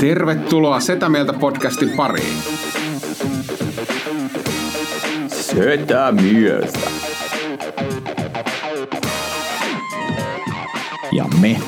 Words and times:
Tervetuloa 0.00 0.80
Setä 0.80 1.08
Mieltä 1.08 1.32
podcastin 1.32 1.90
pariin. 1.96 2.42
Setä 5.28 6.12
mieltä. 6.12 6.78
Ja 11.12 11.24
me 11.40 11.60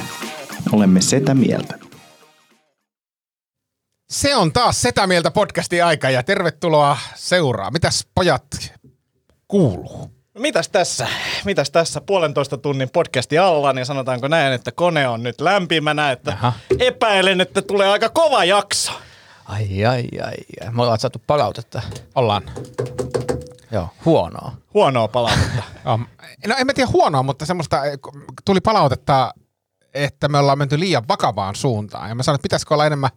olemme 0.72 1.00
Setä 1.00 1.34
mieltä. 1.34 1.78
Se 4.10 4.36
on 4.36 4.52
taas 4.52 4.82
Setä 4.82 5.06
Mieltä 5.06 5.30
podcastin 5.30 5.84
aika 5.84 6.10
ja 6.10 6.22
tervetuloa 6.22 6.98
seuraa. 7.14 7.70
Mitäs 7.70 8.06
pojat 8.14 8.46
kuuluu? 9.48 10.21
Mitäs 10.38 10.68
tässä? 10.68 11.06
Mitäs 11.44 11.70
tässä 11.70 12.00
puolentoista 12.00 12.58
tunnin 12.58 12.90
podcasti 12.92 13.38
alla, 13.38 13.72
niin 13.72 13.86
sanotaanko 13.86 14.28
näin, 14.28 14.52
että 14.52 14.72
kone 14.72 15.08
on 15.08 15.22
nyt 15.22 15.40
lämpimänä, 15.40 16.12
että 16.12 16.32
Aha. 16.32 16.52
epäilen, 16.78 17.40
että 17.40 17.62
tulee 17.62 17.88
aika 17.88 18.08
kova 18.08 18.44
jakso. 18.44 18.92
Ai, 19.44 19.84
ai, 19.84 20.04
ai, 20.24 20.34
ai. 20.62 20.70
Me 20.72 20.82
ollaan 20.82 20.98
saatu 20.98 21.22
palautetta. 21.26 21.82
Ollaan. 22.14 22.42
Joo, 23.70 23.88
huonoa. 24.04 24.52
Huonoa 24.74 25.08
palautetta. 25.08 25.62
No 26.46 26.54
en 26.58 26.66
mä 26.66 26.72
tiedä 26.74 26.90
huonoa, 26.92 27.22
mutta 27.22 27.46
semmoista 27.46 27.84
eh, 27.84 27.98
tuli 28.44 28.60
palautetta, 28.60 29.34
että 29.94 30.28
me 30.28 30.38
ollaan 30.38 30.58
menty 30.58 30.80
liian 30.80 31.08
vakavaan 31.08 31.54
suuntaan. 31.54 32.08
Ja 32.08 32.14
mä 32.14 32.22
sanoin, 32.22 32.36
että 32.36 32.42
pitäisikö 32.42 32.74
olla 32.74 32.86
enemmän 32.86 33.10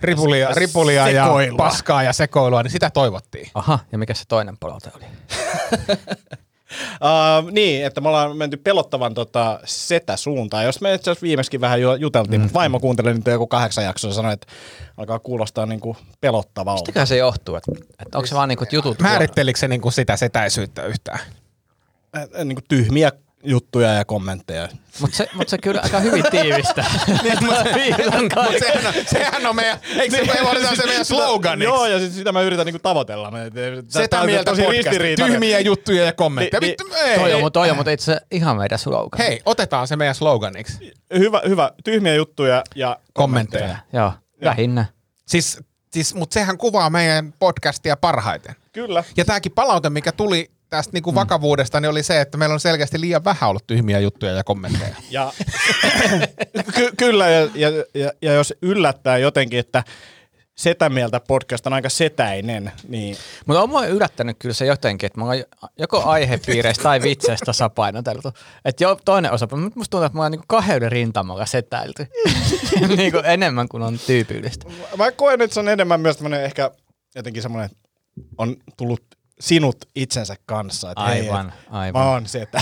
ripulia, 0.00 0.48
ripulia 0.52 1.08
ja 1.08 1.24
sekoilua. 1.24 1.56
paskaa 1.56 2.02
ja 2.02 2.12
sekoilua, 2.12 2.62
niin 2.62 2.70
sitä 2.70 2.90
toivottiin. 2.90 3.50
Aha, 3.54 3.78
ja 3.92 3.98
mikä 3.98 4.14
se 4.14 4.24
toinen 4.28 4.58
palaute 4.58 4.90
oli? 4.96 5.04
Uh, 6.94 7.50
niin, 7.58 7.86
että 7.86 8.00
me 8.00 8.08
ollaan 8.08 8.36
menty 8.36 8.56
pelottavan 8.56 9.14
tota, 9.14 9.60
setä-suuntaan. 9.64 10.64
Jos 10.64 10.80
me 10.80 10.94
itse 10.94 11.10
asiassa 11.10 11.24
viimeksi 11.24 11.60
vähän 11.60 11.80
ju- 11.80 11.94
juteltiin, 11.94 12.40
mm. 12.40 12.42
mutta 12.42 12.58
vaimo 12.58 12.80
kuunteli 12.80 13.14
nyt 13.14 13.26
joku 13.26 13.46
kahdeksan 13.46 13.84
jaksoa 13.84 14.10
ja 14.10 14.14
sanoi, 14.14 14.32
että 14.32 14.46
alkaa 14.96 15.18
kuulostaa 15.18 15.66
niinku 15.66 15.96
pelottavalta. 16.20 16.80
Mistäkään 16.80 17.06
se 17.06 17.16
johtuu? 17.16 17.54
Että, 17.54 17.72
että 17.98 18.18
onko 18.18 18.26
se 18.26 18.34
vaan 18.34 18.48
niinku 18.48 18.64
jutut? 18.72 19.00
Määrittelikö 19.00 19.58
se 19.58 19.68
niinku 19.68 19.90
sitä 19.90 20.16
setäisyyttä 20.16 20.86
yhtään? 20.86 21.18
Äh, 22.16 22.22
äh, 22.22 22.44
niinku 22.44 22.62
tyhmiä 22.68 23.12
juttuja 23.44 23.88
ja 23.94 24.04
kommentteja. 24.04 24.68
Mutta 25.00 25.16
se, 25.16 25.28
mut 25.34 25.48
se 25.48 25.58
kyllä 25.58 25.80
aika 25.80 26.00
hyvin 26.00 26.24
tiivistää. 26.30 26.90
Mut 27.40 27.54
sehän, 28.58 28.86
on, 28.86 28.94
sehän 29.06 29.46
on 29.46 29.56
meidän, 29.56 29.78
eikö 29.96 30.16
se 30.16 30.24
me 30.24 30.44
valitaan 30.44 30.76
se 30.76 30.86
meidän 30.86 31.04
sloganiksi? 31.04 31.64
Joo, 31.64 31.86
ja 31.86 31.98
sit 31.98 32.12
sitä 32.12 32.32
mä 32.32 32.40
yritän 32.42 32.66
niinku 32.66 32.78
tavoitella. 32.78 33.30
Me- 33.30 33.50
Setä 33.88 34.08
tää 34.08 34.26
mieltä 34.26 34.50
tosi. 34.50 34.62
Tyhmiä 35.16 35.60
juttuja 35.60 36.04
ja 36.04 36.12
kommentteja. 36.12 36.60
Ni- 36.60 36.66
Vittu, 36.68 36.84
ei. 37.04 37.18
toi 37.18 37.34
on, 37.34 37.40
mutta 37.40 37.60
toi 37.60 37.70
on 37.70 37.76
mutta 37.76 37.90
itse 37.90 38.20
ihan 38.30 38.56
meidän 38.56 38.78
slogan. 38.78 39.18
Hei, 39.18 39.40
otetaan 39.44 39.88
se 39.88 39.96
meidän 39.96 40.14
sloganiksi. 40.14 40.92
Hyvä, 41.18 41.40
hyvä. 41.48 41.70
Tyhmiä 41.84 42.14
juttuja 42.14 42.64
ja 42.74 42.96
Kommentteja. 43.12 43.62
kommentteja. 43.66 44.00
Joo, 44.02 44.12
lähinnä. 44.40 44.84
Siis, 45.26 45.58
siis, 45.92 46.14
mutta 46.14 46.34
sehän 46.34 46.58
kuvaa 46.58 46.90
meidän 46.90 47.34
podcastia 47.38 47.96
parhaiten. 47.96 48.54
Kyllä. 48.72 49.04
Ja 49.16 49.24
tämäkin 49.24 49.52
palaute, 49.52 49.90
mikä 49.90 50.12
tuli 50.12 50.50
tästä 50.72 50.92
niinku 50.92 51.14
vakavuudesta, 51.14 51.80
niin 51.80 51.90
oli 51.90 52.02
se, 52.02 52.20
että 52.20 52.38
meillä 52.38 52.52
on 52.52 52.60
selkeästi 52.60 53.00
liian 53.00 53.24
vähän 53.24 53.50
ollut 53.50 53.66
tyhmiä 53.66 54.00
juttuja 54.00 54.32
ja 54.32 54.44
kommentteja. 54.44 54.96
Ja, 55.10 55.32
ky- 56.74 56.92
kyllä, 56.96 57.30
ja, 57.30 57.48
ja, 57.54 57.70
ja, 57.94 58.12
ja, 58.22 58.32
jos 58.32 58.54
yllättää 58.62 59.18
jotenkin, 59.18 59.58
että 59.58 59.84
setä 60.54 60.88
mieltä 60.88 61.20
podcast 61.20 61.66
on 61.66 61.72
aika 61.72 61.88
setäinen, 61.88 62.72
niin 62.88 63.16
Mutta 63.46 63.62
on 63.62 63.68
mua 63.68 63.86
yllättänyt 63.86 64.36
kyllä 64.38 64.54
se 64.54 64.66
jotenkin, 64.66 65.06
että 65.06 65.20
mä 65.20 65.26
oon 65.26 65.44
joko 65.78 66.04
aihepiireistä 66.04 66.82
tai 66.82 67.02
vitseistä 67.02 67.46
tasapainoteltu. 67.46 68.32
Että 68.64 68.84
jo 68.84 68.98
toinen 69.04 69.32
osa, 69.32 69.48
mutta 69.50 69.78
musta 69.78 69.90
tuntuu, 69.90 70.06
että 70.06 70.18
mä 70.18 70.22
oon 70.22 70.30
niinku 70.30 70.46
kahden 70.48 70.92
rintamalla 70.92 71.46
setäilty. 71.46 72.06
niinku 72.96 73.18
enemmän 73.24 73.68
kuin 73.68 73.82
on 73.82 73.98
tyypillistä. 74.06 74.66
mä 74.96 75.12
koen, 75.12 75.40
että 75.40 75.54
se 75.54 75.60
on 75.60 75.68
enemmän 75.68 76.00
myös 76.00 76.16
tämmöinen 76.16 76.44
ehkä 76.44 76.70
jotenkin 77.14 77.42
semmoinen, 77.42 77.70
on 78.38 78.56
tullut 78.76 79.11
sinut 79.42 79.76
itsensä 79.94 80.36
kanssa. 80.46 80.90
Että 80.90 81.04
hei, 81.04 81.20
Aivan, 81.20 81.48
et 81.48 81.54
aivan. 81.70 82.02
Mä 82.02 82.10
oon 82.10 82.26
setä. 82.26 82.60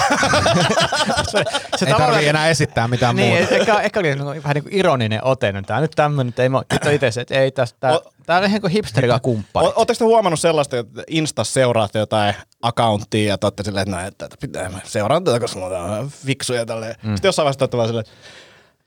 se, 1.30 1.44
se 1.76 1.86
Ei 1.86 1.94
tarvii 1.94 2.28
enää 2.28 2.48
esittää 2.48 2.88
mitään 2.88 3.16
Niin, 3.16 3.38
muuta. 3.38 3.54
ehkä, 3.54 3.80
ehkä 3.80 4.00
oli 4.00 4.08
niinku 4.14 4.42
vähän 4.42 4.54
niin 4.54 4.62
kuin 4.64 4.74
ironinen 4.74 5.24
ote. 5.24 5.52
No, 5.52 5.62
tää 5.62 5.76
on 5.76 5.82
nyt 5.82 5.90
tämmöinen, 5.96 6.28
että 6.28 6.42
ei 6.42 6.48
mä 6.48 6.62
itse 6.74 6.94
itse, 6.94 7.20
että 7.20 7.34
ei 7.34 7.50
tästä, 7.50 7.76
tää, 7.80 7.92
O- 7.92 8.12
tää 8.26 8.38
on 8.38 8.44
ihan 8.44 8.60
kuin 8.60 8.70
hipsterilla 8.72 9.20
kumppani. 9.28 9.66
Oletteko 9.66 9.98
te 9.98 10.04
huomannut 10.04 10.40
sellaista, 10.40 10.78
että 10.78 11.02
Instas 11.06 11.54
seuraatte 11.54 11.98
jotain 11.98 12.34
accounttia 12.62 13.28
ja 13.28 13.50
te 13.50 13.62
silleen, 13.64 13.82
että, 13.88 13.96
no, 14.02 14.06
että 14.06 14.24
että 14.24 14.36
pitää 14.40 14.70
seuraan 14.84 15.24
tätä, 15.24 15.40
koska 15.40 15.58
mulla 15.60 15.78
on 15.78 16.10
fiksuja 16.10 16.66
tälleen. 16.66 16.94
Mm. 17.02 17.14
Sitten 17.16 17.28
jossain 17.28 17.44
vaiheessa 17.44 17.68
te 17.68 17.76
vaan 17.76 17.88
silleen, 17.88 18.06
että 18.06 18.16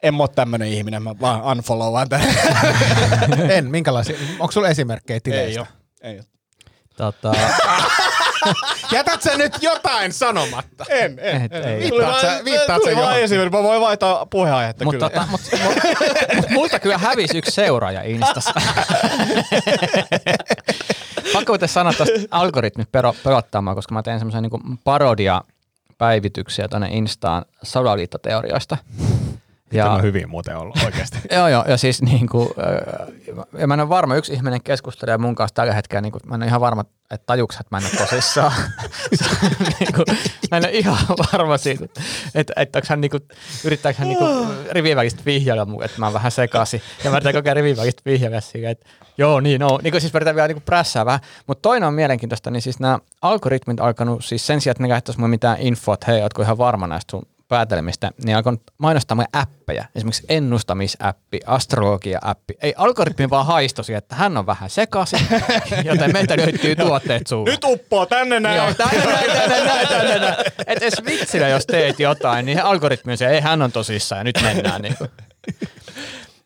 en 0.03 0.15
mä 0.15 0.23
ole 0.23 0.29
tämmöinen 0.35 0.67
ihminen, 0.67 1.03
mä 1.03 1.15
vaan 1.21 1.43
unfollowaan 1.43 2.09
tämän. 2.09 2.27
En, 3.49 3.65
minkälaisia? 3.71 4.17
Onko 4.39 4.51
sulla 4.51 4.69
esimerkkejä 4.69 5.19
tileistä? 5.23 5.49
ei 5.51 5.59
ole. 5.59 5.67
Ei 6.01 6.15
ole. 6.15 6.25
Tota, 6.97 7.31
Jätät 8.91 9.21
sä 9.21 9.37
nyt 9.37 9.53
jotain 9.61 10.13
sanomatta? 10.13 10.85
En, 10.89 11.19
en. 11.21 11.41
Et 11.41 11.53
en. 11.55 11.63
ei. 11.63 11.89
Tuli 11.89 12.01
Viittaat 12.01 12.11
vaan- 12.23 12.37
sä- 12.37 12.45
viittaat 12.45 12.81
tuli 12.81 12.91
sä 12.91 12.95
vaan 12.95 13.03
johonkin? 13.05 13.23
esimerkki. 13.23 13.57
Mä 13.57 13.63
voin 13.63 13.81
vaihtaa 13.81 14.25
puheenaihetta 14.25 14.83
mutta 14.85 15.09
kyllä. 15.09 15.09
tota, 15.09 15.25
mut, 15.31 15.41
mut, 15.51 15.73
mut, 16.35 16.49
multa 16.49 16.79
kyllä 16.79 16.97
hävisi 16.97 17.37
yksi 17.37 17.51
seuraaja 17.51 18.01
Instassa. 18.03 18.53
Pakko 21.33 21.51
muuten 21.53 21.69
sanoa 21.69 21.93
tuosta 21.93 22.15
algoritmit 22.31 22.89
pelottamaan, 23.23 23.75
koska 23.75 23.93
mä 23.93 24.03
teen 24.03 24.19
semmoisen 24.19 24.41
niinku 24.43 24.59
parodia 24.83 25.41
päivityksiä 25.97 26.67
tuonne 26.67 26.87
Instaan 26.91 27.45
salaliittoteorioista. 27.63 28.77
Ja 29.73 29.91
on 29.91 30.01
hyvin 30.01 30.29
muuten 30.29 30.57
ollut 30.57 30.77
oikeasti. 30.85 31.17
Joo, 31.35 31.47
joo, 31.47 31.65
ja 31.67 31.77
siis 31.77 32.01
niin 32.01 32.29
kuin, 32.29 32.49
ja 33.57 33.67
mä 33.67 33.73
en 33.73 33.79
ole 33.79 33.89
varma, 33.89 34.15
yksi 34.15 34.33
ihminen 34.33 34.63
keskustelee 34.63 35.17
mun 35.17 35.35
kanssa 35.35 35.55
tällä 35.55 35.73
hetkellä, 35.73 36.01
niin 36.01 36.11
kuin, 36.11 36.21
mä 36.25 36.35
en 36.35 36.41
ole 36.41 36.47
ihan 36.47 36.61
varma, 36.61 36.85
että 37.11 37.25
tajuks, 37.25 37.55
että 37.55 37.67
mä 37.71 37.77
en 37.77 37.83
ole 37.83 38.07
tosissaan. 38.07 38.53
niin 39.79 39.93
kuin, 39.93 40.17
mä 40.51 40.57
en 40.57 40.65
ole 40.65 40.71
ihan 40.71 40.97
varma 41.33 41.57
siitä, 41.57 41.85
että, 42.35 42.53
että, 42.55 42.77
onko 42.77 42.85
hän 42.89 43.01
niin 43.01 43.11
kuin, 43.11 43.23
yrittääkö 43.65 43.99
hän 43.99 44.07
niin 44.07 44.17
kuin, 44.17 44.47
rivien 44.71 44.97
välistä 44.97 45.21
vihjailla 45.25 45.65
mun, 45.65 45.83
että 45.83 45.99
mä 45.99 46.05
oon 46.05 46.13
vähän 46.13 46.31
sekaisin. 46.31 46.81
Ja 47.03 47.09
mä 47.09 47.17
yritän 47.17 47.33
koko 47.33 47.47
ajan 47.47 47.55
rivien 47.55 47.77
välistä 47.77 48.01
vihjailla 48.05 48.41
siihen, 48.41 48.71
että 48.71 48.87
joo, 49.17 49.39
niin 49.39 49.61
no. 49.61 49.79
Niin 49.83 49.91
kuin, 49.91 50.01
siis 50.01 50.13
mä 50.13 50.17
yritän 50.17 50.35
vielä 50.35 50.47
niin 50.47 50.55
kuin 50.55 50.63
prässää 50.63 51.05
vähän. 51.05 51.19
Mutta 51.47 51.61
toinen 51.61 51.87
on 51.87 51.93
mielenkiintoista, 51.93 52.51
niin 52.51 52.61
siis 52.61 52.79
nämä 52.79 52.99
algoritmit 53.21 53.79
alkanut, 53.79 54.25
siis 54.25 54.47
sen 54.47 54.61
sijaan, 54.61 54.71
että 54.71 54.83
ne 54.83 54.89
käyttäisi 54.89 55.19
mulle 55.19 55.29
mitään 55.29 55.57
infoa, 55.59 55.93
että 55.93 56.11
hei, 56.11 56.21
ootko 56.21 56.41
ihan 56.41 56.57
varma 56.57 56.87
näistä 56.87 57.11
sun 57.11 57.25
päätelmistä, 57.47 58.11
niin 58.25 58.37
alkoi 58.37 58.57
mainostaa 58.77 59.15
meidän 59.15 59.29
appeja. 59.33 59.85
Esimerkiksi 59.95 60.25
ennustamisäppi, 60.29 61.39
astrologia-appi. 61.45 62.53
Ei 62.61 62.73
algoritmi 62.77 63.29
vaan 63.29 63.45
haistosi, 63.45 63.93
että 63.93 64.15
hän 64.15 64.37
on 64.37 64.45
vähän 64.45 64.69
sekaisin, 64.69 65.27
joten 65.89 66.13
meiltä 66.13 66.37
löytyy 66.37 66.75
tuotteet 66.75 67.27
suuhun. 67.27 67.45
Nyt 67.45 67.63
uppoo 67.63 68.05
tänne 68.05 68.39
näin. 68.39 68.57
Joo, 68.57 68.73
tänne, 68.73 69.05
näin, 69.05 69.31
tänne, 69.31 69.65
näin, 69.65 69.87
tänne, 69.87 70.19
näin. 70.19 70.35
Et 70.67 70.77
edes 70.77 70.93
vitsillä, 71.05 71.47
jos 71.47 71.65
teet 71.65 71.99
jotain, 71.99 72.45
niin 72.45 72.63
algoritmi 72.63 73.11
on 73.11 73.17
se, 73.17 73.27
ei 73.27 73.41
hän 73.41 73.61
on 73.61 73.71
tosissaan 73.71 74.19
ja 74.19 74.23
nyt 74.23 74.41
mennään. 74.41 74.81
Niin 74.81 74.97
kuin. 74.97 75.09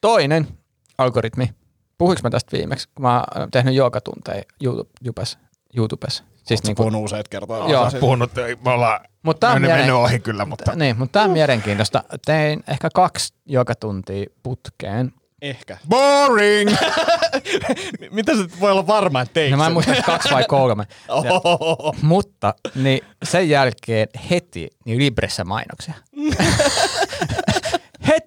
Toinen 0.01 0.47
algoritmi. 0.97 1.49
Puhuinko 1.97 2.19
mä 2.23 2.29
tästä 2.29 2.57
viimeksi, 2.57 2.89
kun 2.95 3.03
mä 3.03 3.23
oon 3.35 3.51
tehnyt 3.51 3.75
joogatunteja 3.75 4.43
YouTube, 4.63 4.89
YouTubes, 5.05 5.37
YouTubes. 5.77 6.23
Siis 6.47 6.57
Siis 6.57 6.63
niinku, 6.63 6.83
puhunut 6.83 7.03
useat 7.03 7.27
kertaa. 7.27 7.69
Joo. 7.69 7.91
Puhunut, 7.99 8.31
me 8.65 8.71
ollaan 8.71 8.99
Mutta 9.23 9.39
tämä 9.39 9.53
on, 9.53 9.61
mennyt, 9.61 9.77
mielen... 9.77 9.95
ohi 9.95 10.19
kyllä, 10.19 10.45
mutta 10.45 10.75
niin, 10.75 10.97
mutta 10.97 11.19
tää 11.19 11.23
on 11.23 11.31
mielenkiintoista. 11.31 12.03
Tein 12.25 12.63
ehkä 12.67 12.89
kaksi 12.93 13.33
joogatuntia 13.45 14.25
putkeen. 14.43 15.11
Ehkä. 15.41 15.77
boring! 15.89 16.69
Mitä 18.11 18.35
sä 18.35 18.43
voi 18.59 18.71
olla 18.71 18.87
varma, 18.87 19.21
että 19.21 19.33
teit 19.33 19.51
No 19.51 19.57
mä 19.57 19.67
en 19.67 19.73
muista, 19.73 19.93
kaksi 20.05 20.29
vai 20.31 20.45
kolme. 20.47 20.87
Ja, 21.07 21.41
mutta 22.01 22.53
niin 22.75 22.99
sen 23.23 23.49
jälkeen 23.49 24.07
heti 24.29 24.67
niin 24.85 24.97
Libressä 24.97 25.43
mainoksia. 25.43 25.93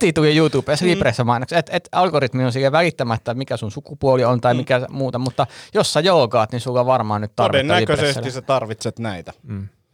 heti 0.01 0.13
tuli 0.13 0.37
YouTubessa 0.37 0.87
Libressä 0.87 1.25
mainoksia. 1.25 1.59
Et, 1.59 1.71
et 1.73 1.89
algoritmi 1.93 2.45
on 2.45 2.53
siihen 2.53 2.73
välittämättä, 2.73 3.35
mikä 3.35 3.57
sun 3.57 3.71
sukupuoli 3.71 4.25
on 4.25 4.41
tai 4.41 4.55
mikä 4.55 4.87
muuta, 4.91 5.19
mutta 5.19 5.47
jos 5.75 5.93
sä 5.93 6.01
joogaat, 6.01 6.53
niin 6.53 6.61
sulla 6.61 6.81
on 6.81 6.87
varmaan 6.87 7.21
nyt 7.21 7.33
tarvetta 7.37 7.75
Todennäköisesti 7.75 8.31
sä 8.31 8.43
tarvitset 8.43 8.99
näitä. 8.99 9.33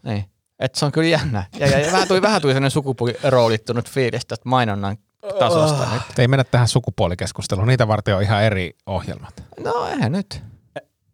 Niin. 0.02 0.24
Et 0.58 0.74
se 0.74 0.84
on 0.84 0.92
kyllä 0.92 1.08
jännä. 1.08 1.44
Ja, 1.58 1.66
ja, 1.66 1.78
ja 1.78 1.92
vähän 1.92 2.08
tuli, 2.08 2.22
vähän 2.22 2.42
tuli 2.42 2.52
sellainen 2.52 2.70
sukupuoliroolittunut 2.70 3.90
fiilis 3.90 4.26
tästä 4.26 4.48
mainonnan 4.48 4.96
tasosta 5.38 5.88
nyt. 5.92 6.18
Ei 6.18 6.28
mennä 6.28 6.44
tähän 6.44 6.68
sukupuolikeskusteluun, 6.68 7.68
niitä 7.68 7.88
varten 7.88 8.16
on 8.16 8.22
ihan 8.22 8.42
eri 8.42 8.70
ohjelmat. 8.86 9.44
No 9.60 9.86
eihän 9.86 10.12
nyt. 10.12 10.42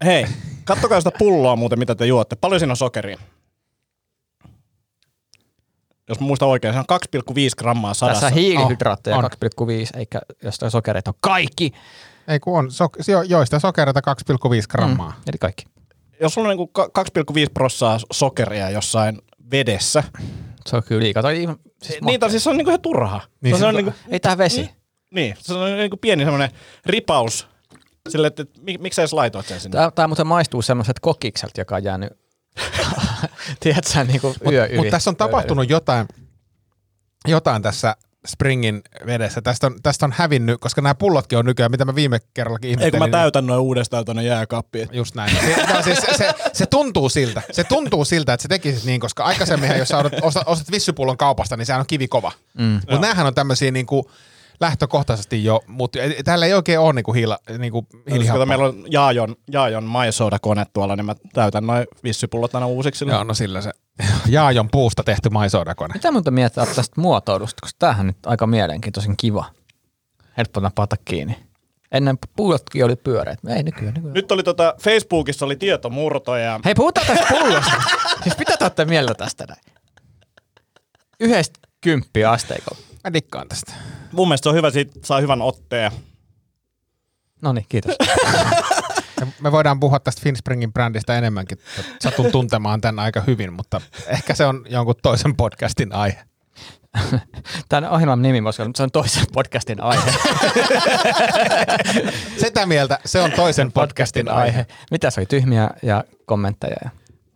Hei, 0.04 0.26
kattokaa 0.64 1.00
sitä 1.00 1.10
pulloa 1.18 1.56
muuten, 1.56 1.78
mitä 1.78 1.94
te 1.94 2.06
juotte. 2.06 2.36
Paljon 2.36 2.60
siinä 2.60 2.72
on 2.72 2.76
sokeria? 2.76 3.18
Jos 6.12 6.20
mä 6.20 6.26
muistan 6.26 6.48
oikein, 6.48 6.74
se 6.74 6.78
on 6.78 6.84
2,5 6.92 7.34
grammaa 7.58 7.94
sadassa. 7.94 8.20
Tässä 8.20 8.34
hiilihydraatteja 8.40 9.16
On, 9.16 9.24
2,5, 9.24 9.30
eikä 9.98 10.20
jostain 10.42 10.70
sokereita 10.70 11.10
on 11.10 11.14
kaikki. 11.20 11.72
Ei 12.28 12.40
kun 12.40 12.58
on, 12.58 12.70
so, 12.72 12.88
jo, 13.08 13.22
joista 13.22 13.58
sokereita 13.58 14.00
2,5 14.00 14.44
grammaa. 14.70 15.08
Mm. 15.10 15.14
Eli 15.26 15.38
kaikki. 15.38 15.64
Jos 16.20 16.34
sulla 16.34 16.48
on 16.48 16.50
niinku 16.56 16.66
ka- 16.66 16.88
2,5 16.94 17.50
prossaa 17.54 17.98
sokeria 18.12 18.70
jossain 18.70 19.18
vedessä, 19.50 20.04
Se 20.66 20.76
on 20.76 20.82
kyllä 20.82 21.02
liikaa. 21.02 21.22
Tai, 21.22 21.42
ihan- 21.42 21.56
siis 21.82 22.00
niin, 22.02 22.20
tai 22.20 22.30
siis 22.30 22.44
se 22.44 22.50
on 22.50 22.56
niinku 22.56 22.70
ihan 22.70 22.80
turha. 22.80 23.20
Niin 23.40 23.56
se 23.56 23.60
se- 23.60 23.66
on 23.66 23.74
niinku, 23.74 23.92
Ei 24.08 24.20
tää 24.20 24.38
vesi. 24.38 24.70
niin, 25.14 25.34
se 25.38 25.54
on 25.54 25.76
niinku 25.76 25.96
pieni 25.96 26.24
semmoinen 26.24 26.50
ripaus 26.86 27.48
sille, 28.08 28.26
että, 28.26 28.42
että 28.42 28.60
mik, 28.62 28.80
miksi 28.80 28.96
sä 28.96 29.02
edes 29.02 29.12
laitoit 29.12 29.46
sen 29.46 29.60
sinne? 29.60 29.76
Tää, 29.78 29.90
tää 29.90 30.06
muuten 30.08 30.26
maistuu 30.26 30.62
semmoiset 30.62 31.00
kokikselta, 31.00 31.60
joka 31.60 31.74
on 31.76 31.84
jäänyt, 31.84 32.10
tiedätkö 33.60 33.90
sä, 33.90 34.04
niinku 34.04 34.34
yö 34.50 34.66
yli. 34.66 34.76
Mutta 34.76 34.90
tässä 34.90 35.10
on 35.10 35.16
tapahtunut 35.16 35.70
jotain, 35.70 36.06
jotain 37.28 37.62
tässä 37.62 37.96
Springin 38.26 38.82
vedessä. 39.06 39.42
Tästä 39.42 39.66
on, 39.66 39.76
tästä 39.82 40.06
on 40.06 40.12
hävinnyt, 40.16 40.60
koska 40.60 40.80
nämä 40.80 40.94
pullotkin 40.94 41.38
on 41.38 41.44
nykyään, 41.44 41.70
mitä 41.70 41.84
mä 41.84 41.94
viime 41.94 42.20
kerrallakin 42.34 42.70
ihmettelin. 42.70 42.98
mä 42.98 43.06
niin- 43.06 43.12
täytän 43.12 43.46
noin 43.46 43.60
uudestaan 43.60 44.04
tonne 44.04 44.22
jääkaappiin. 44.22 44.88
Just 44.92 45.14
näin. 45.14 45.36
Se, 45.36 45.66
no, 45.74 45.82
siis, 45.82 45.98
se, 46.16 46.34
se, 46.52 46.66
tuntuu 46.66 47.08
siltä. 47.08 47.42
Se 47.52 47.64
tuntuu 47.64 48.04
siltä, 48.04 48.32
että 48.32 48.42
se 48.42 48.48
tekisit 48.48 48.84
niin, 48.84 49.00
koska 49.00 49.24
aikaisemminhan, 49.24 49.78
jos 49.78 49.88
sä 49.88 49.98
ostat, 49.98 50.18
ostat, 50.22 50.42
ostat 50.46 50.70
vissypullon 50.70 51.16
kaupasta, 51.16 51.56
niin 51.56 51.66
sehän 51.66 51.80
on 51.80 51.86
kivikova. 51.86 52.32
Mm. 52.58 52.80
Mutta 52.90 52.98
näähän 52.98 53.26
on 53.26 53.34
tämmöisiä 53.34 53.70
niin 53.70 53.86
kuin, 53.86 54.04
lähtökohtaisesti 54.62 55.44
jo, 55.44 55.60
mutta 55.66 55.98
täällä 56.24 56.46
ei 56.46 56.54
oikein 56.54 56.78
ole 56.80 56.92
niin 56.92 57.04
kuin 57.04 57.14
hiila, 57.14 57.38
niin 57.58 57.72
kuin 57.72 57.86
Kato, 57.86 58.02
hiilihappaa. 58.10 58.46
meillä 58.46 58.64
on 58.64 58.84
Jaajon, 58.90 59.36
Jaajon 59.50 59.84
maisooda-kone 59.84 60.64
tuolla, 60.72 60.96
niin 60.96 61.06
mä 61.06 61.14
täytän 61.32 61.66
noin 61.66 61.86
vissypullot 62.04 62.54
aina 62.54 62.66
uusiksi. 62.66 63.04
Joo, 63.08 63.24
no 63.24 63.34
sillä 63.34 63.60
se 63.60 63.70
Jaajon 64.26 64.68
puusta 64.70 65.02
tehty 65.04 65.30
maisodakone. 65.30 65.94
Mitä 65.94 66.12
muuta 66.12 66.30
miettiä 66.30 66.66
tästä 66.66 67.00
muotoilusta, 67.00 67.60
koska 67.60 67.76
tämähän 67.78 68.06
nyt 68.06 68.16
aika 68.26 68.46
mielenkiintoisen 68.46 69.16
kiva. 69.16 69.44
Helppo 70.36 70.60
napata 70.60 70.96
kiinni. 71.04 71.36
Ennen 71.92 72.18
pullotkin 72.36 72.84
oli 72.84 72.96
pyöreät. 72.96 73.38
Ei 73.48 73.62
nykyään. 73.62 73.94
nykyään. 73.94 74.14
Nyt 74.14 74.32
oli 74.32 74.42
tota, 74.42 74.74
Facebookissa 74.82 75.44
oli 75.46 75.56
tietomurto 75.56 76.36
ja 76.36 76.60
Hei, 76.64 76.74
puhutaan 76.74 77.06
tästä 77.06 77.26
pullosta. 77.28 77.72
siis 78.22 78.38
mitä 78.38 78.56
te 78.56 78.64
olette 78.64 78.84
mieltä 78.84 79.14
tästä 79.14 79.44
näin? 79.48 79.60
Yhdestä 81.20 81.60
kymppiä 81.80 82.30
asteikolla. 82.30 82.82
Mä 83.04 83.12
dikkaan 83.12 83.48
tästä. 83.48 83.72
Mun 84.12 84.28
mielestä 84.28 84.44
se 84.44 84.48
on 84.48 84.54
hyvä, 84.54 84.70
siitä 84.70 84.92
saa 85.04 85.20
hyvän 85.20 85.42
otteen. 85.42 85.92
No 87.42 87.52
niin, 87.52 87.66
kiitos. 87.68 87.94
Me- 89.40 89.52
voidaan 89.52 89.80
puhua 89.80 90.00
tästä 90.00 90.22
Finspringin 90.22 90.72
brändistä 90.72 91.18
enemmänkin. 91.18 91.58
Satun 92.00 92.32
tuntemaan 92.32 92.80
tämän 92.80 92.98
aika 92.98 93.20
hyvin, 93.26 93.52
mutta 93.52 93.80
ehkä 94.06 94.34
se 94.34 94.44
on 94.46 94.64
jonkun 94.68 94.94
toisen 95.02 95.36
podcastin 95.36 95.94
aihe. 95.94 96.18
Tämän 97.68 97.90
ohjelman 97.90 98.22
nimi 98.22 98.44
voisi 98.44 98.62
olla, 98.62 98.68
mutta 98.68 98.76
se 98.76 98.82
on 98.82 98.90
toisen 98.90 99.24
podcastin 99.32 99.80
aihe. 99.80 100.12
Sitä 102.44 102.66
mieltä 102.66 102.98
se 103.04 103.20
on 103.20 103.32
toisen 103.32 103.72
podcastin 103.72 104.28
aihe. 104.28 104.66
Mitä 104.90 105.10
se 105.10 105.20
oli? 105.20 105.26
Tyhmiä 105.26 105.70
ja 105.82 106.04
kommentteja 106.26 106.76
ja 106.84 106.90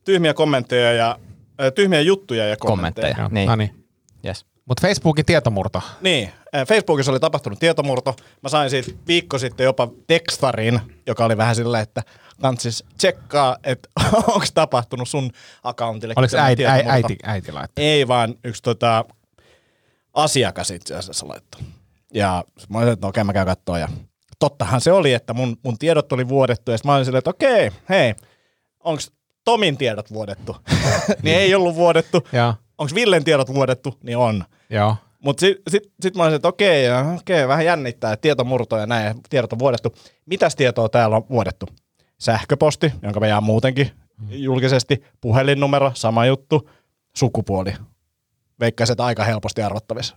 Tyhmiä 0.05 0.35
kommentteja 0.35 0.93
ja 0.93 1.19
äh, 1.61 1.73
tyhmiä 1.75 2.01
juttuja 2.01 2.49
ja 2.49 2.57
kommentteja. 2.57 3.15
kommentteja. 3.15 3.29
Niin. 3.29 3.35
Niin. 3.35 3.49
No 3.49 3.57
niin. 3.57 3.87
Yes. 4.27 4.47
Mutta 4.69 4.87
Facebookin 4.87 5.25
tietomurto. 5.25 5.83
Niin, 6.01 6.33
äh, 6.55 6.67
Facebookissa 6.67 7.13
oli 7.13 7.21
tapahtunut 7.21 7.59
tietomurto. 7.59 8.15
Mä 8.43 8.49
sain 8.49 8.71
siitä 8.71 8.93
viikko 9.07 9.39
sitten 9.39 9.65
jopa 9.65 9.89
tekstarin, 10.07 10.81
joka 11.07 11.25
oli 11.25 11.37
vähän 11.37 11.57
silleen, 11.57 11.83
että 11.83 12.03
kantsis 12.41 12.85
tsekkaa, 12.99 13.57
että 13.65 13.89
onko 14.35 14.47
tapahtunut 14.55 15.09
sun 15.09 15.31
accountille. 15.63 16.15
Oliko 16.17 16.37
äiti, 16.37 16.67
äiti, 16.67 16.89
äiti, 16.89 17.17
äiti 17.23 17.53
laittanut? 17.53 17.89
Ei 17.89 18.09
vaan 18.09 18.35
yksi 18.45 18.63
tota, 18.63 19.05
asiakas 20.15 20.71
itse 20.71 20.95
asiassa 20.95 21.29
laittoi. 21.29 21.61
Ja 22.15 22.45
mä 22.69 22.79
olin, 22.79 22.93
että 22.93 23.07
no 23.07 23.09
okei, 23.09 23.25
mä 23.25 23.33
käyn 23.33 23.47
katsoa. 23.47 23.79
Ja 23.79 23.89
tottahan 24.39 24.81
se 24.81 24.93
oli, 24.93 25.13
että 25.13 25.35
mun, 25.35 25.57
mun 25.63 25.79
tiedot 25.79 26.13
oli 26.13 26.29
vuodettu. 26.29 26.71
Ja 26.71 26.79
mä 26.85 26.95
olin 26.95 27.05
silleen, 27.05 27.19
että 27.19 27.31
okei, 27.31 27.71
hei, 27.89 28.15
onko 28.81 29.03
Tomin 29.45 29.77
tiedot 29.77 30.13
vuodettu? 30.13 30.57
niin 31.23 31.37
ei 31.37 31.55
ollut 31.55 31.75
vuodettu. 31.75 32.29
Joo. 32.33 32.55
Onko 32.79 32.95
Villen 32.95 33.25
tiedot 33.25 33.55
vuodettu? 33.55 33.99
Niin 34.03 34.19
on. 34.19 34.45
Joo. 34.71 34.97
Mutta 35.19 35.41
sitten 35.41 35.63
sit, 35.71 35.93
sit 36.01 36.17
mä 36.17 36.23
olisin, 36.23 36.37
että 36.37 36.49
okei, 36.49 36.85
okei, 37.17 37.49
vähän 37.49 37.65
jännittää, 37.65 38.13
että 38.13 38.23
tietomurto 38.23 38.77
ja 38.79 38.87
näin, 38.87 39.21
tiedot 39.31 39.53
on 39.53 39.59
vuodettu. 39.59 39.95
Mitäs 40.27 40.57
tietoa 40.57 40.89
täällä 40.89 41.17
on 41.17 41.25
vuodettu? 41.31 41.67
Sähköposti, 42.19 42.93
jonka 43.03 43.21
me 43.21 43.29
jaa 43.29 43.41
muutenkin 43.41 43.91
julkisesti, 44.29 45.05
puhelinnumero, 45.21 45.91
sama 45.95 46.27
juttu, 46.27 46.71
sukupuoli. 47.17 47.75
Veikkaisin, 48.61 48.93
että 48.93 49.05
aika 49.05 49.25
helposti 49.25 49.63
arvattavissa. 49.63 50.17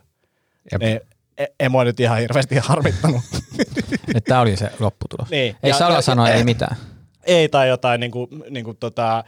Jep. 0.71 0.81
Niin, 0.81 0.99
e- 1.37 1.45
ei 1.59 1.69
mua 1.69 1.83
nyt 1.83 1.99
ihan 1.99 2.19
hirveästi 2.19 2.55
harmittanut. 2.57 3.21
Nyt 4.13 4.23
tää 4.23 4.41
oli 4.41 4.57
se 4.57 4.71
lopputulos. 4.79 5.29
Niin. 5.29 5.55
Ei 5.63 5.73
saa 5.73 5.91
ja- 6.27 6.33
ei 6.33 6.43
mitään. 6.43 6.77
ei 7.23 7.49
tai 7.49 7.67
jotain 7.69 7.99
niinku, 7.99 8.27
niinku 8.49 8.73
tota, 8.73 9.23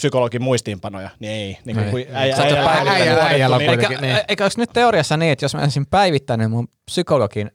psykologin 0.00 0.42
muistiinpanoja, 0.42 1.10
niin 1.18 1.32
ei. 1.32 1.58
Niinku, 1.64 1.82
Ei. 1.84 1.90
kun 2.06 2.16
äijä, 2.16 2.36
Sä 2.36 2.42
oot 2.42 2.50
jo 2.50 2.56
äijä, 2.68 2.92
äijä, 2.92 3.16
äijällä 3.24 3.56
on 3.56 3.60
niin- 3.62 3.70
kuitenkin- 3.70 4.04
Eikä, 4.04 4.16
niin. 4.16 4.24
eikä 4.28 4.44
olisi 4.44 4.58
nyt 4.60 4.70
teoriassa 4.72 5.16
niin, 5.16 5.32
että 5.32 5.44
jos 5.44 5.54
mä 5.54 5.60
olisin 5.60 5.86
päivittänyt 5.86 6.50
mun 6.50 6.68
psykologin 6.84 7.50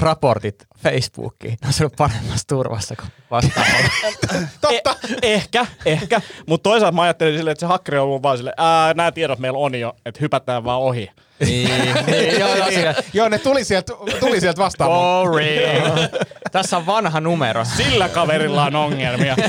raportit 0.00 0.66
Facebookiin, 0.82 1.52
ne 1.64 1.68
ollut 1.80 1.96
paremmassa 1.96 2.46
turvassa 2.48 2.96
kuin 2.96 3.08
vastaavalla. 3.30 3.88
Totta. 4.60 4.96
Eh, 5.22 5.32
ehkä, 5.34 5.66
ehkä. 5.84 6.20
Mutta 6.46 6.70
toisaalta 6.70 6.94
mä 6.96 7.02
ajattelin 7.02 7.36
silleen, 7.38 7.52
että 7.52 7.60
se 7.60 7.66
hakkeri 7.66 7.98
on 7.98 8.04
ollut 8.04 8.22
vaan 8.22 8.36
silleen, 8.36 8.54
nämä 8.94 9.12
tiedot 9.12 9.38
meillä 9.38 9.58
on 9.58 9.74
jo, 9.74 9.92
että 10.06 10.18
hypätään 10.20 10.64
vaan 10.64 10.80
ohi. 10.80 11.10
niin, 11.40 11.68
niin, 12.06 12.40
joo, 12.40 12.54
joo. 12.56 12.68
Joo, 13.12 13.28
ne 13.28 13.38
tuli 13.38 13.64
sieltä, 13.64 13.92
tuli 14.20 14.40
sieltä 14.40 14.62
vastaan. 14.62 14.90
Boring. 14.90 15.50
Tässä 16.52 16.76
on 16.76 16.86
vanha 16.86 17.20
numero. 17.20 17.64
Sillä 17.76 18.08
kaverilla 18.08 18.64
on 18.64 18.76
ongelmia. 18.76 19.36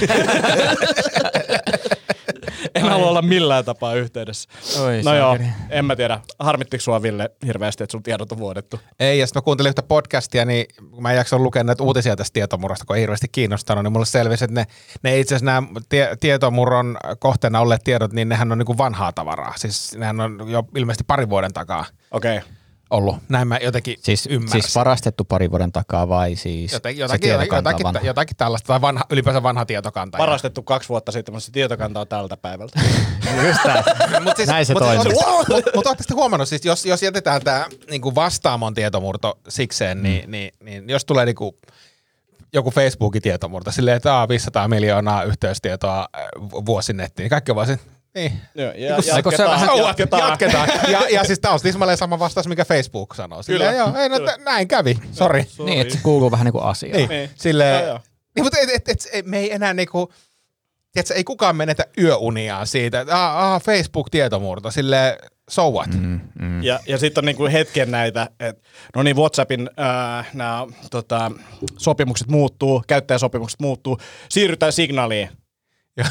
en 2.75 2.83
halua 2.83 3.09
olla 3.09 3.21
millään 3.21 3.65
tapaa 3.65 3.93
yhteydessä. 3.93 4.49
Oi, 4.81 5.01
no 5.03 5.15
joo, 5.15 5.37
en 5.69 5.85
mä 5.85 5.95
tiedä. 5.95 6.19
Harmittiko 6.39 6.81
sua 6.81 7.01
Ville 7.01 7.29
hirveästi, 7.45 7.83
että 7.83 7.91
sun 7.91 8.03
tiedot 8.03 8.31
on 8.31 8.37
vuodettu? 8.37 8.79
Ei, 8.99 9.19
ja 9.19 9.27
sitten 9.27 9.39
mä 9.39 9.43
kuuntelin 9.43 9.69
yhtä 9.69 9.83
podcastia, 9.83 10.45
niin 10.45 10.65
kun 10.91 11.03
mä 11.03 11.11
en 11.11 11.17
jaksanut 11.17 11.43
lukea 11.43 11.63
näitä 11.63 11.83
uutisia 11.83 12.15
tästä 12.15 12.33
tietomurrosta, 12.33 12.85
kun 12.85 12.95
ei 12.95 13.01
hirveästi 13.01 13.27
kiinnostanut, 13.31 13.83
niin 13.83 13.91
mulle 13.91 14.05
selvisi, 14.05 14.43
että 14.43 14.55
ne, 14.55 14.65
ne 15.03 15.19
itse 15.19 15.35
asiassa 15.35 15.45
nämä 15.45 15.67
tie, 15.89 16.17
tietomurron 16.19 16.97
kohteena 17.19 17.59
olleet 17.59 17.83
tiedot, 17.83 18.13
niin 18.13 18.29
nehän 18.29 18.51
on 18.51 18.57
niin 18.57 18.65
kuin 18.65 18.77
vanhaa 18.77 19.11
tavaraa. 19.11 19.53
Siis 19.57 19.97
nehän 19.97 20.19
on 20.19 20.45
jo 20.47 20.63
ilmeisesti 20.75 21.03
pari 21.07 21.29
vuoden 21.29 21.53
takaa 21.53 21.85
Okei. 22.11 22.37
Okay. 22.37 22.49
Ollut. 22.89 23.17
Näin 23.29 23.47
mä 23.47 23.57
jotenkin 23.61 23.97
Siis, 24.01 24.25
ymmärsin. 24.25 24.61
siis 24.61 24.75
varastettu 24.75 25.23
pari 25.23 25.51
vuoden 25.51 25.71
takaa 25.71 26.09
vai 26.09 26.35
siis 26.35 26.73
jotakin, 26.73 26.97
se 26.97 27.01
jotakin, 27.01 27.21
tietokanta 27.21 27.69
on 27.69 27.73
jotakin, 27.73 27.83
vanha? 27.83 28.01
jotakin 28.03 28.37
tällaista, 28.37 28.67
tai 28.67 28.81
vanha, 28.81 29.03
ylipäänsä 29.09 29.43
vanha 29.43 29.65
tietokanta. 29.65 30.17
Varastettu 30.17 30.63
kaksi 30.63 30.89
vuotta 30.89 31.11
sitten, 31.11 31.33
mutta 31.33 31.45
se 31.45 31.51
tietokanta 31.51 31.99
on 31.99 32.07
tältä 32.07 32.37
päivältä. 32.37 32.79
Just 33.47 33.59
tää. 33.63 33.83
Mut 34.23 34.35
siis, 34.35 34.49
Näin 34.49 34.65
se 34.65 34.73
mut 34.73 34.83
toimii. 34.83 35.13
Mutta 35.13 35.53
mut, 35.75 35.85
mut 35.87 35.97
sitten 35.97 36.17
huomannut, 36.17 36.49
siis 36.49 36.65
jos, 36.65 36.85
jos 36.85 37.03
jätetään 37.03 37.41
tämä 37.41 37.65
niinku 37.89 38.15
vastaamon 38.15 38.73
tietomurto 38.73 39.39
sikseen, 39.49 39.97
mm. 39.97 40.03
niin, 40.03 40.31
niin, 40.31 40.51
niin, 40.63 40.89
jos 40.89 41.05
tulee 41.05 41.25
niinku 41.25 41.57
joku 42.53 42.71
Facebookin 42.71 43.21
tietomurto, 43.21 43.71
silleen, 43.71 43.97
että 43.97 44.15
aa, 44.15 44.27
500 44.27 44.67
miljoonaa 44.67 45.23
yhteystietoa 45.23 45.99
äh, 45.99 46.21
vu- 46.51 46.65
vuosinettiin, 46.65 47.23
niin 47.23 47.29
kaikki 47.29 47.51
on 47.51 47.55
vaan 47.55 47.77
niin, 48.15 48.31
Joo, 48.55 48.71
ja, 48.71 48.95
Eikö 49.15 49.31
se 49.37 49.43
vähän- 49.43 49.77
Jatketaan. 49.77 50.29
jatketaan. 50.29 50.29
jatketaan. 50.69 50.91
Ja, 50.91 51.09
ja 51.09 51.23
siis 51.23 51.39
tämä 51.39 51.53
on 51.53 51.59
tismalleen 51.63 51.97
sama 51.97 52.19
vastaus, 52.19 52.47
mikä 52.47 52.65
Facebook 52.65 53.15
sanoo. 53.15 53.43
Silleen, 53.43 53.71
Kyllä. 53.71 53.83
joo, 53.83 54.01
ei, 54.01 54.09
no, 54.09 54.17
Kyllä. 54.17 54.37
näin 54.45 54.67
kävi, 54.67 54.97
sori. 55.11 55.45
Niin, 55.65 55.81
että 55.81 55.93
se 55.93 55.99
kuuluu 56.03 56.31
vähän 56.31 56.45
niin 56.45 56.51
kuin 56.53 56.63
asiaan. 56.63 56.97
Niin, 56.97 57.09
Niin. 57.09 57.29
Joo, 57.59 57.85
joo. 57.87 57.99
niin, 58.35 58.43
mutta 58.45 58.59
et, 58.59 58.69
et, 58.69 58.89
et, 58.89 59.07
et, 59.13 59.25
me 59.25 59.37
ei 59.39 59.53
enää 59.53 59.73
niinku, 59.73 60.13
tiedätkö, 60.91 61.13
ei 61.13 61.23
kukaan 61.23 61.55
menetä 61.55 61.85
yöuniaan 61.97 62.67
siitä, 62.67 63.01
että 63.01 63.25
ah, 63.25 63.53
ah, 63.53 63.61
Facebook-tietomurto, 63.61 64.71
silleen, 64.71 65.17
so 65.49 65.71
what? 65.71 65.93
Mm. 65.93 66.19
Mm. 66.39 66.63
Ja, 66.63 66.79
ja 66.87 66.97
sitten 66.97 67.21
on 67.21 67.25
niinku 67.25 67.45
hetken 67.45 67.91
näitä, 67.91 68.29
että 68.39 68.61
no 68.95 69.03
niin 69.03 69.15
WhatsAppin 69.15 69.69
äh, 69.79 70.27
nämä 70.33 70.67
tota, 70.91 71.31
sopimukset 71.77 72.27
muuttuu, 72.27 72.83
käyttäjäsopimukset 72.87 73.59
muuttuu, 73.59 73.97
siirrytään 74.29 74.73
signaaliin. 74.73 75.29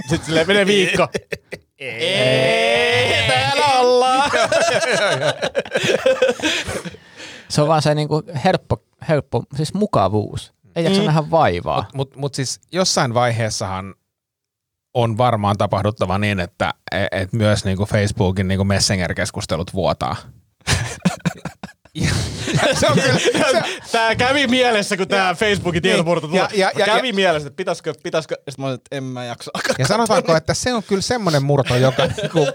Sitten 0.00 0.24
silleen 0.26 0.46
menee 0.46 0.66
viikko. 0.66 1.08
Ei, 1.78 3.28
täällä 3.28 3.66
ollaan. 3.66 4.30
Se 7.48 7.62
on 7.62 7.68
vaan 7.68 7.82
se 7.82 7.94
niin 7.94 8.08
kuin 8.08 8.22
helppo, 8.44 8.82
helppo, 9.08 9.42
siis 9.56 9.74
mukavuus. 9.74 10.52
Ei 10.76 10.84
jaksa 10.84 11.00
Mm. 11.00 11.06
nähdä 11.06 11.30
vaivaa. 11.30 11.88
Mutta 11.94 12.18
mut 12.18 12.34
siis 12.34 12.60
jossain 12.72 13.14
vaiheessahan 13.14 13.94
on 14.94 15.18
varmaan 15.18 15.56
tapahduttava 15.56 16.18
niin, 16.18 16.40
että 16.40 16.74
et 17.12 17.32
myös 17.32 17.64
niinku 17.64 17.86
Facebookin 17.86 18.48
niinku 18.48 18.64
Messenger-keskustelut 18.64 19.74
vuotaa. 19.74 20.16
se 22.80 22.86
on 22.86 22.98
kyllä, 23.00 23.18
se, 23.52 23.62
Tää 23.92 24.14
kävi 24.16 24.46
mielessä, 24.46 24.96
kun 24.96 25.08
tää 25.08 25.34
Facebookin 25.34 25.82
tietomurto 25.82 26.26
tuli. 26.26 26.38
Ja- 26.38 26.48
ja- 26.54 26.70
ja- 26.78 26.86
kävi 26.86 27.08
ja- 27.08 27.14
mielessä, 27.14 27.46
että 27.46 27.56
pitäisikö, 27.56 27.94
pitäisikö. 28.02 28.36
Mä 28.58 28.66
olin, 28.66 28.74
että 28.74 28.96
en 28.96 29.04
mä 29.04 29.24
jaksa. 29.24 29.50
ja 29.78 29.86
sanotaanko, 29.86 30.36
että 30.36 30.54
se 30.54 30.74
on 30.74 30.82
kyllä 30.82 31.02
semmoinen 31.02 31.42
murto, 31.42 31.76
joka 31.76 32.06
niinku, 32.06 32.46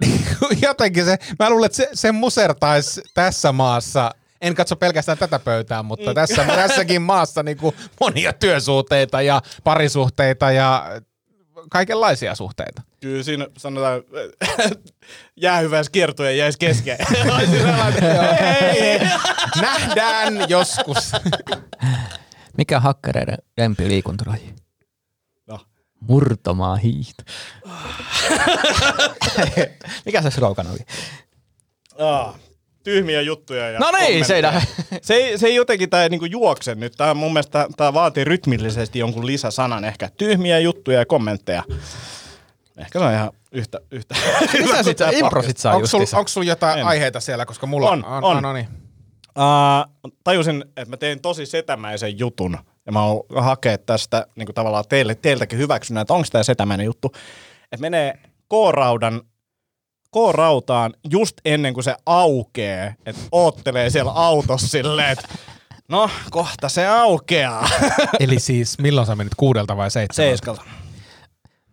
niinku 0.00 0.46
jotenkin 0.66 1.04
se, 1.04 1.16
mä 1.38 1.50
luulen, 1.50 1.66
että 1.66 1.76
se, 1.76 1.88
se 1.94 2.12
musertaisi 2.12 3.02
tässä 3.14 3.52
maassa 3.52 4.10
en 4.40 4.54
katso 4.54 4.76
pelkästään 4.76 5.18
tätä 5.18 5.38
pöytää, 5.38 5.82
mutta 5.82 6.14
tässä, 6.14 6.44
tässäkin 6.44 7.02
maassa 7.02 7.42
niin 7.42 7.56
kuin 7.56 7.74
monia 8.00 8.32
työsuhteita 8.32 9.22
ja 9.22 9.42
parisuhteita 9.64 10.50
ja 10.52 10.86
kaikenlaisia 11.70 12.34
suhteita. 12.34 12.82
Kyllä 13.00 13.22
siinä 13.22 13.46
sanotaan, 13.58 14.02
jäähyväis 15.36 15.90
kiertoja 15.90 16.32
jäisi 16.32 16.58
kesken. 16.58 16.98
Nähdään 19.60 20.34
joskus. 20.48 21.12
Mikä 22.58 22.80
hakkereiden 22.80 23.38
lempiliikuntalaji? 23.56 24.54
No. 25.46 25.60
Murtomaa 26.00 26.76
hiihto. 26.76 27.22
Mikä 30.06 30.22
se 30.22 30.30
slogan 30.30 30.66
oli? 30.66 30.78
Aa, 31.98 32.38
tyhmiä 32.86 33.20
juttuja. 33.20 33.70
Ja 33.70 33.78
No 33.78 33.90
niin, 33.90 34.24
se 34.24 34.42
se, 35.02 35.14
ei, 35.14 35.38
se 35.38 35.46
ei 35.46 35.54
jotenkin 35.54 35.90
tää 35.90 36.08
niinku 36.08 36.24
juokse 36.24 36.74
nyt. 36.74 36.92
Tää 36.96 37.14
mun 37.14 37.32
mielestä 37.32 37.66
tää 37.76 37.94
vaatii 37.94 38.24
rytmillisesti 38.24 38.98
jonkun 38.98 39.26
lisäsanan 39.26 39.84
ehkä. 39.84 40.08
Tyhmiä 40.16 40.58
juttuja 40.58 40.98
ja 40.98 41.06
kommentteja. 41.06 41.62
Ehkä 42.76 42.98
se 42.98 43.04
on 43.04 43.12
ihan 43.12 43.30
yhtä... 43.52 43.80
yhtä 43.90 44.14
Mitä 44.62 44.82
sit 44.82 44.98
sä 44.98 45.10
improsit 45.12 45.56
saa 45.56 45.74
Onko 45.74 45.86
sulla 45.86 46.26
sul 46.26 46.42
jotain 46.42 46.78
En. 46.78 46.86
aiheita 46.86 47.20
siellä, 47.20 47.46
koska 47.46 47.66
mulla 47.66 47.90
On, 47.90 48.04
on. 48.04 48.24
on. 48.24 48.42
no 48.42 48.52
niin. 48.52 48.68
Uh, 49.38 50.12
tajusin, 50.24 50.64
että 50.76 50.90
mä 50.90 50.96
tein 50.96 51.20
tosi 51.20 51.46
setämäisen 51.46 52.18
jutun 52.18 52.58
ja 52.86 52.92
mä 52.92 53.02
oon 53.02 53.24
hakea 53.36 53.78
tästä 53.78 54.26
niin 54.36 54.46
kuin 54.46 54.54
tavallaan 54.54 54.84
teille, 54.88 55.14
teiltäkin 55.14 55.58
hyväksynnän, 55.58 56.02
että 56.02 56.14
onko 56.14 56.28
tämä 56.32 56.44
setämäinen 56.44 56.86
juttu. 56.86 57.12
Että 57.72 57.80
menee 57.80 58.14
K-raudan 58.48 59.20
K-rautaan 60.12 60.94
just 61.10 61.36
ennen 61.44 61.74
kuin 61.74 61.84
se 61.84 61.94
aukee, 62.06 62.94
että 63.06 63.22
oottelee 63.32 63.90
siellä 63.90 64.12
autossa 64.12 64.68
silleen, 64.68 65.10
että 65.10 65.28
no 65.88 66.10
kohta 66.30 66.68
se 66.68 66.86
aukeaa. 66.86 67.68
Eli 68.20 68.38
siis 68.40 68.78
milloin 68.78 69.06
sä 69.06 69.14
menit 69.16 69.34
kuudelta 69.36 69.76
vai 69.76 69.90
seitsemältä? 69.90 70.30
Seiskalta. 70.30 70.62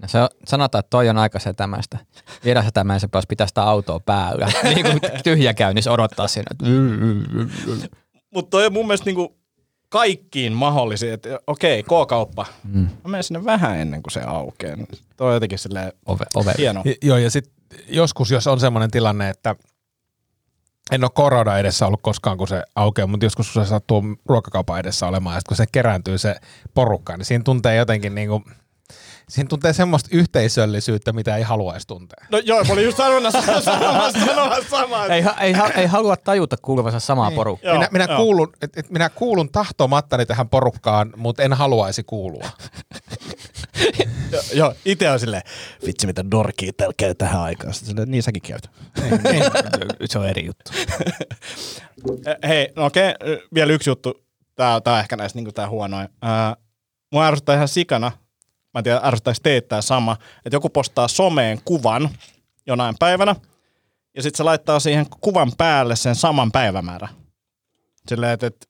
No 0.02 0.08
se 0.08 0.22
on, 0.22 0.28
sanotaan, 0.48 0.80
että 0.80 0.90
toi 0.90 1.10
on 1.10 1.18
aika 1.18 1.40
setämäistä. 1.40 1.98
Viedä 2.46 2.64
setämäisen 2.64 3.10
päässä 3.10 3.28
pitää 3.30 3.48
sitä 3.48 3.64
autoa 3.64 4.00
päällä. 4.00 4.52
niin 4.64 4.86
kuin 4.86 5.00
tyhjä 5.24 5.54
käynnissä 5.54 5.92
odottaa 5.92 6.28
siinä. 6.28 6.46
Mutta 8.34 8.50
toi 8.50 8.66
on 8.66 8.74
mun 8.74 8.88
mielestä 8.88 9.06
niinku 9.06 9.38
kaikkiin 9.90 10.54
mahdollisiin, 10.54 11.14
että 11.14 11.40
okei, 11.48 11.84
K-kauppa. 11.84 12.46
Mm. 12.64 12.80
Mä 12.82 12.90
menen 13.10 13.24
sinne 13.24 13.46
vähän 13.46 13.78
ennen 13.80 14.04
kuin 14.04 14.12
se 14.12 14.22
aukeaa. 14.22 14.78
Toi 15.18 15.28
on 15.28 15.34
jotenkin 15.34 15.60
silleen 15.60 15.94
Ove, 16.06 16.26
ove. 16.36 16.54
hieno. 16.58 16.82
Ja- 16.86 16.96
Joo, 17.02 17.18
ja 17.18 17.32
sitten 17.32 17.54
joskus, 17.88 18.32
jos 18.32 18.48
on 18.48 18.60
semmoinen 18.60 18.92
tilanne, 18.92 19.30
että 19.30 19.56
en 20.92 21.04
ole 21.04 21.12
korona 21.14 21.58
edessä 21.58 21.88
ollut 21.88 22.02
koskaan, 22.02 22.38
kun 22.38 22.48
se 22.48 22.64
aukeaa, 22.76 23.08
mutta 23.08 23.26
joskus 23.26 23.54
kun 23.54 23.66
se 23.66 23.70
sattuu 23.70 24.04
ruokakaupan 24.26 24.80
edessä 24.80 25.08
olemaan, 25.08 25.36
ja 25.36 25.42
kun 25.48 25.58
se 25.58 25.66
kerääntyy 25.72 26.18
se 26.18 26.36
porukka, 26.74 27.18
niin 27.18 27.26
siinä 27.26 27.44
tuntee 27.44 27.76
jotenkin 27.76 28.16
niin 28.16 28.30
kuin, 28.30 28.44
siinä 29.30 29.48
tuntee 29.48 29.74
semmoista 29.74 30.10
yhteisöllisyyttä, 30.12 31.14
mitä 31.14 31.36
ei 31.36 31.44
haluaisi 31.44 31.88
tuntea. 31.88 32.26
No 32.32 32.38
joo, 32.38 32.64
mä 32.64 32.74
olin 32.74 32.86
just 32.86 32.98
sanomassa, 32.98 33.42
sanomassa, 33.62 34.26
sanomassa 34.26 34.70
samaa. 34.70 35.06
Ei, 35.06 35.24
ei, 35.40 35.56
ei 35.76 35.86
halua 35.86 36.18
tajuta 36.18 36.58
kuuluvansa 36.62 37.00
samaa 37.00 37.32
porukkaa. 37.32 37.72
Joo, 37.72 37.78
minä, 37.78 37.90
minä, 37.92 38.06
joo. 38.10 38.18
kuulun, 38.18 38.54
et, 38.62 38.78
et 38.78 38.90
minä 38.90 39.10
kuulun 39.10 39.52
tahtomattani 39.52 40.26
tähän 40.26 40.50
porukkaan, 40.50 41.14
mutta 41.18 41.44
en 41.44 41.54
haluaisi 41.54 42.04
kuulua. 42.04 42.50
Jo, 44.32 44.42
joo, 44.60 44.74
itse 44.86 45.10
on 45.10 45.20
silleen, 45.20 45.42
vitsi 45.86 46.08
mitä 46.08 46.32
dorkia 46.32 46.74
täällä 46.78 46.94
käy 46.98 47.16
tähän 47.16 47.42
aikaan. 47.42 47.74
Sitten 47.74 47.90
silleen, 47.90 48.12
niin 48.12 48.24
säkin 48.24 48.42
käyt. 48.42 48.70
Se 50.06 50.20
on 50.20 50.30
eri 50.30 50.46
juttu. 50.46 50.72
Eh, 52.26 52.36
Hei, 52.48 52.70
no 52.76 52.86
okei, 52.86 53.14
vielä 53.54 53.74
yksi 53.74 53.90
juttu. 53.90 54.26
Tää, 54.56 54.82
tää 54.82 54.94
on 54.94 55.00
ehkä 55.00 55.16
näistä 55.16 55.40
niin 55.40 55.54
tää 55.54 55.70
huonoin. 55.70 56.10
Ää, 56.22 56.56
mua 57.12 57.28
ärsyttää 57.28 57.56
ihan 57.56 57.68
sikana. 57.68 58.12
Mä 58.74 58.80
en 58.80 58.84
tiedä, 58.84 59.02
ärsyttääkö 59.04 59.40
teitä 59.44 59.68
tää 59.68 59.82
sama. 59.82 60.18
Että 60.46 60.56
joku 60.56 60.70
postaa 60.70 61.08
someen 61.08 61.62
kuvan 61.66 62.10
jonain 62.68 62.96
päivänä. 63.00 63.36
Ja 64.16 64.24
sitten 64.24 64.38
se 64.38 64.44
laittaa 64.44 64.80
siihen 64.80 65.06
kuvan 65.22 65.52
päälle 65.58 65.96
sen 65.96 66.16
saman 66.16 66.52
päivämäärän. 66.52 67.10
Silleen, 68.08 68.32
että, 68.32 68.48
että 68.48 68.66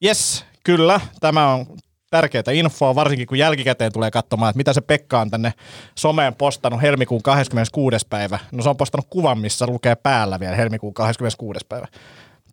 jes, 0.00 0.44
kyllä, 0.64 1.00
tämä 1.20 1.52
on 1.54 1.66
tärkeää 2.14 2.52
infoa, 2.52 2.94
varsinkin 2.94 3.26
kun 3.26 3.38
jälkikäteen 3.38 3.92
tulee 3.92 4.10
katsomaan, 4.10 4.50
että 4.50 4.56
mitä 4.56 4.72
se 4.72 4.80
Pekka 4.80 5.20
on 5.20 5.30
tänne 5.30 5.52
someen 5.98 6.34
postannut 6.34 6.82
helmikuun 6.82 7.22
26. 7.22 8.06
päivä. 8.10 8.38
No 8.52 8.62
se 8.62 8.68
on 8.68 8.76
postannut 8.76 9.06
kuvan, 9.10 9.38
missä 9.38 9.66
lukee 9.66 9.94
päällä 9.94 10.40
vielä 10.40 10.56
helmikuun 10.56 10.94
26. 10.94 11.60
päivä. 11.68 11.86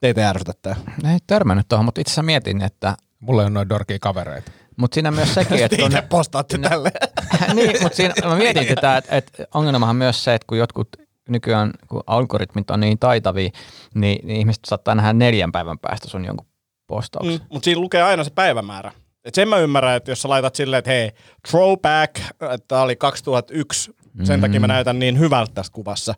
Teitä 0.01 0.21
ei 0.21 0.27
ärsytä. 0.27 0.75
Ei 1.11 1.17
törmännyt 1.27 1.67
tuohon, 1.67 1.85
mutta 1.85 2.01
itse 2.01 2.11
asiassa 2.11 2.23
mietin, 2.23 2.61
että 2.61 2.95
Mulla 3.19 3.43
on 3.43 3.53
noin 3.53 3.69
dorkia 3.69 3.97
kavereita. 4.01 4.51
mutta 4.77 4.95
siinä 4.95 5.11
myös 5.11 5.33
sekin, 5.33 5.57
että 5.63 5.77
Te 5.77 5.83
itse 5.83 6.01
postaatte 6.01 6.57
tälle. 6.57 6.91
niin, 7.53 7.83
mutta 7.83 7.95
siinä, 7.95 8.13
mä 8.25 8.35
mietin 8.35 8.67
tätä, 8.67 8.97
että, 8.97 9.15
että 9.17 9.45
ongelmahan 9.53 9.95
myös 9.95 10.23
se, 10.23 10.33
että 10.33 10.45
kun 10.47 10.57
jotkut 10.57 10.87
nykyään, 11.29 11.71
kun 11.87 12.03
algoritmit 12.07 12.69
on 12.71 12.79
niin 12.79 12.99
taitavia, 12.99 13.49
niin, 13.93 14.27
niin 14.27 14.39
ihmiset 14.39 14.65
saattaa 14.65 14.95
nähdä 14.95 15.13
neljän 15.13 15.51
päivän 15.51 15.79
päästä 15.79 16.09
sun 16.09 16.25
jonkun 16.25 16.47
postauksen. 16.87 17.33
Mm, 17.33 17.45
mutta 17.49 17.65
siinä 17.65 17.81
lukee 17.81 18.03
aina 18.03 18.23
se 18.23 18.29
päivämäärä. 18.35 18.91
Et 19.25 19.35
sen 19.35 19.47
mä 19.47 19.57
ymmärrän, 19.57 19.95
että 19.95 20.11
jos 20.11 20.21
sä 20.21 20.29
laitat 20.29 20.55
silleen, 20.55 20.79
että 20.79 20.91
hei, 20.91 21.11
throwback, 21.49 22.19
että 22.29 22.65
tää 22.67 22.81
oli 22.81 22.95
2001, 22.95 23.95
sen 24.23 24.41
takia 24.41 24.59
mä 24.59 24.67
näytän 24.67 24.99
niin 24.99 25.19
hyvältä 25.19 25.51
tässä 25.53 25.71
kuvassa, 25.73 26.13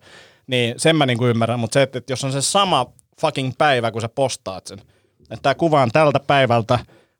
niin 0.48 0.74
sen 0.78 0.96
mä 0.96 1.06
niinku 1.06 1.26
ymmärrän. 1.26 1.60
Mutta 1.60 1.74
se, 1.74 1.82
että, 1.82 1.98
että 1.98 2.14
jos 2.14 2.24
on 2.24 2.32
se 2.32 2.42
sama 2.42 2.86
fucking 3.22 3.52
päivä, 3.58 3.92
kun 3.92 4.02
sä 4.02 4.10
postaat 4.10 4.68
sen, 4.68 4.80
että 5.22 5.44
tämä 5.44 5.56
kuva 5.56 5.82
on 5.82 5.92
tältä 5.92 6.20
päivältä, 6.20 6.74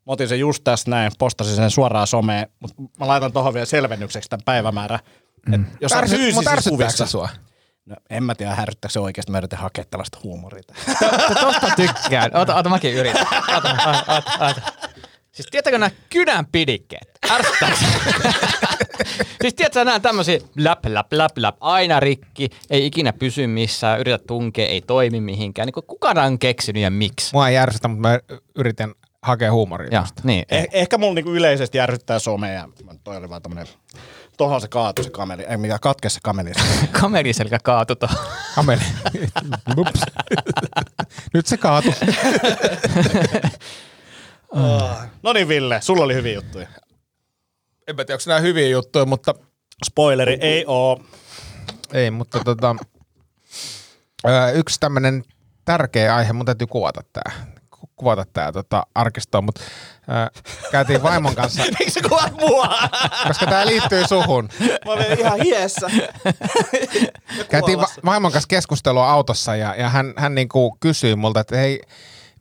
mä 0.06 0.12
otin 0.12 0.28
sen 0.28 0.40
just 0.40 0.64
tässä 0.64 0.90
näin, 0.90 1.12
postasin 1.18 1.56
sen 1.56 1.70
suoraan 1.70 2.06
someen, 2.06 2.48
mutta 2.60 2.82
mä 3.00 3.06
laitan 3.08 3.32
tuohon 3.32 3.54
vielä 3.54 3.66
selvennykseksi 3.66 4.28
tämän 4.28 4.44
päivämäärän. 4.44 4.98
Mm. 5.48 5.64
Jos 5.80 5.92
on 5.92 5.98
Ärsyt- 5.98 6.34
mut 6.34 6.44
fyysisissä 6.44 6.70
kuvissa, 6.70 7.06
sua? 7.06 7.28
no, 7.86 7.96
en 8.10 8.24
mä 8.24 8.34
tiedä, 8.34 8.54
härryttääkö 8.54 8.92
se 8.92 9.00
oikeasti, 9.00 9.32
mä 9.32 9.38
yritän 9.38 9.58
hakea 9.58 9.84
tällaista 9.90 10.18
huumoria. 10.22 10.62
Tosta 11.40 11.66
tykkään. 11.76 12.36
Ota, 12.36 12.54
ota 12.54 12.68
mäkin 12.70 12.94
yritän. 12.94 13.26
Ota, 13.56 13.70
ota, 13.70 14.04
ota, 14.16 14.32
ota. 14.48 14.72
Siis 15.36 15.46
tiedätkö 15.50 15.78
nämä 15.78 15.90
kynän 16.10 16.46
pidikkeet? 16.46 17.18
Siis 19.40 19.54
tiedätkö 19.54 19.84
nämä 19.84 20.00
tämmöisiä 20.00 20.38
läp, 20.56 20.84
läp, 20.86 21.12
läp, 21.12 21.38
läp, 21.38 21.56
aina 21.60 22.00
rikki, 22.00 22.48
ei 22.70 22.86
ikinä 22.86 23.12
pysy 23.12 23.46
missään, 23.46 24.00
yritä 24.00 24.18
tunkea, 24.26 24.66
ei 24.66 24.80
toimi 24.80 25.20
mihinkään. 25.20 25.66
Niin 25.66 25.84
kukaan 25.86 26.18
on 26.18 26.38
keksinyt 26.38 26.82
ja 26.82 26.90
miksi? 26.90 27.30
Mua 27.32 27.48
ei 27.48 27.54
järsytä, 27.54 27.88
mutta 27.88 28.08
mä 28.08 28.18
yritän 28.54 28.94
hakea 29.22 29.52
huumoria. 29.52 29.88
Ja, 29.92 30.06
niin. 30.22 30.44
Eh, 30.50 30.68
ehkä 30.72 30.98
mulla 30.98 31.14
niinku 31.14 31.32
yleisesti 31.32 31.78
järsyttää 31.78 32.18
some 32.18 32.52
ja 32.52 32.68
toi 33.04 33.16
oli 33.16 33.28
vaan 33.28 33.42
tämmönen, 33.42 33.66
tohon 34.36 34.60
se 34.60 34.68
kaatui 34.68 35.04
se 35.04 35.10
kameli, 35.10 35.42
ei 35.42 35.56
mikä 35.56 35.78
katke 35.78 36.08
se 36.08 36.20
kameli. 36.22 36.52
Kameliselkä 37.00 37.58
kaatu 37.62 37.96
tuohon. 37.96 38.18
Kameli. 38.54 38.82
Nyt 41.34 41.46
se 41.46 41.56
kaatu. 41.56 41.94
No 45.22 45.32
niin 45.32 45.48
Ville, 45.48 45.80
sulla 45.80 46.04
oli 46.04 46.14
hyviä 46.14 46.34
juttuja. 46.34 46.68
En 47.88 47.96
tiedä, 47.96 48.12
onko 48.14 48.24
nämä 48.26 48.40
hyviä 48.40 48.68
juttuja, 48.68 49.04
mutta 49.04 49.34
Spoileri 49.84 50.38
ei 50.40 50.64
oo. 50.66 51.00
ei, 51.92 52.10
mutta 52.10 52.40
tota, 52.44 52.76
yksi 54.54 54.80
tämmöinen 54.80 55.24
tärkeä 55.64 56.16
aihe, 56.16 56.32
mun 56.32 56.46
täytyy 56.46 56.66
kuvata 56.66 57.00
tää, 57.12 57.32
ku- 57.70 57.90
kuvata 57.96 58.24
tää 58.32 58.52
tota, 58.52 58.86
arkistoon, 58.94 59.44
mutta 59.44 59.60
ö, 60.08 60.40
käytiin 60.70 61.02
vaimon 61.02 61.34
kanssa, 61.34 61.62
Miksi 61.78 61.90
sä 61.90 62.08
kuvat 62.08 62.32
mua? 62.40 62.68
koska 63.28 63.46
tää 63.46 63.66
liittyy 63.66 64.06
suhun. 64.08 64.48
Mä 64.84 64.92
olen 64.92 65.18
ihan 65.20 65.40
hiessä. 65.40 65.86
Käytiin 67.48 67.78
va- 67.80 67.88
vaimon 68.04 68.32
kanssa 68.32 68.48
keskustelua 68.48 69.10
autossa 69.10 69.56
ja, 69.56 69.74
ja 69.74 69.88
hän, 69.88 70.14
hän 70.16 70.34
niinku 70.34 70.76
kysyi 70.80 71.16
multa, 71.16 71.40
että 71.40 71.56
hei 71.56 71.80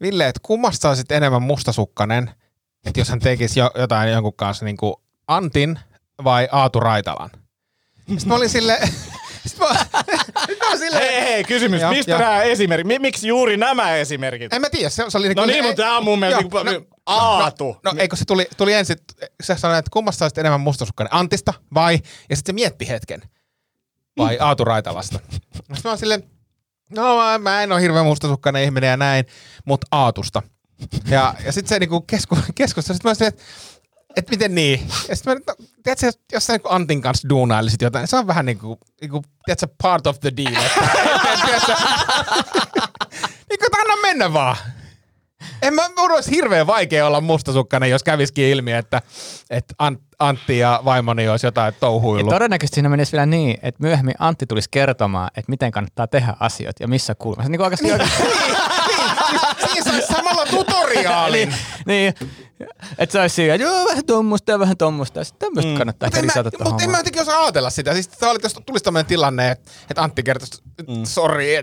Ville, 0.04 0.28
että 0.28 0.40
kummasta 0.44 0.82
sä 0.82 0.90
olisit 0.90 1.12
enemmän 1.12 1.42
mustasukkanen, 1.42 2.32
että 2.86 3.00
jos 3.00 3.10
hän 3.10 3.20
tekisi 3.20 3.60
jo, 3.60 3.72
jotain 3.76 4.12
jonkun 4.12 4.34
kanssa 4.34 4.66
niinku 4.66 5.02
Antin 5.28 5.80
vai 6.24 6.48
Aatu 6.52 6.80
Raitalan? 6.80 7.30
Sitten 8.08 8.28
mä 8.28 8.36
olin 8.36 8.50
sitten 9.48 9.68
mä, 9.68 9.86
sit 10.48 10.60
mä 10.70 10.78
silleen, 10.78 11.12
Hei, 11.12 11.22
hei, 11.22 11.44
kysymys. 11.44 11.82
Joo, 11.82 11.92
Mistä 11.92 12.12
joo. 12.12 12.20
nämä 12.20 12.42
esimerkit? 12.42 12.88
Mi- 12.88 13.00
Miksi 13.00 13.28
juuri 13.28 13.58
nämä 13.58 13.96
esimerkit? 13.96 14.54
en 14.54 14.62
mä 14.62 14.70
tiedä, 14.70 14.90
se, 14.90 15.06
se 15.08 15.18
oli 15.18 15.34
No 15.34 15.46
niin, 15.46 15.64
mutta 15.66 15.84
tää 15.84 15.98
on 15.98 16.04
mun 16.04 16.20
mielestä 16.20 16.44
Joo, 16.52 16.64
niinku 16.64 16.88
Aatu. 17.06 17.78
No, 17.84 17.92
no 17.92 18.00
eikö 18.00 18.16
se 18.16 18.26
tuli, 18.26 18.48
tuli 18.58 18.74
ensin, 18.74 18.98
se 19.44 19.58
sanoi, 19.58 19.80
että 19.80 19.90
kummasta 19.94 20.20
sä 20.20 20.26
olisit 20.26 20.38
enemmän 20.38 20.62
mustasukkainen, 20.62 21.14
Antista 21.14 21.54
vai, 21.74 22.00
ja 22.30 22.36
sitten 22.36 22.54
se 22.54 22.56
mietti 22.56 22.88
hetken, 22.88 23.22
vai 24.18 24.38
Aatu 24.40 24.66
Raitalasta. 24.66 25.20
Sitten 25.32 25.64
mä 25.84 25.90
olin 25.90 26.00
silleen, 26.00 26.24
No 26.90 27.16
mä, 27.18 27.38
mä 27.38 27.64
en 27.64 27.72
ole 27.72 27.82
hirveän 27.82 28.06
mustasukkainen 28.06 28.64
ihminen 28.64 28.90
ja 28.90 28.98
näin, 28.98 29.26
mutta 29.66 29.88
Aatusta. 29.92 30.42
Ja, 31.10 31.36
ja 31.46 31.52
sitten 31.52 31.70
se 31.70 31.80
niinku 31.80 32.02
kesku, 32.02 32.38
keskustelu, 32.56 32.96
sit 32.96 33.04
mä 33.04 33.10
olisin, 33.10 33.28
että 33.28 33.44
et 34.16 34.30
miten 34.30 34.56
niin? 34.56 34.88
Ja 35.10 35.16
sitten 35.16 35.34
mä, 35.34 35.40
no, 35.48 35.56
tiedätkö, 35.84 36.12
jos 36.32 36.46
sä 36.46 36.54
niinku 36.54 36.70
Antin 36.72 37.02
kanssa 37.02 37.30
duunailisit 37.30 37.82
jotain, 37.82 38.02
niin 38.02 38.08
se 38.08 38.18
on 38.18 38.28
vähän 38.28 38.46
niinku, 38.46 38.80
niinku 39.02 39.22
tiedätkö, 39.46 39.68
part 39.82 40.08
of 40.08 40.20
the 40.20 40.32
deal. 40.38 40.64
Että, 40.66 40.82
niinku, 43.50 43.66
että 43.66 43.78
anna 43.82 44.02
mennä 44.02 44.34
vaan. 44.34 44.58
En 45.64 45.74
mä, 45.74 45.90
mun 45.98 46.12
olisi 46.12 46.32
hirveän 46.32 46.68
vaikea 46.68 47.08
olla 47.08 47.22
mustasukkainen, 47.22 47.90
jos 47.90 48.04
käviskin 48.04 48.46
ilmi, 48.46 48.72
että, 48.72 49.02
että 49.50 49.76
Ant, 49.80 50.02
Antti 50.20 50.58
ja 50.58 50.82
vaimoni 50.86 51.30
olisi 51.30 51.48
jotain 51.48 51.74
Ja 51.74 51.80
touhuillut. 51.80 52.34
todennäköisesti 52.34 52.76
siinä 52.76 52.90
menisi 52.90 53.12
vielä 53.12 53.26
niin, 53.26 53.58
että 53.62 53.84
myöhemmin 53.84 54.16
Antti 54.20 54.46
tulisi 54.46 54.70
kertomaan, 54.72 55.30
että 55.38 55.50
miten 55.50 55.72
kannattaa 55.72 56.08
tehdä 56.08 56.34
asiat 56.40 56.76
ja 56.80 56.88
missä 56.88 57.16
kulmassa. 57.16 57.50
Niin 57.50 57.58
kuin 57.58 57.66
oikeasti 57.66 57.88
Siinä 59.66 59.84
saisi 59.84 60.08
samalla 60.08 60.46
tutoriaalin. 60.46 61.56
niin, 61.86 62.14
että 62.98 63.14
se 63.14 63.20
olisi 63.20 63.36
siinä, 63.36 63.54
että 63.54 63.68
joo, 63.68 63.86
vähän 63.86 64.06
tommusta 64.06 64.52
ja 64.52 64.60
vähän 64.60 64.78
tommusta. 64.78 65.20
Ja 65.20 65.24
sitten 65.24 65.48
tämmöistä 65.48 65.72
mm. 65.72 65.78
kannattaa 65.78 66.08
Mutta 66.08 66.18
ehkä 66.18 66.20
en, 66.20 66.26
mä, 66.26 66.42
lisätä 66.42 66.58
tuohon 66.58 66.74
mut 66.74 66.82
en 66.82 66.90
mä 66.90 66.98
jotenkin 66.98 67.22
osaa 67.22 67.44
ajatella 67.44 67.70
sitä. 67.70 67.94
Siis 67.94 68.10
olit, 68.22 68.44
jos 68.44 68.60
tulisi 68.66 68.84
tämmöinen 68.84 69.06
tilanne, 69.06 69.52
että, 69.52 69.72
Antti 70.02 70.24
kertoisi, 70.24 70.64
mm. 70.88 71.04
sori, 71.04 71.56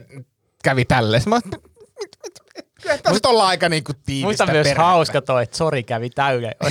kävi 0.65 0.85
tälleen. 0.85 1.23
Mä, 1.27 1.35
oon, 1.35 1.63
kyllä 2.83 2.97
nyt 3.13 3.27
ollaan 3.27 3.49
aika 3.49 3.69
niinku 3.69 3.93
tiivistä 4.07 4.27
Muista 4.27 4.47
myös 4.47 4.55
perhettä. 4.65 4.83
hauska 4.85 5.23
toi, 5.23 5.43
että 5.43 5.57
sori 5.57 5.83
kävi 5.83 6.11
täyden. 6.11 6.55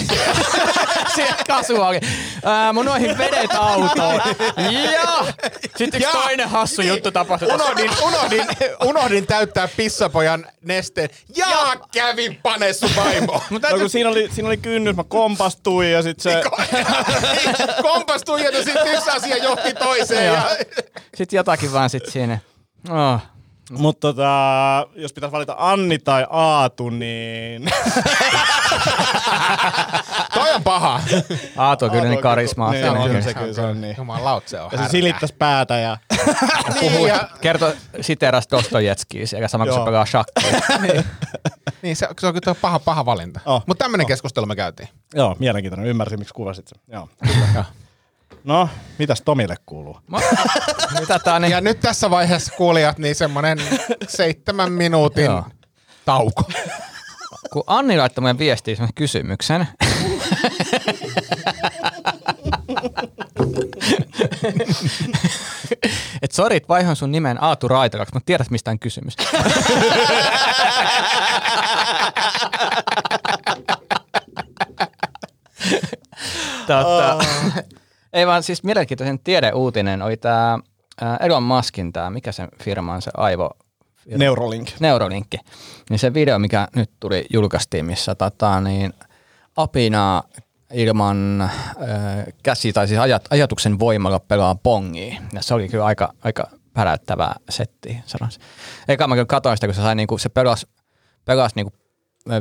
Kasuaali. 1.47 1.99
Ää, 2.45 2.73
mun 2.73 2.85
noihin 2.85 3.17
vedet 3.17 3.51
autoon. 3.53 4.21
Ja 4.93 5.25
sitten 5.75 6.01
yksi 6.01 6.03
Ja. 6.03 6.11
toinen 6.11 6.49
hassu 6.49 6.81
Niin. 6.81 6.89
juttu 6.89 7.11
tapahtui. 7.11 7.53
Unohdin, 7.53 7.91
unohdin, 8.03 8.45
unohdin 8.85 9.27
täyttää 9.27 9.67
pissapojan 9.77 10.47
nesteen. 10.61 11.09
Ja, 11.35 11.47
kävin 11.93 12.39
pane 12.43 12.73
sun 12.73 12.89
vaimo. 12.95 13.43
Mutta 13.49 13.69
No, 13.69 13.77
kun 13.79 13.89
siinä 13.89 14.09
oli, 14.09 14.29
siinä 14.31 14.47
oli 14.47 14.57
kynnys, 14.57 14.95
mä 14.95 15.03
kompastuin 15.03 15.91
ja 15.91 16.01
sit 16.01 16.19
se... 16.19 16.43
Kompastui 17.91 18.43
ja 18.43 18.63
sitten 18.63 18.87
yksi 18.87 19.09
asia 19.09 19.37
johti 19.37 19.73
toiseen. 19.73 20.25
Ja... 20.33 20.49
sitten 21.15 21.37
jotakin 21.37 21.73
vaan 21.73 21.89
sit 21.89 22.05
siinä. 22.05 22.39
Oh. 22.89 23.19
Mutta 23.69 24.07
tota, 24.07 24.87
jos 24.95 25.13
pitäisi 25.13 25.31
valita 25.31 25.55
Anni 25.57 25.99
tai 25.99 26.25
Aatu, 26.29 26.89
niin... 26.89 27.63
Toi 30.33 30.53
on 30.53 30.63
paha. 30.63 31.01
Aatu 31.57 31.85
on 31.85 31.91
kyllä 31.91 32.09
niin 32.09 32.21
karismaattinen. 32.21 32.93
Niin, 32.93 33.01
on 33.01 33.07
kyllä. 33.07 33.21
se 33.21 33.33
kyllä, 33.33 33.53
se 33.53 33.61
on 33.61 33.81
niin. 33.81 33.95
Jumalaut 33.97 34.47
se 34.47 34.61
on 34.61 34.69
Ja 34.71 34.77
se 34.77 34.89
silittäisi 34.89 35.35
päätä 35.35 35.77
ja... 35.77 35.97
Niin, 36.81 37.07
ja, 37.07 37.29
Kerto 37.41 37.73
siteeras 38.01 38.47
Dostojevskiä 38.51 39.27
siellä 39.27 39.47
sama 39.47 39.65
kun 39.65 39.73
se 39.73 39.79
pelaa 39.85 40.05
shakkia. 40.05 40.59
niin 41.81 41.95
se, 41.95 42.07
se 42.19 42.27
on 42.27 42.33
kyllä 42.33 42.55
paha, 42.61 42.79
paha 42.79 43.05
valinta. 43.05 43.39
Oh. 43.45 43.63
Mutta 43.67 43.83
tämmöinen 43.83 44.07
keskustelu 44.07 44.45
me 44.45 44.55
käytiin. 44.55 44.89
Joo, 45.13 45.35
mielenkiintoinen. 45.39 45.87
Ymmärsin, 45.87 46.19
miksi 46.19 46.33
kuvasit 46.33 46.67
sen. 46.67 46.81
Joo. 46.87 47.09
No, 48.43 48.69
mitäs 48.99 49.21
Tomille 49.21 49.55
kuuluu? 49.65 49.99
Mitä 50.99 51.19
tää 51.19 51.35
on 51.35 51.41
niin? 51.41 51.51
Ja 51.51 51.61
nyt 51.61 51.79
tässä 51.79 52.09
vaiheessa 52.09 52.53
kuulijat, 52.57 52.97
niin 52.97 53.15
semmoinen 53.15 53.59
seitsemän 54.07 54.71
minuutin 54.71 55.25
Joo. 55.25 55.43
tauko. 56.05 56.43
Kun 57.53 57.63
Anni 57.67 57.97
laittoi 57.97 58.21
meidän 58.21 58.39
viestiin 58.39 58.77
semmoisen 58.77 58.93
kysymyksen. 58.93 59.67
Et 66.21 66.31
sori, 66.31 66.55
että 66.55 66.67
vaihoin 66.67 66.95
sun 66.95 67.11
nimen 67.11 67.43
Aatu 67.43 67.67
Raitalaksi, 67.67 68.13
mutta 68.13 68.25
tiedät 68.25 68.49
mistä 68.49 68.71
on 68.71 68.79
kysymys. 68.79 69.15
tota, 76.67 77.19
ei 78.19 78.27
vaan 78.27 78.43
siis 78.43 78.63
mielenkiintoisen 78.63 79.19
tiedeuutinen 79.19 80.01
oli 80.01 80.17
tämä 80.17 80.59
Elon 81.19 81.43
Muskin 81.43 81.93
tämä, 81.93 82.09
mikä 82.09 82.31
sen 82.31 82.47
firma 82.63 82.93
on 82.93 83.01
se 83.01 83.11
aivo, 83.17 83.49
Neurolink. 84.17 84.69
Neurolinkki, 84.79 85.37
niin 85.89 85.99
se 85.99 86.13
video, 86.13 86.39
mikä 86.39 86.67
nyt 86.75 86.91
tuli 86.99 87.25
julkaistiin, 87.33 87.85
missä 87.85 88.15
tota, 88.15 88.61
niin 88.61 88.93
apina 89.55 90.23
ilman 90.73 91.41
äh, 91.41 91.49
käsi 92.43 92.73
tai 92.73 92.87
siis 92.87 92.99
ajat, 92.99 93.25
ajatuksen 93.29 93.79
voimalla 93.79 94.19
pelaa 94.19 94.55
pongia. 94.55 95.21
Ja 95.33 95.41
se 95.41 95.53
oli 95.53 95.67
kyllä 95.67 95.85
aika, 95.85 96.13
aika 96.23 96.49
päräyttävää 96.73 97.35
settiä, 97.49 98.01
sanoisin. 98.05 98.41
Eikä 98.87 99.07
mä 99.07 99.15
kyllä 99.15 99.25
katsoin 99.25 99.57
sitä, 99.57 99.67
kun 99.67 99.73
se, 99.73 99.81
sai, 99.81 99.95
niinku, 99.95 100.17
se 100.17 100.29
pelasi, 100.29 100.67
pelasi 101.25 101.55
niinku 101.55 101.73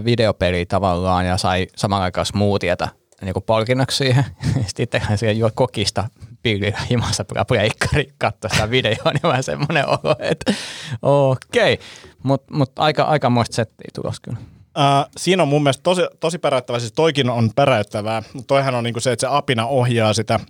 videopeliä 0.05 0.67
tavallaan 0.67 1.27
ja 1.27 1.37
sai 1.37 1.67
saman 1.77 2.03
aikaan 2.03 2.27
smoothieta 2.27 2.89
niinku 3.27 3.41
palkinnoksi 3.41 3.97
siihen. 3.97 4.25
Sitten 4.67 4.85
itsehän 4.85 5.19
siihen 5.19 5.39
juo 5.39 5.51
kokista 5.55 6.09
pillillä 6.43 6.79
himassa 6.91 7.25
pleikkari 7.49 8.09
katsoa 8.19 8.51
sitä 8.51 8.71
videoa, 8.71 9.13
niin 9.13 9.23
vähän 9.23 9.43
semmoinen 9.43 9.89
olo, 9.89 10.17
että 10.19 10.55
okei. 11.03 11.75
Okay. 11.75 11.87
Mutta 12.23 12.55
mut 12.55 12.79
aika, 12.79 13.03
aika 13.03 13.31
muista 13.31 13.55
settiä 13.55 13.89
tulos 13.95 14.21
kyllä. 14.21 14.39
Uh, 14.39 15.11
siinä 15.17 15.43
on 15.43 15.49
mun 15.49 15.63
mielestä 15.63 15.83
tosi, 15.83 16.03
tosi 16.21 16.39
päräyttävää, 16.39 16.81
siis 16.81 16.93
toikin 16.93 17.31
on 17.31 17.51
päräyttävää, 17.57 18.23
mutta 18.33 18.47
toihan 18.47 18.75
on 18.75 18.85
niinku 18.85 19.01
se, 19.01 19.13
että 19.13 19.27
se 19.27 19.35
apina 19.37 19.67
ohjaa 19.67 20.13
sitä 20.13 20.41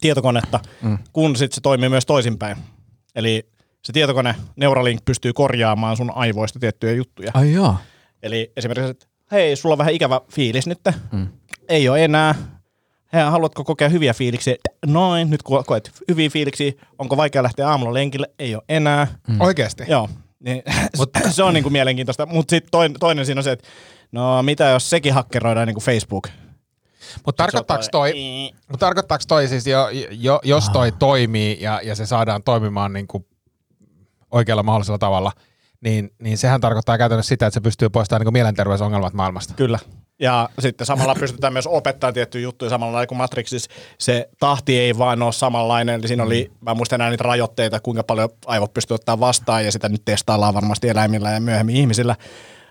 tietokonetta, 0.00 0.60
mm. 0.82 0.98
kun 1.12 1.36
sitten 1.36 1.54
se 1.54 1.60
toimii 1.60 1.88
myös 1.88 2.06
toisinpäin. 2.06 2.56
Eli 3.14 3.48
se 3.84 3.92
tietokone, 3.92 4.34
Neuralink, 4.56 5.04
pystyy 5.04 5.32
korjaamaan 5.32 5.96
sun 5.96 6.12
aivoista 6.14 6.58
tiettyjä 6.58 6.92
juttuja. 6.92 7.30
Ai 7.34 7.52
joo. 7.52 7.76
Eli 8.22 8.52
esimerkiksi, 8.56 8.90
että 8.90 9.06
hei, 9.32 9.56
sulla 9.56 9.72
on 9.72 9.78
vähän 9.78 9.94
ikävä 9.94 10.20
fiilis 10.32 10.66
nyt, 10.66 10.80
mm. 11.12 11.26
Ei 11.70 11.88
ole 11.88 12.04
enää. 12.04 12.34
Hei, 13.12 13.22
haluatko 13.22 13.64
kokea 13.64 13.88
hyviä 13.88 14.14
fiiliksiä? 14.14 14.54
Noin, 14.86 15.30
nyt 15.30 15.42
kun 15.42 15.64
koet 15.66 15.90
hyviä 16.08 16.30
fiiliksiä, 16.30 16.72
onko 16.98 17.16
vaikea 17.16 17.42
lähteä 17.42 17.68
aamulla 17.68 17.94
lenkille? 17.94 18.30
Ei 18.38 18.54
ole 18.54 18.62
enää. 18.68 19.06
Mm. 19.28 19.40
Oikeasti. 19.40 19.84
Joo, 19.88 20.08
niin, 20.40 20.62
mutta 20.98 21.20
se 21.30 21.42
on 21.42 21.54
niinku 21.54 21.70
mielenkiintoista. 21.70 22.26
Mutta 22.26 22.50
sitten 22.50 22.70
toinen, 22.70 23.00
toinen 23.00 23.26
siinä 23.26 23.38
on 23.38 23.44
se, 23.44 23.52
että 23.52 23.68
no 24.12 24.42
mitä 24.42 24.64
jos 24.64 24.90
sekin 24.90 25.14
hakkeroidaan 25.14 25.66
niinku 25.66 25.80
Facebook? 25.80 26.28
Mutta 27.26 27.42
tarkoittaako 27.42 27.84
toi, 27.92 28.12
mut 28.70 28.80
tarkoittaako 28.80 29.24
toi 29.28 29.48
siis, 29.48 29.66
jo, 29.66 29.88
jo, 30.10 30.40
jos 30.42 30.70
toi 30.70 30.92
toimii 30.92 31.58
ja, 31.60 31.80
ja 31.84 31.94
se 31.94 32.06
saadaan 32.06 32.42
toimimaan 32.42 32.92
niin 32.92 33.06
kuin 33.06 33.26
oikealla 34.30 34.62
mahdollisella 34.62 34.98
tavalla, 34.98 35.32
niin, 35.80 36.10
niin 36.22 36.38
sehän 36.38 36.60
tarkoittaa 36.60 36.98
käytännössä 36.98 37.28
sitä, 37.28 37.46
että 37.46 37.54
se 37.54 37.60
pystyy 37.60 37.88
poistamaan 37.88 38.20
niin 38.20 38.26
kuin 38.26 38.32
mielenterveysongelmat 38.32 39.14
maailmasta. 39.14 39.54
Kyllä. 39.54 39.78
Ja 40.20 40.48
sitten 40.58 40.86
samalla 40.86 41.14
pystytään 41.14 41.52
myös 41.52 41.66
opettamaan 41.66 42.14
tiettyjä 42.14 42.42
juttuja 42.42 42.68
samalla 42.68 42.92
lailla 42.92 43.06
kuin 43.06 43.18
Matrixissa. 43.18 43.70
Se 43.98 44.28
tahti 44.40 44.78
ei 44.78 44.98
vaan 44.98 45.22
ole 45.22 45.32
samanlainen. 45.32 45.94
Eli 45.94 46.08
siinä 46.08 46.22
oli, 46.22 46.52
mä 46.60 46.74
muistan 46.74 46.96
enää 46.96 47.10
niitä 47.10 47.24
rajoitteita, 47.24 47.80
kuinka 47.80 48.02
paljon 48.02 48.28
aivot 48.46 48.74
pystyy 48.74 48.94
ottaa 48.94 49.20
vastaan 49.20 49.64
ja 49.64 49.72
sitä 49.72 49.88
nyt 49.88 50.04
testaillaan 50.04 50.54
varmasti 50.54 50.88
eläimillä 50.88 51.30
ja 51.30 51.40
myöhemmin 51.40 51.76
ihmisillä. 51.76 52.16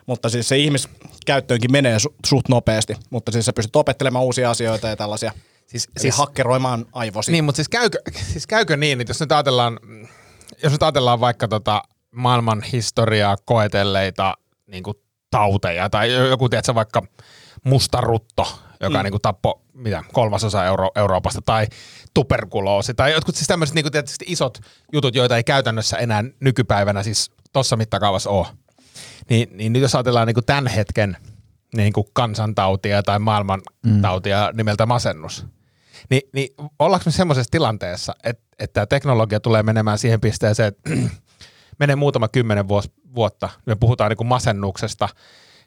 Mutta 0.05 0.29
siis 0.29 0.47
se 0.47 0.57
ihmiskäyttöönkin 0.57 1.71
menee 1.71 1.97
su- 1.97 2.13
suht 2.25 2.49
nopeasti, 2.49 2.95
mutta 3.09 3.31
siis 3.31 3.45
sä 3.45 3.53
pystyt 3.53 3.75
opettelemaan 3.75 4.25
uusia 4.25 4.49
asioita 4.49 4.87
ja 4.87 4.95
tällaisia. 4.95 5.31
Siis, 5.67 5.85
Eli 5.85 6.01
siis, 6.01 6.17
hakkeroimaan 6.17 6.85
aivosi. 6.91 7.31
Niin, 7.31 7.43
mutta 7.43 7.55
siis 7.55 7.69
käykö, 7.69 7.97
siis 8.31 8.47
käykö 8.47 8.77
niin, 8.77 9.01
että 9.01 9.11
jos 9.11 9.19
nyt 9.19 9.31
ajatellaan, 9.31 9.79
jos 10.63 10.71
nyt 10.71 10.83
ajatellaan 10.83 11.19
vaikka 11.19 11.47
tota 11.47 11.83
maailman 12.11 12.63
historiaa 12.63 13.37
koetelleita 13.45 14.37
niin 14.67 14.83
kuin 14.83 14.97
tauteja 15.31 15.89
tai 15.89 16.13
joku, 16.13 16.49
tiedätkö, 16.49 16.75
vaikka 16.75 17.01
mustarutto, 17.63 18.59
joka 18.79 18.97
mm. 18.97 19.03
niin 19.03 19.11
kuin 19.11 19.21
tappoi 19.21 19.59
mitä, 19.73 20.03
kolmasosa 20.13 20.65
Euro- 20.65 20.91
Euroopasta, 20.95 21.41
tai 21.41 21.67
tuberkuloosi, 22.13 22.93
tai 22.93 23.11
jotkut 23.11 23.35
siis 23.35 23.47
tämmöiset 23.47 23.75
niin 23.75 23.83
kuin, 23.83 23.91
tietysti 23.91 24.25
isot 24.27 24.57
jutut, 24.93 25.15
joita 25.15 25.37
ei 25.37 25.43
käytännössä 25.43 25.97
enää 25.97 26.23
nykypäivänä 26.39 27.03
siis 27.03 27.31
tuossa 27.53 27.75
mittakaavassa 27.75 28.29
ole. 28.29 28.47
Niin, 29.29 29.49
niin 29.57 29.73
nyt 29.73 29.81
jos 29.81 29.95
ajatellaan 29.95 30.27
niin 30.27 30.33
kuin 30.33 30.45
tämän 30.45 30.67
hetken 30.67 31.17
niin 31.75 31.93
kuin 31.93 32.07
kansantautia 32.13 33.03
tai 33.03 33.19
maailmantautia 33.19 34.49
mm. 34.51 34.57
nimeltä 34.57 34.85
masennus, 34.85 35.45
niin, 36.09 36.21
niin 36.33 36.49
ollaanko 36.79 37.03
me 37.05 37.11
semmoisessa 37.11 37.51
tilanteessa, 37.51 38.15
että, 38.23 38.43
että 38.59 38.73
tämä 38.73 38.85
teknologia 38.85 39.39
tulee 39.39 39.63
menemään 39.63 39.97
siihen 39.97 40.21
pisteeseen, 40.21 40.67
että 40.67 40.89
menee 41.79 41.95
muutama 41.95 42.27
kymmenen 42.27 42.67
vuos, 42.67 42.91
vuotta, 43.15 43.49
me 43.65 43.75
puhutaan 43.75 44.09
niin 44.09 44.17
kuin 44.17 44.27
masennuksesta, 44.27 45.09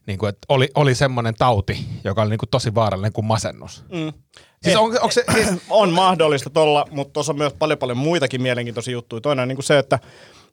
niin 0.07 0.19
kuin, 0.19 0.29
että 0.29 0.47
oli, 0.49 0.69
oli 0.75 0.95
semmoinen 0.95 1.35
tauti, 1.35 1.87
joka 2.05 2.23
oli 2.23 2.31
niin 2.31 2.39
kuin 2.39 2.51
tosi 2.51 2.75
vaarallinen 2.75 3.13
kuin 3.13 3.25
masennus. 3.25 3.85
Mm. 3.93 4.13
Siis 4.63 4.77
on, 4.77 4.85
onko 4.85 5.11
se, 5.11 5.25
siis, 5.35 5.49
on 5.71 5.91
mahdollista 5.91 6.51
tolla, 6.51 6.87
mutta 6.91 7.13
tuossa 7.13 7.33
on 7.33 7.39
myös 7.39 7.53
paljon 7.53 7.79
paljon 7.79 7.99
muitakin 7.99 8.43
mielenkiintoisia 8.43 8.93
juttuja. 8.93 9.21
Toinen 9.21 9.43
on 9.43 9.49
niin 9.49 9.57
kuin 9.57 9.65
se, 9.65 9.79
että 9.79 9.99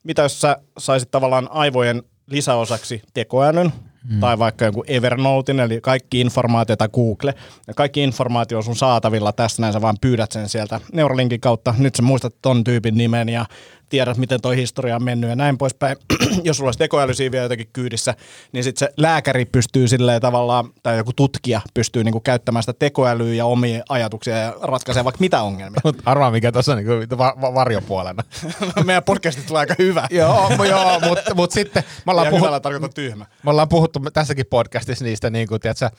mitä 0.04 0.22
jos 0.22 0.41
sä 0.41 0.58
saisit 0.78 1.12
tavallaan 1.12 1.52
aivojen 1.52 2.04
lisäosaksi 2.28 3.02
tekoälyn, 3.13 3.74
mm. 4.10 4.19
tai 4.19 4.39
vaikka 4.39 4.65
joku 4.65 4.84
Evernotein, 4.88 5.60
eli 5.60 5.82
kaikki 5.82 6.22
informaatio 6.22 6.76
tai 6.76 6.89
Google, 6.89 7.34
ja 7.67 7.74
kaikki 7.74 8.04
informaatio 8.04 8.58
on 8.58 8.63
sun 8.63 8.76
saatavilla 8.76 9.32
tästä 9.32 9.62
näin, 9.62 9.74
sä 9.74 9.82
vaan 9.82 9.98
pyydät 10.02 10.32
sen 10.32 10.50
sieltä 10.50 10.82
Neuralinkin 10.93 11.39
kautta, 11.39 11.74
nyt 11.78 11.95
sä 11.95 12.02
muistat 12.02 12.36
ton 12.41 12.63
tyypin 12.63 12.98
nimen 12.98 13.30
ja 13.30 13.45
tiedät, 13.89 14.17
miten 14.17 14.41
toi 14.41 14.56
historia 14.56 14.95
on 14.95 15.04
mennyt 15.04 15.30
ja 15.30 15.36
näin 15.36 15.58
poispäin. 15.58 15.97
Jos 16.43 16.58
sulla 16.58 16.67
olisi 16.67 16.80
tekoäly 16.80 17.13
siinä 17.13 17.32
vielä 17.32 17.45
jotenkin 17.45 17.69
kyydissä, 17.73 18.15
niin 18.52 18.63
sitten 18.63 18.88
se 18.88 18.93
lääkäri 18.97 19.45
pystyy 19.45 19.88
silleen 19.88 20.21
tavallaan, 20.21 20.69
tai 20.84 20.97
joku 20.97 21.13
tutkija 21.13 21.62
pystyy 21.73 22.04
niinku 22.04 22.19
käyttämään 22.19 22.63
sitä 22.63 22.73
tekoälyä 22.73 23.34
ja 23.34 23.45
omia 23.45 23.84
ajatuksia 23.89 24.38
ja 24.38 24.56
ratkaisemaan 24.62 25.06
vaikka 25.06 25.19
mitä 25.19 25.41
ongelmia. 25.41 25.82
Arvaa 26.06 26.32
mikä 26.32 26.52
tuossa 26.52 26.71
on 26.71 26.78
niinku 26.78 27.17
va- 27.17 27.36
va- 27.41 27.54
varjopuolena. 27.54 28.23
Meidän 28.86 29.04
podcastit 29.04 29.45
tulee 29.45 29.60
aika 29.60 29.75
hyvä. 29.80 30.08
joo, 30.12 30.49
joo 30.69 30.99
mutta 30.99 31.36
mut 31.36 31.52
sitten 31.52 31.84
me 32.06 32.12
ollaan, 32.12 32.28
puhut, 32.28 32.62
tarkoitan 32.62 32.93
tyhmä. 32.93 33.25
me 33.43 33.49
ollaan 33.49 33.69
puhuttu 33.69 33.99
tässäkin 34.13 34.45
podcastissa 34.49 35.06
niistä 35.06 35.30
niin 35.30 35.47
kuin, 35.47 35.62
tiedätkö, 35.62 35.89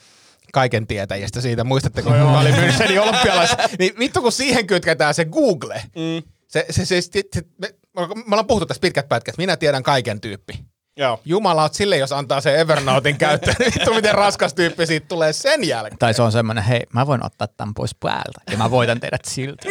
kaiken 0.53 0.87
tietäjistä 0.87 1.41
siitä. 1.41 1.63
Muistatteko, 1.63 2.09
kun 2.09 2.21
oli 2.21 2.51
Münchenin 2.51 2.99
olympialais? 2.99 3.51
Niin 3.79 3.93
vittu, 3.99 4.21
kun 4.21 4.31
siihen 4.31 4.67
kytketään 4.67 5.13
se 5.13 5.25
Google. 5.25 5.81
Mm. 5.95 6.31
Se, 6.47 6.65
se, 6.69 6.85
se, 6.85 7.01
se, 7.01 7.23
se, 7.33 7.41
me, 7.57 7.75
me 7.95 8.03
ollaan 8.31 8.47
puhuttu 8.47 8.65
tässä 8.65 8.81
pitkät 8.81 9.09
pätkät. 9.09 9.37
Minä 9.37 9.57
tiedän 9.57 9.83
kaiken 9.83 10.21
tyyppi. 10.21 10.53
Joo. 10.97 11.19
Jumala, 11.25 11.61
oot 11.61 11.73
sille, 11.73 11.97
jos 11.97 12.11
antaa 12.11 12.41
sen 12.41 12.55
Evernotein 12.59 13.17
käyttöön. 13.17 13.55
niin 13.59 13.71
Vittu, 13.75 13.93
miten 13.93 14.15
raskas 14.15 14.53
tyyppi 14.53 14.85
siitä 14.85 15.07
tulee 15.07 15.33
sen 15.33 15.67
jälkeen. 15.67 15.97
Tai 15.99 16.13
se 16.13 16.21
on 16.21 16.31
semmoinen, 16.31 16.63
hei, 16.63 16.83
mä 16.93 17.07
voin 17.07 17.25
ottaa 17.25 17.47
tämän 17.47 17.73
pois 17.73 17.95
päältä 17.95 18.41
ja 18.51 18.57
mä 18.57 18.71
voitan 18.71 18.99
teidät 18.99 19.25
silti. 19.25 19.67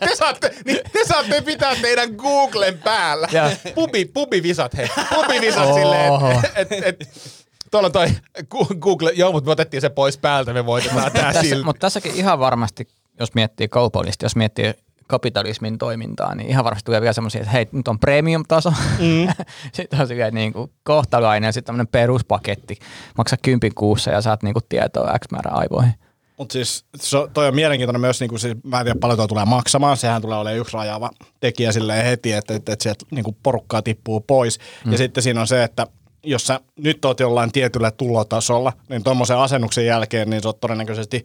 te, 0.00 0.16
saatte, 0.16 0.54
niin, 0.64 0.78
te 0.92 1.04
saatte 1.06 1.40
pitää 1.40 1.76
teidän 1.76 2.10
Googlen 2.16 2.78
päällä. 2.78 3.28
Ja. 3.32 3.50
Pubi, 3.74 4.04
pubivisat, 4.04 4.76
hei. 4.76 4.88
Pubivisat 5.14 5.74
silleen, 5.74 6.10
Oho. 6.12 6.30
että 6.30 6.74
et, 6.76 6.86
et, 6.86 7.08
Tuolla 7.70 7.86
on 7.86 7.92
toi 7.92 8.06
Google, 8.80 9.12
joo, 9.14 9.32
mutta 9.32 9.48
me 9.48 9.52
otettiin 9.52 9.80
se 9.80 9.88
pois 9.88 10.18
päältä, 10.18 10.52
me 10.52 10.66
voitetaan 10.66 11.12
tää 11.12 11.22
Tässä, 11.32 11.42
silti. 11.42 11.64
mutta 11.64 11.80
tässäkin 11.80 12.14
ihan 12.14 12.38
varmasti, 12.38 12.88
jos 13.20 13.34
miettii 13.34 13.68
kaupallista, 13.68 14.24
jos 14.24 14.36
miettii 14.36 14.74
kapitalismin 15.12 15.78
toimintaa, 15.78 16.34
niin 16.34 16.50
ihan 16.50 16.64
varmasti 16.64 16.84
tulee 16.84 17.00
vielä 17.00 17.12
semmoisia, 17.12 17.40
että 17.40 17.52
hei, 17.52 17.68
nyt 17.72 17.88
on 17.88 17.98
premium-taso, 17.98 18.70
mm. 18.98 19.44
sitten 19.76 20.00
on 20.00 20.06
silleen 20.06 20.34
niin 20.34 20.52
kuin 20.52 20.70
kohtalainen 20.82 21.48
ja 21.48 21.52
sitten 21.52 21.66
tämmöinen 21.66 21.86
peruspaketti, 21.86 22.78
maksaa 23.18 23.38
kympin 23.42 23.74
kuussa 23.74 24.10
ja 24.10 24.20
saat 24.20 24.42
niin 24.42 24.54
kuin 24.54 24.64
tietoa 24.68 25.18
X 25.18 25.30
määrä 25.30 25.50
aivoihin. 25.50 25.94
Mutta 26.36 26.52
siis 26.52 26.84
se, 26.96 27.18
on- 27.18 27.30
toi 27.30 27.48
on 27.48 27.54
mielenkiintoinen 27.54 28.00
myös, 28.00 28.20
niin 28.20 28.28
kuin, 28.28 28.40
siis, 28.40 28.56
mä 28.64 28.80
en 28.80 28.86
tiedä 28.86 28.98
paljon 29.00 29.16
toi 29.16 29.28
tulee 29.28 29.44
maksamaan, 29.44 29.96
sehän 29.96 30.22
tulee 30.22 30.38
olemaan 30.38 30.60
yksi 30.60 30.76
rajaava 30.76 31.10
tekijä 31.40 31.72
silleen 31.72 32.04
heti, 32.04 32.32
että, 32.32 32.54
että, 32.54 32.72
että 32.72 32.82
sieltä 32.82 33.04
niin 33.10 33.24
kuin 33.24 33.36
porukkaa 33.42 33.82
tippuu 33.82 34.20
pois. 34.20 34.58
Mm. 34.84 34.92
Ja 34.92 34.98
sitten 34.98 35.22
siinä 35.22 35.40
on 35.40 35.46
se, 35.46 35.62
että 35.62 35.86
jos 36.24 36.46
sä 36.46 36.60
nyt 36.76 37.04
oot 37.04 37.20
jollain 37.20 37.52
tietyllä 37.52 37.90
tulotasolla, 37.90 38.72
niin 38.88 39.04
tuommoisen 39.04 39.38
asennuksen 39.38 39.86
jälkeen, 39.86 40.30
niin 40.30 40.42
sä 40.42 40.48
oot 40.48 40.60
todennäköisesti 40.60 41.24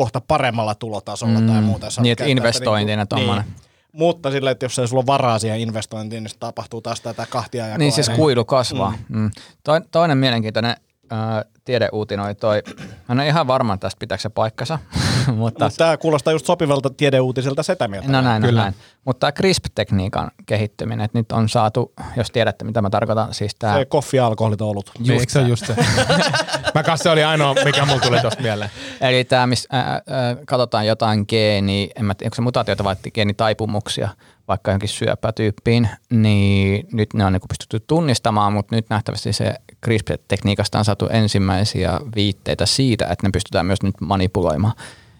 kohta 0.00 0.20
paremmalla 0.20 0.74
tulotasolla 0.74 1.40
mm. 1.40 1.46
tai 1.46 1.62
muuta. 1.62 1.86
Niin, 1.86 2.12
että 2.12 2.22
käyttänyt 2.22 2.30
investointina 2.30 3.06
tommonen. 3.06 3.44
Niin. 3.44 3.54
Mutta 3.92 4.30
sillä, 4.30 4.50
että 4.50 4.64
jos 4.64 4.78
ei 4.78 4.88
sulla 4.88 5.00
ole 5.00 5.06
varaa 5.06 5.38
siihen 5.38 5.60
investointiin, 5.60 6.22
niin 6.22 6.30
se 6.30 6.38
tapahtuu 6.38 6.80
taas 6.80 7.00
tätä 7.00 7.26
kahtia 7.30 7.66
ja 7.66 7.78
Niin 7.78 7.92
siis 7.92 8.08
kuilu 8.08 8.44
kasvaa. 8.44 8.94
Mm. 9.08 9.18
Mm. 9.18 9.30
Toi, 9.64 9.80
toinen 9.90 10.18
mielenkiintoinen 10.18 10.76
äh, 11.12 11.44
tiedeuutinen 11.64 12.26
oli 12.26 12.34
toi, 12.34 12.62
mä 12.78 13.12
en 13.12 13.18
ole 13.18 13.26
ihan 13.26 13.46
varma 13.46 13.76
tästä 13.76 13.98
pitääkö 13.98 14.22
se 14.22 14.28
paikkansa, 14.28 14.78
mutta 15.26 15.64
Mutta 15.64 15.70
tämä 15.76 15.96
kuulostaa 15.96 16.32
just 16.32 16.46
sopivalta 16.46 16.90
tiedeuutiselta 16.90 17.62
sitä 17.62 17.88
mieltä. 17.88 18.08
No 18.08 18.20
näin, 18.20 18.42
Kyllä. 18.42 18.60
näin. 18.60 18.74
Mutta 19.04 19.20
tämä 19.20 19.32
CRISP-tekniikan 19.32 20.30
kehittyminen, 20.46 21.04
että 21.04 21.18
nyt 21.18 21.32
on 21.32 21.48
saatu, 21.48 21.92
jos 22.16 22.30
tiedätte 22.30 22.64
mitä 22.64 22.82
mä 22.82 22.90
tarkoitan, 22.90 23.34
siis 23.34 23.54
tämä 23.58 23.74
Se 23.74 23.84
koffi, 23.84 24.18
alkoholit, 24.18 24.60
olut. 24.60 24.90
Niin, 24.98 25.20
eikö 25.20 25.32
se 25.32 25.40
just 25.40 25.66
se? 25.66 25.76
Mä 26.74 26.82
kanssa 26.82 27.02
se 27.02 27.10
oli 27.10 27.24
ainoa, 27.24 27.54
mikä 27.64 27.84
mulla 27.86 28.00
tuli 28.00 28.20
tosta 28.20 28.42
mieleen. 28.42 28.70
Eli 29.00 29.24
tämä, 29.24 29.46
missä 29.46 29.68
ää, 29.72 29.84
ää, 29.84 30.02
katsotaan 30.46 30.86
jotain 30.86 31.24
geeni, 31.28 31.90
en 31.96 32.04
mä 32.04 32.14
tiedä, 32.14 32.28
onko 32.28 32.34
se 32.34 32.42
mutaatioita 32.42 32.84
vai 32.84 32.96
geenitaipumuksia 33.14 34.08
vaikka 34.48 34.70
johonkin 34.70 34.88
syöpätyyppiin, 34.88 35.88
niin 36.10 36.86
nyt 36.92 37.14
ne 37.14 37.24
on 37.24 37.32
niin 37.32 37.42
pystytty 37.48 37.80
tunnistamaan, 37.86 38.52
mutta 38.52 38.76
nyt 38.76 38.86
nähtävästi 38.90 39.32
se 39.32 39.54
CRISPR-tekniikasta 39.86 40.78
on 40.78 40.84
saatu 40.84 41.06
ensimmäisiä 41.06 42.00
viitteitä 42.16 42.66
siitä, 42.66 43.06
että 43.06 43.26
ne 43.26 43.30
pystytään 43.30 43.66
myös 43.66 43.82
nyt 43.82 43.94
manipuloimaan. 44.00 44.74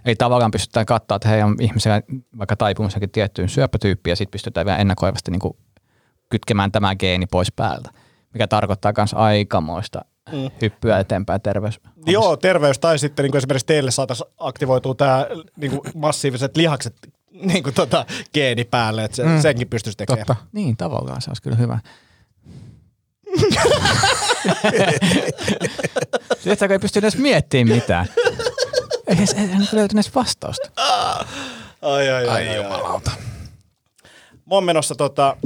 Eli 0.05 0.17
tavallaan 0.17 0.51
pystytään 0.51 0.87
katsoa, 0.87 1.17
että 1.17 1.29
hei 1.29 1.43
on 1.43 1.57
ihmisellä 1.61 2.03
vaikka 2.39 2.57
taipumus 2.57 2.93
johonkin 2.93 3.11
tiettyyn 3.11 3.49
syöpätyyppiin 3.49 4.13
ja 4.13 4.17
sitten 4.17 4.33
pystytään 4.33 4.67
vielä 4.67 4.79
ennakoivasti 4.79 5.31
niin 5.31 5.41
kuin 5.41 5.57
kytkemään 6.29 6.73
tämä 6.73 6.95
geeni 6.95 7.27
pois 7.27 7.53
päältä, 7.53 7.91
mikä 8.35 8.47
tarkoittaa 8.47 8.93
myös 8.97 9.15
aikamoista 9.15 10.01
mm. 10.33 10.51
hyppyä 10.63 10.99
eteenpäin 10.99 11.41
terveys. 11.41 11.81
Joo, 12.07 12.37
terveys 12.37 12.79
tai 12.79 12.99
sitten 12.99 13.23
niin 13.23 13.31
kuin 13.31 13.39
esimerkiksi 13.39 13.67
teille 13.67 13.91
saataisiin 13.91 14.31
aktivoitua 14.39 14.95
tämä 14.95 15.27
niin 15.57 15.71
kuin 15.71 15.81
massiiviset 15.95 16.57
lihakset 16.57 16.95
niin 17.31 17.63
kuin 17.63 17.75
tota, 17.75 18.07
geeni 18.35 18.65
päälle, 18.65 19.05
että 19.05 19.17
se, 19.17 19.25
mm. 19.25 19.41
senkin 19.41 19.69
pystyisi 19.69 19.97
tekemään. 19.97 20.27
Totta. 20.27 20.45
Niin, 20.53 20.77
tavallaan 20.77 21.23
se 21.23 21.31
olisi 21.31 21.43
kyllä 21.43 21.57
hyvä. 21.57 21.79
Sitten 26.39 26.69
kun 26.69 26.73
ei 26.73 26.79
pysty 26.79 26.99
edes 26.99 27.17
miettimään 27.17 27.77
mitään. 27.79 28.07
Ei, 29.07 29.17
edes- 29.17 29.33
ei, 29.33 29.45
ei 29.45 29.51
löytynyt 29.73 30.07
edes 30.07 30.15
vastausta. 30.15 30.71
Ai, 31.83 32.11
ai, 32.11 32.29
ai, 32.29 32.49
ai, 32.49 32.57
jumalauta. 32.57 33.11
Mä 34.33 34.55
oon 34.55 34.65
menossa 34.65 34.95
tota, 34.95 35.37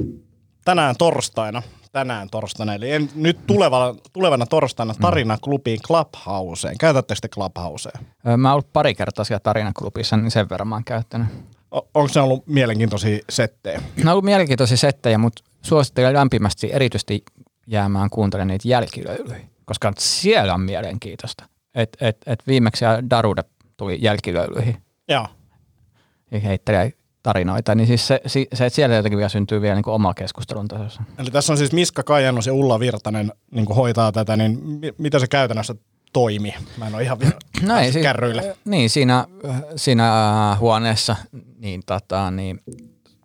tänään 0.64 0.94
torstaina, 0.98 1.62
tänään 1.92 2.30
torstaina, 2.30 2.74
eli 2.74 2.90
en, 2.90 3.10
nyt 3.14 3.38
tulevana, 3.46 3.94
tulevana 4.12 4.46
torstaina 4.46 4.94
tarinaklubiin 5.00 5.80
Clubhouseen. 5.86 6.78
Käytättekö 6.78 7.20
te 7.20 7.28
Clubhouseen? 7.28 8.06
Mä 8.36 8.48
oon 8.48 8.52
ollut 8.54 8.72
pari 8.72 8.94
kertaa 8.94 9.24
siellä 9.24 9.40
tarinaklubissa, 9.40 10.16
niin 10.16 10.30
sen 10.30 10.48
verran 10.48 10.68
mä 10.68 10.74
oon 10.74 10.84
käyttänyt. 10.84 11.28
O- 11.74 11.88
onko 11.94 12.08
se 12.08 12.20
ollut 12.20 12.46
mielenkiintoisia 12.46 13.18
settejä? 13.30 13.82
Ne 13.96 14.02
on 14.02 14.08
ollut 14.08 14.24
mielenkiintoisia 14.24 14.76
settejä, 14.76 15.18
mutta 15.18 15.44
suosittelen 15.62 16.14
lämpimästi 16.14 16.70
erityisesti 16.72 17.24
jäämään 17.66 18.10
kuuntelemaan 18.10 18.48
niitä 18.48 18.68
jälkilöilyjä, 18.68 19.40
koska 19.64 19.92
siellä 19.98 20.54
on 20.54 20.60
mielenkiintoista. 20.60 21.44
Et, 21.74 21.96
et, 22.00 22.16
et 22.26 22.46
viimeksi 22.46 22.84
Darude 23.10 23.42
tuli 23.76 23.98
jälkilöilyihin 24.02 24.76
Joo. 25.08 25.26
ja 26.30 26.40
heittelee 26.40 26.92
tarinoita, 27.22 27.74
niin 27.74 27.86
siis 27.86 28.06
se, 28.06 28.20
se, 28.26 28.46
se 28.54 28.66
että 28.66 28.76
siellä 28.76 28.96
jotenkin 28.96 29.16
vielä 29.16 29.28
syntyy 29.28 29.60
vielä 29.60 29.74
niin 29.74 29.88
oma 29.88 30.14
keskustelun 30.14 30.68
tasossa. 30.68 31.02
Eli 31.18 31.30
tässä 31.30 31.52
on 31.52 31.56
siis 31.56 31.72
Miska 31.72 32.02
Kajannus 32.02 32.46
ja 32.46 32.54
Ulla 32.54 32.80
Virtanen 32.80 33.32
niin 33.50 33.66
hoitaa 33.66 34.12
tätä, 34.12 34.36
niin 34.36 34.58
mi- 34.64 34.94
mitä 34.98 35.18
se 35.18 35.26
käytännössä 35.26 35.74
toimii? 36.12 36.54
Mä 36.78 36.86
en 36.86 36.94
ole 36.94 37.02
ihan 37.02 37.18
vielä 37.18 37.32
No 37.62 37.74
ei, 37.74 37.80
päässyt 37.80 37.92
si- 37.92 38.02
kärryille. 38.02 38.56
Niin, 38.64 38.90
siinä, 38.90 39.26
siinä 39.76 40.08
äh, 40.52 40.60
huoneessa 40.60 41.16
niin, 41.58 41.82
tota, 41.86 42.30
niin 42.30 42.60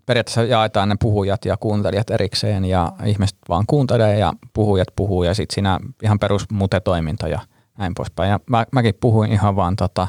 periaatteessa 0.10 0.44
jaetaan 0.44 0.90
ne 0.90 0.96
puhujat 1.00 1.46
ja 1.46 1.58
kuuntelijat 1.58 2.10
erikseen 2.10 2.66
ja 2.66 2.92
ihmiset 3.06 3.38
vaan 3.50 3.64
kuuntelee 3.68 4.20
ja 4.20 4.34
puhujat 4.54 4.88
puhuu 4.96 5.24
ja 5.24 5.34
sitten 5.34 5.54
siinä 5.54 5.80
ihan 6.04 6.20
perus 6.20 6.46
mute-toiminta 6.52 7.28
ja 7.28 7.40
näin 7.78 7.94
poispäin. 7.96 8.30
Ja 8.30 8.40
mä, 8.50 8.66
mäkin 8.72 8.96
puhuin 9.02 9.32
ihan 9.32 9.56
vaan 9.56 9.76
tota, 9.76 10.08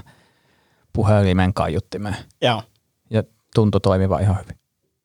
puhelimen 0.93 1.55
kaiuttimeen 1.55 2.17
Joo. 2.43 2.63
ja 3.11 3.23
tuntui 3.55 3.81
toimiva 3.81 4.19
ihan 4.19 4.39
hyvin. 4.43 4.60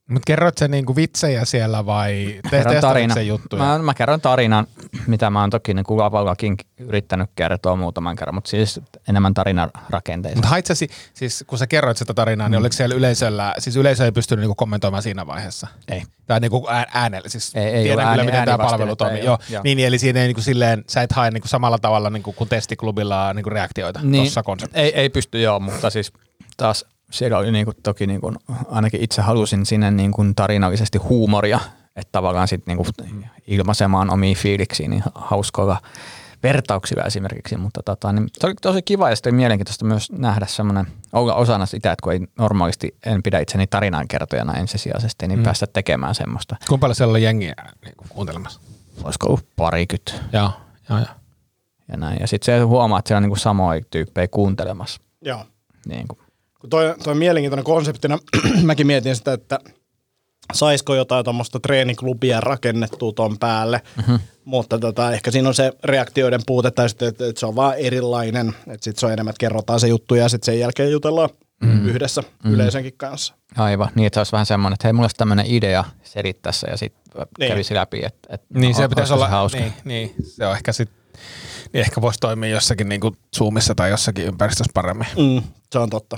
Mutta 0.09 0.25
kerroit 0.27 0.57
sä 0.57 0.67
niinku 0.67 0.95
vitsejä 0.95 1.45
siellä 1.45 1.85
vai 1.85 2.39
te- 2.51 2.63
testailit 2.63 3.13
se 3.13 3.23
juttuja? 3.23 3.63
Mä, 3.63 3.79
mä 3.79 3.93
kerron 3.93 4.21
tarinan, 4.21 4.67
mitä 5.07 5.29
mä 5.29 5.41
oon 5.41 5.49
toki 5.49 5.73
niin 5.73 5.83
kuin 5.85 5.97
lavallakin 5.97 6.55
yrittänyt 6.79 7.29
kertoa 7.35 7.75
muutaman 7.75 8.15
kerran, 8.15 8.35
mutta 8.35 8.49
siis 8.49 8.79
enemmän 9.07 9.33
tarinan 9.33 9.71
rakenteista. 9.89 10.37
Mutta 10.37 10.49
hait 10.49 10.65
sä 10.65 10.73
siis 11.13 11.43
kun 11.47 11.57
sä 11.57 11.67
kerroit 11.67 11.97
sitä 11.97 12.13
tarinaa, 12.13 12.49
niin 12.49 12.59
oliko 12.59 12.73
siellä 12.73 12.95
yleisöllä, 12.95 13.53
siis 13.59 13.75
yleisö 13.75 14.05
ei 14.05 14.11
pystynyt 14.11 14.41
niinku 14.41 14.55
kommentoimaan 14.55 15.03
siinä 15.03 15.27
vaiheessa? 15.27 15.67
Ei. 15.87 16.03
Tai 16.27 16.39
niinku 16.39 16.67
ää- 16.69 16.85
äänellä, 16.93 17.29
siis 17.29 17.55
Ei- 17.55 17.63
ei 17.63 17.83
tiedän 17.83 18.07
ole 18.07 18.11
kyllä, 18.13 18.23
ääni- 18.23 18.25
miten 18.31 18.45
tämä 18.45 18.57
palvelu 18.57 18.95
toimii. 18.95 19.23
Joo. 19.25 19.37
joo. 19.49 19.61
Niin, 19.63 19.79
eli 19.79 19.99
siinä 19.99 20.19
ei 20.21 20.27
niinku 20.27 20.41
silleen, 20.41 20.83
sä 20.89 21.01
et 21.01 21.11
hae 21.11 21.31
niinku 21.31 21.47
samalla 21.47 21.77
tavalla 21.77 22.09
niinku 22.09 22.33
kuin 22.33 22.49
testiklubilla 22.49 23.33
niinku 23.33 23.49
reaktioita 23.49 23.99
niin. 24.03 24.23
tuossa 24.23 24.43
konseptissa. 24.43 24.81
ei, 24.81 24.93
ei 24.95 25.09
pysty 25.09 25.41
joo, 25.41 25.59
mutta 25.59 25.89
siis 25.89 26.13
taas 26.57 26.85
siellä 27.11 27.37
oli 27.37 27.51
niinku, 27.51 27.71
toki 27.83 28.07
niinku, 28.07 28.33
ainakin 28.69 29.03
itse 29.03 29.21
halusin 29.21 29.65
sinne 29.65 29.91
niinku 29.91 30.25
tarinallisesti 30.35 30.97
huumoria, 30.97 31.59
että 31.95 32.11
tavallaan 32.11 32.47
sitten 32.47 32.77
niinku 32.77 32.91
ilmaisemaan 33.47 34.09
omia 34.09 34.35
fiiliksiä 34.35 34.87
niin 34.87 35.03
hauskoilla 35.15 35.81
vertauksilla 36.43 37.03
esimerkiksi, 37.03 37.57
mutta 37.57 37.83
tota, 37.83 38.13
niin 38.13 38.27
se 38.33 38.47
oli 38.47 38.53
tosi 38.61 38.81
kiva 38.81 39.09
ja 39.09 39.15
sitten 39.15 39.35
mielenkiintoista 39.35 39.85
myös 39.85 40.11
nähdä 40.11 40.45
semmoinen, 40.45 40.87
olla 41.13 41.35
osana 41.35 41.65
sitä, 41.65 41.91
että 41.91 42.03
kun 42.03 42.13
ei 42.13 42.19
normaalisti, 42.39 42.95
en 43.05 43.23
pidä 43.23 43.39
itseni 43.39 43.67
tarinankertojana 43.67 44.53
ensisijaisesti, 44.53 45.27
niin 45.27 45.39
mm. 45.39 45.43
päästä 45.43 45.67
tekemään 45.67 46.15
semmoista. 46.15 46.55
Kuinka 46.67 46.81
paljon 46.81 46.95
siellä 46.95 47.11
oli 47.11 47.23
jengiä 47.23 47.53
niinku 47.85 48.05
kuuntelemassa? 48.09 48.59
Olisiko 49.03 49.27
ollut 49.27 49.45
parikymmentä 49.55 50.13
Joo, 50.33 50.51
joo, 50.89 50.99
joo. 50.99 51.07
ja 51.91 51.97
näin. 51.97 52.17
Ja 52.19 52.27
sitten 52.27 52.59
se 52.59 52.63
huomaa, 52.63 52.99
että 52.99 53.07
siellä 53.07 53.17
on 53.17 53.23
niinku 53.23 53.35
samoja 53.35 53.81
tyyppejä 53.91 54.27
kuuntelemassa. 54.27 55.01
Joo. 55.21 55.45
Niin 55.87 56.07
kuin. 56.07 56.19
Kun 56.65 56.69
toi, 56.69 56.95
toi 57.03 57.15
mielenkiintoinen 57.15 57.63
konseptina, 57.63 58.19
mäkin 58.63 58.87
mietin 58.87 59.15
sitä, 59.15 59.33
että 59.33 59.59
saisiko 60.53 60.95
jotain 60.95 61.23
tuommoista 61.23 61.59
treeniklubia 61.59 62.41
rakennettua 62.41 63.11
ton 63.11 63.37
päälle, 63.37 63.81
mm-hmm. 63.97 64.19
mutta 64.45 64.79
tota, 64.79 65.11
ehkä 65.11 65.31
siinä 65.31 65.47
on 65.47 65.53
se 65.55 65.71
reaktioiden 65.83 66.41
puute 66.45 66.71
tai 66.71 66.89
sitten, 66.89 67.07
että, 67.07 67.27
että 67.27 67.39
se 67.39 67.45
on 67.45 67.55
vaan 67.55 67.75
erilainen, 67.77 68.49
että 68.49 68.83
sitten 68.83 68.99
se 68.99 69.05
on 69.05 69.11
enemmän, 69.13 69.29
että 69.29 69.39
kerrotaan 69.39 69.79
se 69.79 69.87
juttu 69.87 70.15
ja 70.15 70.29
sitten 70.29 70.45
sen 70.45 70.59
jälkeen 70.59 70.91
jutellaan 70.91 71.29
mm. 71.61 71.85
yhdessä 71.87 72.23
mm. 72.43 72.53
yleisönkin 72.53 72.93
kanssa. 72.97 73.33
Aivan, 73.57 73.89
niin 73.95 74.07
että 74.07 74.15
se 74.15 74.19
olisi 74.19 74.31
vähän 74.31 74.45
semmoinen, 74.45 74.73
että 74.73 74.87
hei, 74.87 74.93
mulla 74.93 75.03
olisi 75.05 75.15
tämmöinen 75.15 75.45
idea 75.45 75.83
selittää 76.03 76.51
se 76.51 76.67
ja 76.67 76.77
sitten 76.77 77.27
Niin. 77.39 77.51
kävisi 77.51 77.73
läpi, 77.73 78.05
että, 78.05 78.27
että 78.33 78.47
Niin 78.59 78.75
se 78.75 78.85
o- 78.85 78.89
pitäisi 78.89 79.13
olla, 79.13 79.25
se 79.25 79.31
hauska. 79.31 79.59
niin, 79.59 79.73
niin, 79.83 80.15
se 80.23 80.45
on 80.45 80.55
ehkä 80.55 80.73
sit, 80.73 80.89
niin 81.73 81.81
ehkä 81.81 82.01
voisi 82.01 82.19
toimia 82.19 82.49
jossakin 82.49 82.89
niinku 82.89 83.15
Zoomissa 83.37 83.75
tai 83.75 83.89
jossakin 83.89 84.25
ympäristössä 84.25 84.71
paremmin. 84.73 85.07
Mm, 85.17 85.41
se 85.71 85.79
on 85.79 85.89
totta. 85.89 86.17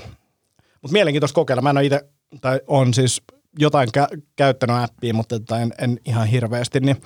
Mutta 0.82 0.92
mielenkiintoista 0.92 1.34
kokeilla. 1.34 1.62
Mä 1.62 1.70
en 1.70 1.76
ole 1.76 1.86
itse, 1.86 2.04
tai 2.40 2.60
on 2.66 2.94
siis 2.94 3.22
jotain 3.58 3.88
kä- 3.98 4.20
käyttänyt 4.36 4.76
appia, 4.76 5.14
mutta 5.14 5.40
tota 5.40 5.60
en, 5.60 5.74
en 5.78 5.98
ihan 6.04 6.26
hirveästi, 6.26 6.80
niin 6.80 6.96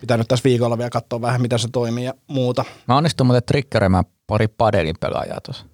pitää 0.00 0.16
nyt 0.16 0.28
tässä 0.28 0.44
viikolla 0.44 0.78
vielä 0.78 0.90
katsoa 0.90 1.20
vähän, 1.20 1.42
miten 1.42 1.58
se 1.58 1.68
toimii 1.72 2.04
ja 2.04 2.14
muuta. 2.26 2.64
Mä 2.88 2.96
onnistuin 2.96 3.26
muuten 3.26 3.42
triggeröimään 3.46 4.04
pari 4.26 4.48
padelin 4.48 4.96
pelaajaa 5.00 5.40
tuossa. 5.40 5.66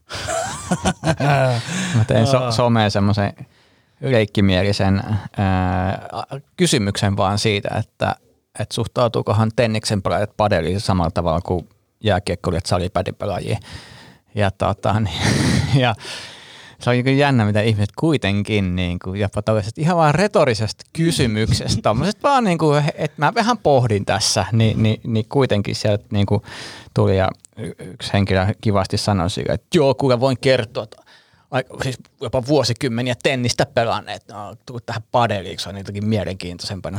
Mä 1.94 2.04
tein 2.06 2.26
so- 2.26 2.52
someen 2.52 2.90
semmoisen 2.90 3.32
leikkimielisen 4.00 5.02
ää, 5.36 6.08
kysymyksen 6.56 7.16
vaan 7.16 7.38
siitä, 7.38 7.68
että, 7.78 8.14
että 8.60 8.74
suhtautuukohan 8.74 9.50
tenniksen 9.56 10.02
pelaajat 10.02 10.36
padeliin 10.36 10.80
samalla 10.80 11.10
tavalla 11.10 11.40
kuin 11.40 11.68
jääkiekkoilijat 12.04 12.66
salipädin 12.66 13.14
pelaajiin. 13.14 13.58
Ja, 14.34 14.50
tota, 14.50 15.00
niin, 15.00 15.22
ja 15.82 15.94
se 16.80 16.90
on 16.90 17.18
jännä, 17.18 17.44
mitä 17.44 17.60
ihmiset 17.60 17.90
kuitenkin 17.98 18.76
niin 18.76 18.98
kuin, 19.04 19.20
jopa 19.20 19.42
tällaisesta 19.42 19.80
ihan 19.80 19.96
vaan 19.96 20.14
retorisesta 20.14 20.84
kysymyksestä, 20.92 21.82
tommoisesta 21.82 22.28
vaan 22.28 22.44
niin 22.44 22.58
kuin, 22.58 22.84
että 22.94 23.14
mä 23.16 23.34
vähän 23.34 23.58
pohdin 23.58 24.04
tässä, 24.04 24.44
niin, 24.52 24.82
niin, 24.82 25.00
niin 25.06 25.26
kuitenkin 25.28 25.74
sieltä 25.74 26.04
niin 26.10 26.26
kuin 26.26 26.42
tuli 26.94 27.16
ja 27.16 27.28
yksi 27.78 28.12
henkilö 28.12 28.46
kivasti 28.60 28.98
sanoi 28.98 29.28
että 29.48 29.66
joo, 29.74 29.94
kuule 29.94 30.20
voin 30.20 30.38
kertoa, 30.40 30.84
että 30.84 31.05
siis 31.82 31.98
jopa 32.20 32.46
vuosikymmeniä 32.46 33.14
tennistä 33.22 33.66
pelanneet, 33.66 34.28
no, 34.28 34.54
tullut 34.66 34.86
tähän 34.86 35.02
padeliin, 35.12 35.58
se 35.58 35.68
on 35.68 35.78
jotenkin 35.78 36.06
mielenkiintoisempaa. 36.06 36.92
No, 36.92 36.98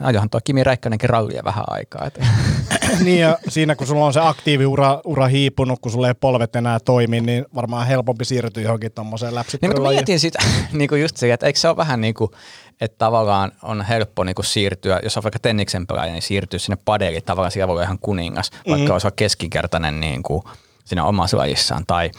ajohan 0.00 0.30
tuo 0.30 0.40
Kimi 0.44 0.64
Räikkönenkin 0.64 1.10
rallia 1.10 1.44
vähän 1.44 1.64
aikaa. 1.66 2.06
Et. 2.06 2.20
niin 3.04 3.20
ja 3.20 3.38
siinä 3.48 3.74
kun 3.74 3.86
sulla 3.86 4.06
on 4.06 4.12
se 4.12 4.20
aktiiviura 4.20 5.00
ura 5.04 5.26
hiipunut, 5.26 5.78
kun 5.80 5.92
sulla 5.92 6.08
ei 6.08 6.14
polvet 6.14 6.56
enää 6.56 6.80
toimi, 6.80 7.20
niin 7.20 7.46
varmaan 7.54 7.86
helpompi 7.86 8.24
siirtyä 8.24 8.62
johonkin 8.62 8.92
tommoseen 8.92 9.34
Niin, 9.34 9.70
mutta 9.70 9.88
mietin 9.88 10.20
sitä 10.20 10.38
niin 10.72 10.88
kuin 10.88 11.00
just 11.00 11.16
se, 11.16 11.32
että 11.32 11.46
eikö 11.46 11.58
se 11.58 11.68
ole 11.68 11.76
vähän 11.76 12.00
niin 12.00 12.14
kuin, 12.14 12.30
että 12.80 12.98
tavallaan 12.98 13.52
on 13.62 13.82
helppo 13.82 14.24
niin 14.24 14.34
kuin 14.34 14.46
siirtyä, 14.46 15.00
jos 15.02 15.16
on 15.16 15.22
vaikka 15.22 15.38
tenniksen 15.38 15.86
pelaaja, 15.86 16.12
niin 16.12 16.22
siirtyä 16.22 16.58
sinne 16.58 16.78
padeliin, 16.84 17.24
tavallaan 17.24 17.52
siellä 17.52 17.68
voi 17.68 17.74
olla 17.74 17.82
ihan 17.82 17.98
kuningas, 17.98 18.50
vaikka 18.68 18.86
mm. 18.86 18.92
olisi 18.92 19.08
keskinkertainen 19.16 20.00
niin 20.00 20.22
kuin 20.22 20.42
siinä 20.84 21.04
omassa 21.04 21.36
lajissaan, 21.36 21.86
tai, 21.86 22.10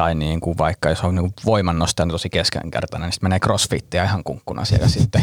tai 0.00 0.14
niin 0.14 0.40
kuin 0.40 0.58
vaikka 0.58 0.88
jos 0.88 1.00
on 1.00 1.14
niin 1.14 1.32
voimannostaja 1.44 2.06
tosi 2.06 2.30
keskinkertainen, 2.30 3.06
niin 3.06 3.12
sitten 3.12 3.26
menee 3.28 3.38
crossfittiä 3.38 4.04
ihan 4.04 4.24
kunkkuna 4.24 4.64
siellä 4.64 4.88
sitten, 4.88 5.22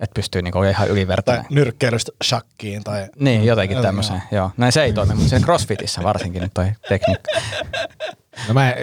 että 0.00 0.14
pystyy 0.14 0.42
niin 0.42 0.56
olemaan 0.56 0.70
ihan 0.70 0.86
Tai 0.86 0.92
ylivertainen. 0.92 1.44
nyrkkeilystä 1.50 2.12
shakkiin. 2.24 2.84
Tai... 2.84 3.08
Niin, 3.18 3.44
jotenkin 3.44 3.82
tämmöiseen, 3.82 4.22
joo. 4.30 4.50
Näin 4.56 4.72
se 4.72 4.82
ei 4.82 4.92
toimi, 4.92 5.14
mutta 5.14 5.28
siinä 5.28 5.44
crossfitissä 5.44 6.02
varsinkin 6.02 6.42
nyt 6.42 6.54
toi 6.54 6.72
tekniikka. 6.88 7.30
No 8.48 8.54
mä, 8.54 8.74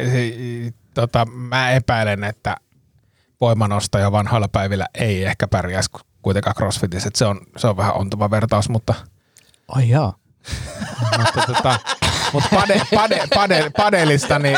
tota, 0.93 1.25
mä 1.25 1.71
epäilen, 1.71 2.23
että 2.23 2.57
voimanostaja 3.41 4.11
vanhoilla 4.11 4.47
päivillä 4.47 4.85
ei 4.93 5.25
ehkä 5.25 5.47
pärjäisi 5.47 5.89
kuitenkaan 6.21 6.55
crossfitissä. 6.55 7.07
Et 7.07 7.15
se, 7.15 7.25
on, 7.25 7.41
se 7.57 7.67
on 7.67 7.77
vähän 7.77 7.95
ontuva 7.95 8.31
vertaus, 8.31 8.69
mutta, 8.69 8.93
Ai 9.67 9.89
joo. 9.89 10.13
mutta, 11.17 11.53
tota, 11.53 11.79
mutta 12.33 12.49
pade, 12.55 12.81
pade, 12.95 13.27
pade, 13.35 13.71
padelista, 13.77 14.39
niin, 14.39 14.57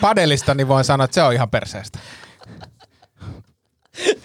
padelista 0.00 0.54
niin 0.54 0.68
voin 0.68 0.84
sanoa, 0.84 1.04
että 1.04 1.14
se 1.14 1.22
on 1.22 1.32
ihan 1.32 1.50
perseestä. 1.50 1.98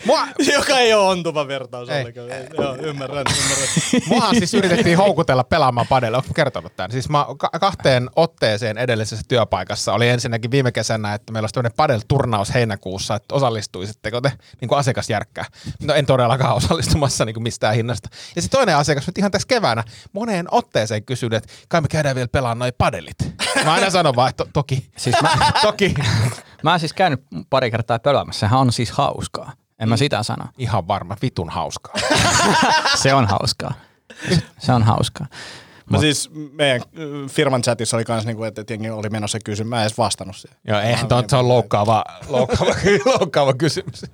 Mua, 0.05 0.27
Joka 0.53 0.77
ei 0.79 0.93
ole 0.93 1.07
ontuva 1.09 1.47
vertaus 1.47 1.89
Ei. 1.89 1.99
ollenkaan. 2.01 2.27
Joo, 2.57 2.75
ymmärrän, 2.75 3.25
ymmärrän. 3.39 3.67
Muahan 4.09 4.35
siis 4.35 4.53
yritettiin 4.53 4.97
houkutella 4.97 5.43
pelaamaan 5.43 5.87
padelle. 5.87 6.17
Oletko 6.17 6.33
kertonut 6.33 6.75
tämän? 6.75 6.91
Siis 6.91 7.09
mä 7.09 7.25
ka- 7.37 7.49
kahteen 7.59 8.09
otteeseen 8.15 8.77
edellisessä 8.77 9.25
työpaikassa 9.27 9.93
oli 9.93 10.09
ensinnäkin 10.09 10.51
viime 10.51 10.71
kesänä, 10.71 11.13
että 11.13 11.33
meillä 11.33 11.43
olisi 11.45 11.53
tämmöinen 11.53 11.75
padel-turnaus 11.77 12.53
heinäkuussa, 12.53 13.15
että 13.15 13.35
osallistuisitteko 13.35 14.21
te 14.21 14.31
niin 14.61 14.69
kuin 14.69 14.79
asiakasjärkkää. 14.79 15.45
No 15.83 15.93
en 15.93 16.05
todellakaan 16.05 16.55
osallistumassa 16.65 17.25
niin 17.25 17.33
kuin 17.33 17.43
mistään 17.43 17.75
hinnasta. 17.75 18.09
Ja 18.35 18.41
sitten 18.41 18.57
toinen 18.59 18.77
asiakas 18.77 19.07
nyt 19.07 19.17
ihan 19.17 19.31
tässä 19.31 19.47
keväänä 19.47 19.83
moneen 20.13 20.47
otteeseen 20.51 21.05
kysyi, 21.05 21.29
että 21.33 21.49
kai 21.69 21.81
me 21.81 21.87
käydään 21.87 22.15
vielä 22.15 22.27
pelaamaan 22.31 22.59
noi 22.59 22.71
padelit. 22.77 23.15
Mä 23.65 23.73
aina 23.73 23.89
sanon 23.89 24.15
vaan, 24.15 24.29
että 24.29 24.43
to- 24.43 24.49
toki. 24.53 24.89
Siis 24.97 25.15
mä, 25.21 25.29
toki. 25.61 25.93
Mä 26.63 26.69
oon 26.71 26.79
siis 26.79 26.93
käynyt 26.93 27.23
pari 27.49 27.71
kertaa 27.71 27.99
pelaamassa. 27.99 28.39
Sehän 28.39 28.59
on 28.59 28.71
siis 28.73 28.91
hauskaa. 28.91 29.53
En 29.79 29.89
mä 29.89 29.97
sitä 29.97 30.23
sano. 30.23 30.45
Ihan 30.57 30.87
varma, 30.87 31.17
vitun 31.21 31.49
hauskaa. 31.49 31.95
Se 33.01 33.13
on 33.13 33.27
hauskaa. 33.27 33.73
Se 34.59 34.71
on 34.71 34.83
hauskaa. 34.83 35.27
Mä 35.89 35.99
siis 35.99 36.29
meidän 36.51 36.81
äh, 36.81 37.29
firman 37.31 37.61
chatissa 37.61 37.97
oli 37.97 38.05
kans 38.05 38.25
niinku, 38.25 38.43
että 38.43 38.61
että 38.61 38.73
jengi 38.73 38.89
oli 38.89 39.09
menossa 39.09 39.39
kysymään. 39.45 39.69
Mä 39.69 39.81
en 39.81 39.81
edes 39.81 39.97
vastannut 39.97 40.35
siihen. 40.35 40.57
Joo, 40.67 40.79
eihän 40.79 41.07
toi, 41.07 41.23
se 41.27 41.35
on 41.35 41.47
loukkaava, 41.47 42.03
loukkaava, 42.27 42.73
loukkaava 43.19 43.53
kysymys. 43.53 44.05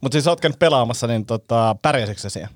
Mutta 0.00 0.14
siis 0.14 0.26
oot 0.26 0.40
käynyt 0.40 0.58
pelaamassa, 0.58 1.06
niin 1.06 1.26
tota, 1.26 1.76
pärjäsitkö 1.82 2.30
siihen? 2.30 2.50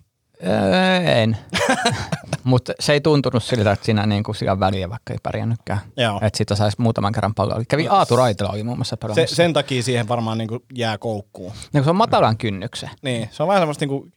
Öö, 0.46 0.96
en. 0.96 1.37
Mutta 2.44 2.72
se 2.80 2.92
ei 2.92 3.00
tuntunut 3.00 3.44
siltä, 3.44 3.72
että 3.72 3.85
siinä 3.85 4.07
niinku 4.07 4.35
sillä 4.35 4.52
on 4.52 4.61
väliä, 4.61 4.90
vaikka 4.90 5.12
ei 5.12 5.18
pärjännytkään. 5.22 5.78
Joo. 5.96 6.20
Että 6.22 6.37
sitä 6.37 6.54
saisi 6.54 6.76
muutaman 6.80 7.12
kerran 7.12 7.35
palloa. 7.35 7.62
Kävi 7.68 7.88
Aatu 7.88 8.16
Raitila 8.16 8.48
oli 8.48 8.62
muun 8.62 8.78
muassa 8.78 8.96
Se, 9.14 9.26
sen 9.26 9.52
takia 9.52 9.83
siihen 9.83 10.09
varmaan 10.09 10.38
niinku 10.38 10.61
jää 10.74 10.98
koukkuun. 10.98 11.52
Ja 11.52 11.80
kun 11.80 11.85
se 11.85 11.90
on 11.90 11.96
matalan 11.96 12.37
kynnyksen. 12.37 12.90
Niin, 13.02 13.28
se 13.33 13.42
on 13.42 13.48
vähän 13.48 13.61
semmoista 13.61 13.83
niinku 13.87 14.09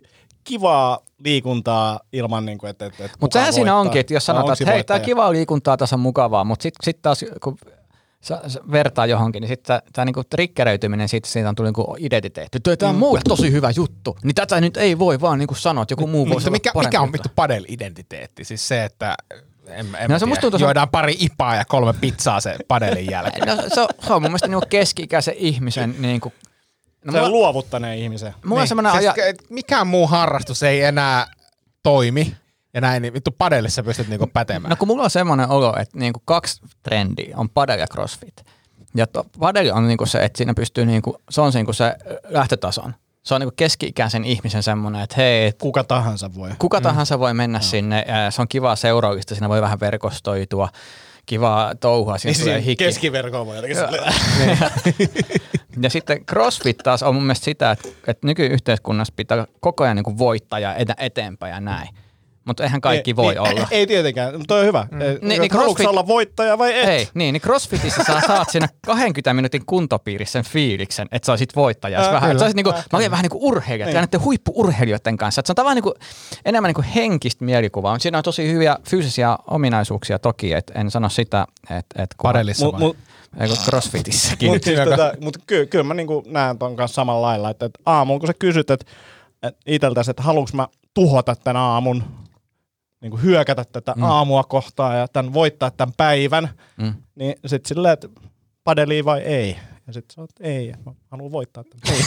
kivaa 0.44 1.00
liikuntaa 1.20 2.00
ilman, 2.14 2.46
niinku, 2.46 2.66
että, 2.66 2.86
että, 2.86 3.06
että 3.06 3.18
Mutta 3.22 3.40
sehän 3.40 3.54
siinä 3.54 3.72
voittaa. 3.72 3.82
onkin, 3.82 4.00
että 4.00 4.14
jos 4.14 4.26
sanotaan, 4.26 4.44
onko 4.44 4.52
että 4.54 4.58
siinä 4.58 4.72
hei, 4.72 4.84
tämä 4.84 5.00
kivaa 5.00 5.32
liikuntaa, 5.32 5.78
tässä 5.78 5.96
on 5.96 6.00
mukavaa, 6.00 6.44
mutta 6.44 6.64
sitten 6.64 6.86
sit 6.86 7.02
taas 7.02 7.26
kun 7.44 7.58
sä, 8.28 8.42
sä 8.48 8.60
vertaa 8.72 9.06
johonkin, 9.06 9.42
niin 9.42 9.48
sitten 9.48 9.82
tämä 9.94 10.06
niinku 10.06 10.24
triggeröityminen, 10.24 11.10
siitä, 11.10 11.30
siitä 11.30 11.50
on 11.50 11.56
tullut 11.56 11.68
niinku 11.78 11.96
identiteetti. 12.00 12.60
Tämä 12.60 12.90
on 12.90 12.96
Mm. 12.96 13.00
mulle 13.00 13.20
tosi 13.28 13.52
hyvä 13.52 13.72
juttu. 13.76 14.18
Niin 14.24 14.36
tätä 14.36 14.62
nyt 14.62 14.78
ei 14.78 15.00
voi 15.00 15.22
vaan 15.22 15.40
niinku 15.40 15.56
sanoa, 15.56 15.82
että 15.82 15.92
joku 15.92 16.08
muu 16.08 16.30
voisi 16.30 16.50
Mutta 16.50 16.70
olla 16.72 16.80
mikä, 16.82 16.88
mikä 16.90 17.02
on 17.02 17.14
vittu 17.14 17.30
padel-identiteetti? 17.36 18.44
Siis 18.44 18.68
se, 18.68 18.84
että 18.84 19.16
en, 19.68 19.88
en 20.00 20.10
No 20.10 20.20
se 20.20 20.26
musta 20.26 20.42
tuntuu, 20.42 20.58
on- 20.58 20.62
juodaan 20.62 20.90
pari 20.90 21.16
ipaa 21.20 21.56
ja 21.56 21.66
kolme 21.66 21.94
pizzaa 21.94 22.40
se 22.40 22.56
padelin 22.68 23.12
jälkeen. 23.12 23.48
No, 23.48 23.56
se, 23.74 23.82
on, 23.82 23.88
se 24.08 24.14
on 24.14 24.22
mun 24.22 24.32
mielestä 24.32 24.48
niinku 24.48 24.66
keski-ikäisen 24.70 25.34
ihmisen 25.38 25.96
niinku, 26.00 26.34
no, 27.06 27.12
Se 27.12 27.18
on 27.18 27.24
mulla, 27.24 27.38
luovuttaneen 27.38 27.98
ihmisen. 27.98 28.34
mulla 28.46 28.62
on 28.62 28.68
semmoinen 28.68 28.92
siis, 28.92 29.06
aja, 29.18 29.34
mikään 29.50 29.88
muu 29.88 30.08
harrastus 30.08 30.64
ei 30.64 30.82
enää 30.82 31.28
toimi 31.84 32.36
ja 32.78 32.82
näin, 32.82 33.02
niin 33.02 33.14
vittu 33.14 33.32
padelissa 33.38 33.84
pystyt 33.84 34.08
niinku 34.08 34.28
pätemään. 34.28 34.70
No 34.70 34.76
kun 34.76 34.88
mulla 34.88 35.04
on 35.04 35.10
semmoinen 35.10 35.50
olo, 35.50 35.76
että 35.80 36.00
niinku 36.00 36.22
kaksi 36.26 36.62
trendiä 36.84 37.38
on 37.38 37.50
padel 37.50 37.80
ja 37.80 37.88
crossfit. 37.88 38.46
Ja 38.96 39.08
to, 39.08 39.26
padel 39.40 39.72
on 39.74 39.88
niinku 39.88 40.06
se, 40.06 40.20
että 40.24 40.38
siinä 40.38 40.54
pystyy, 40.54 40.86
niinku, 40.86 41.18
se 41.30 41.42
on 41.42 41.52
niinku 41.54 41.74
se 41.74 41.96
lähtötason. 42.30 42.96
Se 43.24 43.34
on 43.36 43.42
niinku 43.42 43.54
keski-ikäisen 43.56 44.26
ihmisen 44.26 44.64
semmoinen, 44.64 45.02
että 45.02 45.16
hei, 45.18 45.46
et 45.46 45.58
Kuka 45.58 45.84
tahansa 45.84 46.36
voi. 46.36 46.50
kuka 46.60 46.82
tahansa 46.82 47.20
voi 47.20 47.34
mennä 47.34 47.60
sinne, 47.60 48.06
ja 48.08 48.32
se 48.32 48.42
on 48.42 48.48
kivaa 48.48 48.76
seuraavista, 48.76 49.36
siinä 49.36 49.50
voi 49.50 49.62
vähän 49.62 49.80
verkostoitua, 49.80 50.70
kivaa 51.26 51.76
touhua, 51.76 52.18
siinä 52.18 52.40
tulee 52.40 52.64
hiki. 52.64 52.84
keskiverkoon 52.84 53.46
voi 53.48 53.56
jotenkin 53.56 53.78
silleen. 53.78 54.14
Ja 55.82 55.90
sitten 55.90 56.26
CrossFit 56.26 56.78
taas 56.78 57.04
on 57.04 57.16
mun 57.16 57.24
mielestä 57.24 57.46
sitä, 57.46 57.72
että, 57.72 57.90
että 58.08 58.28
nykyyhteiskunnassa 58.28 59.14
pitää 59.18 59.48
koko 59.60 59.84
ajan 59.84 59.96
niinku 59.96 60.18
voittaa 60.18 60.60
ja 60.60 60.76
eteenpäin 60.98 61.52
ja 61.54 61.60
näin. 61.60 61.90
Mutta 62.48 62.64
eihän 62.64 62.82
kaikki 62.82 63.12
ei, 63.12 63.16
voi 63.16 63.34
niin, 63.34 63.40
olla. 63.42 63.68
Ei 63.72 63.88
tietenkään, 63.88 64.38
mutta 64.38 64.56
on 64.56 64.66
hyvä. 64.66 64.88
Mm. 64.92 64.98
Niin, 65.00 65.18
Niin, 65.22 65.42
niin 65.42 65.52
Haluatko 65.54 65.84
CrossFit- 65.84 65.88
olla 65.90 66.08
voittaja 66.08 66.58
vai 66.58 66.80
et? 66.80 66.90
Ei, 66.90 67.08
niin, 67.14 67.34
niin 67.34 67.42
CrossFitissä 67.42 68.04
sä 68.04 68.22
saat 68.28 68.50
siinä 68.50 68.68
20 68.86 69.34
minuutin 69.34 69.66
kuntopiirissä 69.66 70.32
sen 70.44 70.52
fiiliksen, 70.52 71.08
että 71.12 71.26
sä 71.26 71.32
olisit 71.32 71.56
voittaja. 71.56 72.00
Ää, 72.00 72.12
vähän, 72.12 72.22
sä 72.22 72.28
kyllä. 72.34 72.42
olisit 72.44 72.56
niinku, 72.56 72.72
Ää, 72.72 72.84
mä 72.92 72.98
olin 72.98 73.12
vähän 73.12 73.24
niin 73.24 73.30
kuin 73.32 73.44
urheilija, 73.44 73.88
Niin. 73.88 73.96
näiden 73.96 74.24
huippuurheilijoiden 74.24 75.18
kanssa. 75.18 75.40
Että 75.40 75.48
se 75.48 75.52
on 75.52 75.56
tavallaan 75.56 75.76
niin 75.76 75.84
kuin, 75.84 75.94
enemmän 76.46 76.70
niin 76.70 76.76
kuin 76.76 76.86
henkistä 76.86 77.46
mielikuvaa. 77.46 78.00
Siinä 78.00 78.18
on 78.18 78.24
tosi 78.24 78.52
hyviä 78.52 78.78
fyysisiä 78.90 79.38
ominaisuuksia 79.48 80.20
toki, 80.20 80.54
että 80.54 80.74
en 80.80 80.92
sano 80.92 81.10
sitä, 81.10 81.46
että... 81.64 82.04
että 82.04 82.16
kun- 82.18 82.28
Padelissa 82.30 82.66
Mut, 82.66 82.74
vai? 82.74 82.82
mut, 82.82 82.98
Ei 83.40 83.48
kun 83.48 83.58
CrossFitissäkin. 83.58 84.52
Mutta 84.52 84.66
siis 84.66 84.80
tota, 84.80 85.14
mut 85.22 85.38
ky- 85.48 85.66
kyllä 85.66 85.84
mä 85.84 85.94
niinku 85.94 86.24
näen 86.28 86.58
ton 86.58 86.76
kanssa 86.76 86.96
samalla 86.96 87.22
lailla, 87.28 87.50
että, 87.50 87.66
että 87.66 87.80
aamulla 87.86 88.20
kun 88.20 88.28
sä 88.28 88.34
kysyt, 88.40 88.70
että, 88.72 88.86
että 89.44 89.60
iteltäs, 89.66 90.10
että 90.10 90.24
haluanko 90.24 90.50
mä 90.54 90.68
tuhota 90.94 91.36
tämän 91.36 91.62
aamun, 91.62 92.04
niinku 93.12 93.28
hyökätä 93.28 93.66
tätä 93.72 93.94
mm. 93.96 94.04
aamua 94.04 94.44
kohtaan 94.44 94.98
ja 94.98 95.08
tämän 95.08 95.34
voittaa 95.34 95.72
tämän 95.72 95.94
päivän, 95.98 96.50
Mm. 96.78 96.94
niin 97.16 97.36
sit 97.46 97.66
silleen, 97.66 97.94
että 97.94 98.08
padeliin 98.64 99.06
vai 99.06 99.20
ei. 99.22 99.58
Ja 99.88 99.94
sitten 99.94 100.14
sä 100.16 100.22
oot, 100.22 100.30
ei, 100.40 100.74
mä 100.86 100.92
haluan 101.12 101.32
voittaa 101.32 101.64
tämän. 101.64 101.98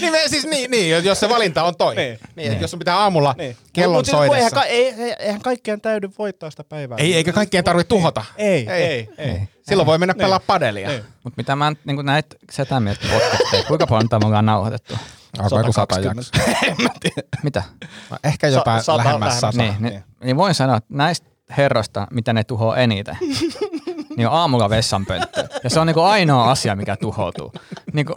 Niin, 0.00 0.12
me, 0.12 0.22
siis, 0.26 0.46
niin, 0.46 0.70
niin, 0.70 1.04
jos 1.04 1.20
se 1.20 1.28
valinta 1.28 1.62
on 1.62 1.76
toi. 1.76 1.94
Niin. 1.96 2.18
Niin. 2.36 2.50
niin. 2.50 2.60
Jos 2.60 2.70
sun 2.70 2.78
pitää 2.78 2.96
aamulla 2.98 3.34
Niin. 3.38 3.56
kellon 3.72 4.04
Mut- 4.04 4.12
mut 4.12 4.26
kun 4.26 4.36
Eihän, 4.36 4.50
soidessa. 4.50 4.56
ka- 4.56 4.64
ei, 4.64 5.14
eihän 5.18 5.40
kaikkien 5.40 5.80
täydy 5.80 6.10
voittaa 6.18 6.50
sitä 6.50 6.64
päivää. 6.64 6.98
Ei, 7.00 7.14
eikä 7.14 7.32
kaikkien 7.32 7.64
tarvitse 7.64 7.88
tuhota. 7.88 8.24
Ei, 8.36 8.68
Ei. 8.70 8.82
ei, 8.82 9.08
ei. 9.18 9.30
ei. 9.30 9.40
Silloin 9.68 9.86
voi 9.86 9.98
mennä 9.98 10.12
Niin. 10.12 10.18
pelaa 10.24 10.40
padelia. 10.40 10.88
Niin. 10.88 11.02
Mutta 11.24 11.36
mitä 11.36 11.56
mä 11.56 11.72
niin 11.84 12.06
näitä 12.06 12.36
sitä 12.52 12.80
mieltä 12.80 13.00
podcasteja, 13.12 13.62
kuinka 13.64 13.86
paljon 13.86 14.08
tämä 14.08 14.26
ollaan 14.26 14.46
nauhoitettu? 14.46 14.94
Joku 15.36 15.72
sata 15.72 15.94
120. 15.94 16.38
jaksoa. 16.38 17.22
Mitä? 17.42 17.62
No, 18.10 18.16
ehkä 18.24 18.48
jopa 18.48 18.82
Sa- 18.82 18.96
lähemmäs 18.96 19.40
sata. 19.40 19.58
Niin, 19.58 19.74
niin, 19.78 20.04
niin 20.24 20.36
voin 20.36 20.54
sanoa, 20.54 20.76
että 20.76 20.88
näistä 20.94 21.28
herroista, 21.56 22.06
mitä 22.10 22.32
ne 22.32 22.44
tuhoaa 22.44 22.76
eniten, 22.76 23.16
niin 24.16 24.28
on 24.28 24.34
aamulla 24.34 24.70
vessanpönttö. 24.70 25.48
Ja 25.64 25.70
se 25.70 25.80
on 25.80 25.86
niinku 25.86 26.00
ainoa 26.00 26.50
asia, 26.50 26.76
mikä 26.76 26.96
tuhoutuu. 26.96 27.52
Niinku, 27.92 28.16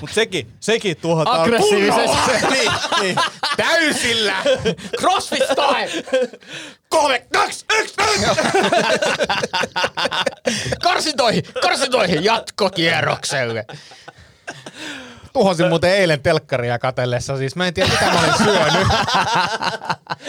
Mut 0.00 0.10
sekin, 0.12 0.52
sekin 0.60 0.96
tuhotaan. 0.96 1.40
Aggressiivisesti. 1.40 2.16
niin, 2.50 2.72
niin. 3.00 3.16
Täysillä! 3.56 4.34
CrossFit 5.00 5.42
style! 5.44 6.04
Kolme, 6.88 7.26
kaksi, 7.32 7.64
yksi, 7.72 7.94
yksi. 8.08 8.26
Karsintoihin, 10.82 11.42
karsintoihin 11.62 12.24
jatkokierrokselle. 12.24 13.64
Tuhosin 15.32 15.68
muuten 15.68 15.90
eilen 15.90 16.20
telkkaria 16.20 16.78
katellessa, 16.78 17.36
siis 17.36 17.56
mä 17.56 17.66
en 17.66 17.74
tiedä 17.74 17.90
mitä 17.92 18.04
mä 18.04 18.20
olin 18.20 18.34
syönyt. 18.38 18.88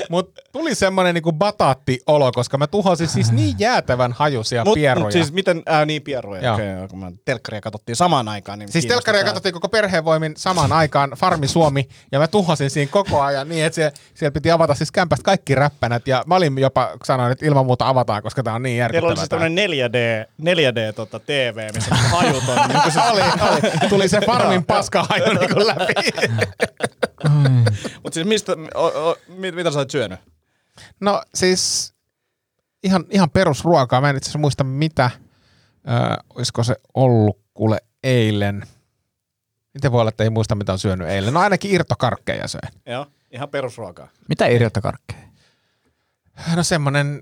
Mut 0.10 0.32
tuli 0.52 0.76
semmonen 0.76 1.14
niinku 1.14 1.32
bataatti-olo, 1.32 2.32
koska 2.32 2.58
mä 2.58 2.68
tuhosin 2.68 3.08
siis 3.08 3.32
niin 3.32 3.56
jäätävän 3.60 4.14
hajusia 4.14 4.64
Mut, 4.66 4.74
pieruja. 4.74 5.04
mut 5.04 5.12
siis 5.12 5.32
miten, 5.32 5.64
ää, 5.66 5.86
niin 5.86 6.02
okei, 6.02 6.48
okay, 6.50 6.88
kun 6.88 7.00
mä 7.00 7.12
telkkaria 7.26 7.62
katsottiin 7.62 7.96
samaan 7.96 8.28
aikaan. 8.28 8.60
Niin 8.60 8.72
Siis 8.72 8.86
telkkaria 8.86 9.24
katsottiin 9.24 9.54
koko 9.54 9.70
perheen 9.70 10.06
voimin 10.06 10.34
samaan 10.38 10.72
aikaan, 10.72 11.10
Farmi 11.18 11.48
Suomi, 11.48 11.88
ja 12.12 12.20
mä 12.20 12.28
tuhosin 12.28 12.70
siinä 12.70 12.92
koko 12.92 13.22
ajan 13.22 13.50
niin, 13.50 13.66
että 13.66 13.76
se, 13.76 13.92
siellä 14.14 14.32
piti 14.32 14.52
avata 14.52 14.76
siis 14.76 14.92
kämpästä 14.92 15.24
kaikki 15.24 15.56
räppänät, 15.56 16.08
ja 16.08 16.24
mä 16.28 16.36
olin 16.36 16.58
jopa 16.58 16.90
sanoin, 17.04 17.32
että 17.32 17.46
ilman 17.46 17.66
muuta 17.66 17.88
avataan, 17.88 18.24
koska 18.24 18.44
tää 18.44 18.54
on 18.54 18.64
niin 18.64 18.74
Teillä 18.92 19.08
oli 19.08 19.16
järkyttävää. 19.16 19.16
siis 19.16 19.30
tämmönen 19.30 19.70
4D, 19.70 20.30
4D 20.42 20.94
tota, 20.96 21.20
TV, 21.20 21.70
missä 21.76 21.96
on 21.96 21.98
hajut 21.98 22.44
on. 22.50 22.70
niin 22.70 22.92
se, 22.92 23.00
oli, 23.12 23.22
oli. 23.22 23.90
Tuli 23.90 24.08
se 24.08 24.20
Farmin 24.26 24.66
paskahaju 24.94 25.34
niinku 25.40 25.68
läpi. 25.68 25.94
Mut 28.04 28.14
siis 28.14 28.28
mistä, 28.28 28.52
o, 28.76 28.86
o, 28.86 29.18
mit, 29.28 29.56
mitä 29.56 29.72
sä 29.72 29.80
oot 29.80 29.92
syönyt? 29.92 30.20
No 31.00 31.24
siis 31.36 31.94
ihan, 32.84 33.06
ihan 33.10 33.30
perusruokaa. 33.30 34.02
Mä 34.02 34.10
en 34.10 34.18
itse 34.18 34.28
asiassa 34.28 34.40
muista 34.40 34.64
mitä. 34.64 35.10
Ö, 35.88 36.24
olisiko 36.36 36.64
se 36.64 36.76
ollut 36.94 37.40
kuule 37.54 37.78
eilen. 38.04 38.64
Miten 39.74 39.92
voi 39.92 40.02
olla, 40.02 40.10
että 40.10 40.24
ei 40.24 40.30
muista 40.30 40.56
mitä 40.56 40.72
on 40.72 40.80
syönyt 40.80 41.08
eilen? 41.08 41.34
No 41.34 41.40
ainakin 41.40 41.72
irtokarkkeja 41.72 42.48
söin. 42.48 42.74
Joo, 42.86 43.08
ihan 43.32 43.50
perusruokaa. 43.50 44.08
Mitä 44.30 44.48
irjottakarkkeja? 44.48 45.24
No 46.56 46.64
semmonen 46.64 47.22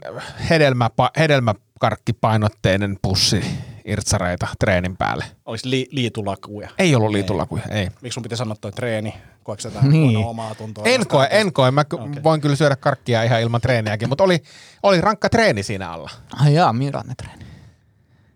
hedelmä, 0.49 0.89
hedelmäkarkkipainotteinen 1.17 2.97
pussi 3.01 3.43
irtsareita 3.85 4.47
treenin 4.59 4.97
päälle. 4.97 5.25
Olis 5.45 5.65
li, 5.65 5.87
liitulakuja. 5.91 6.69
Ei 6.77 6.95
ollut 6.95 7.11
liitulakuja, 7.11 7.63
ei. 7.69 7.89
Miksi 8.01 8.13
sun 8.13 8.23
piti 8.23 8.35
sanoa 8.35 8.55
toi 8.61 8.71
treeni? 8.71 9.13
Koetko 9.43 9.69
sä 9.69 9.81
Niin. 9.81 9.91
niin. 9.91 10.25
omaa 10.25 10.55
tuntoa? 10.55 10.83
En 10.85 11.07
koe, 11.07 11.27
en 11.31 11.53
koe. 11.53 11.71
Mä 11.71 11.81
okay. 11.93 12.23
Voin 12.23 12.41
kyllä 12.41 12.55
syödä 12.55 12.75
karkkia 12.75 13.23
ihan 13.23 13.41
ilman 13.41 13.61
treeniäkin, 13.61 14.09
mutta 14.09 14.23
oli, 14.23 14.43
oli 14.83 15.01
rankka 15.01 15.29
treeni 15.29 15.63
siinä 15.63 15.91
alla. 15.91 16.09
Ai 16.33 16.53
jaa, 16.53 16.73
millainen 16.73 17.15
treeni? 17.17 17.45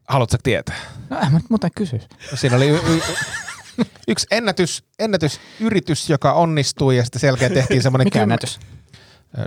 Haluatko 0.07 0.37
tietää? 0.43 0.75
No 1.09 1.19
en 1.19 1.31
mä 1.31 1.37
nyt 1.37 1.49
muuten 1.49 1.71
kysy. 1.75 1.99
Siinä 2.35 2.55
oli 2.55 2.69
y- 2.69 2.79
y- 2.97 3.01
yksi 4.07 4.27
ennätys, 4.31 4.83
ennätysyritys, 4.99 6.09
joka 6.09 6.33
onnistui 6.33 6.97
ja 6.97 7.03
sitten 7.03 7.19
sen 7.19 7.27
jälkeen 7.27 7.51
tehtiin 7.53 7.81
semmoinen 7.83 8.05
Mikä 8.05 8.23
ennätys? 8.23 8.59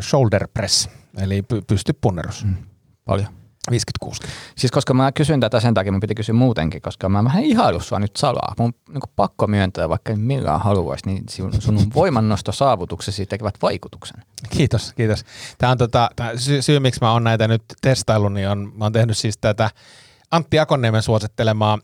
shoulder 0.01 0.49
press, 0.55 0.89
eli 1.21 1.41
py- 1.41 1.63
pystypunnerus. 1.67 2.45
Mm. 2.45 2.55
Paljon. 3.05 3.29
56. 3.71 4.23
Siis 4.57 4.73
koska 4.73 4.95
mä 4.95 5.13
kysyn 5.13 5.41
tätä 5.41 5.61
sen 5.61 5.75
takia, 5.75 5.93
mun 5.93 6.01
piti 6.01 6.15
kysyä 6.15 6.33
muutenkin, 6.33 6.83
koska 6.83 7.09
mä 7.09 7.25
vähän 7.25 7.43
ihailu 7.43 7.81
sua 7.81 7.99
nyt 7.99 8.17
salaa. 8.17 8.55
Mun 8.59 8.75
niin 8.89 9.01
pakko 9.17 9.47
myöntää, 9.47 9.89
vaikka 9.89 10.17
millään 10.17 10.61
haluaisi, 10.61 11.07
niin 11.07 11.25
sun, 11.59 11.83
voimannostosaavutuksesi 11.95 13.27
tekevät 13.27 13.55
vaikutuksen. 13.63 14.23
Kiitos, 14.51 14.93
kiitos. 14.93 15.25
Tämä 15.59 15.73
on 15.73 15.79
tota, 15.79 16.11
tää 16.17 16.37
sy- 16.37 16.63
syy, 16.63 16.81
miksi 16.81 17.01
mä 17.01 17.13
oon 17.13 17.25
näitä 17.25 17.49
nyt 17.49 17.63
testaillut, 17.81 18.33
niin 18.33 18.49
on, 18.49 18.73
mä 18.75 18.85
oon 18.85 18.93
tehnyt 18.93 19.17
siis 19.17 19.39
tätä 19.39 19.71
Antti 20.31 20.59
Akonniemen 20.59 21.03
suosittelemaa 21.03 21.79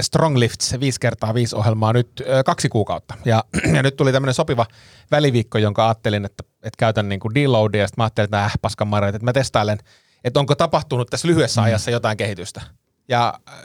Strong 0.00 0.36
Lifts 0.36 0.80
5 0.80 1.00
kertaa 1.00 1.34
5 1.34 1.56
ohjelmaa 1.56 1.92
nyt 1.92 2.08
ö, 2.20 2.42
kaksi 2.44 2.68
kuukautta. 2.68 3.14
Ja, 3.24 3.44
ja 3.74 3.82
nyt 3.82 3.96
tuli 3.96 4.12
tämmöinen 4.12 4.34
sopiva 4.34 4.66
väliviikko, 5.10 5.58
jonka 5.58 5.86
ajattelin, 5.86 6.24
että, 6.24 6.44
että 6.62 6.78
käytän 6.78 7.08
niin 7.08 7.20
kuin 7.20 7.34
deloadia, 7.34 7.80
ja 7.80 7.86
sitten 7.86 8.00
mä 8.02 8.04
ajattelin, 8.04 8.26
että 8.26 8.44
äh, 8.44 8.52
paskan 8.62 8.88
marjat, 8.88 9.14
että 9.14 9.24
mä 9.24 9.32
testailen, 9.32 9.78
että 10.24 10.40
onko 10.40 10.54
tapahtunut 10.54 11.10
tässä 11.10 11.28
lyhyessä 11.28 11.62
ajassa 11.62 11.90
jotain 11.90 12.16
kehitystä. 12.16 12.60
Ja 13.08 13.40
äh, 13.48 13.56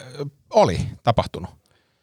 oli 0.50 0.80
tapahtunut. 1.04 1.50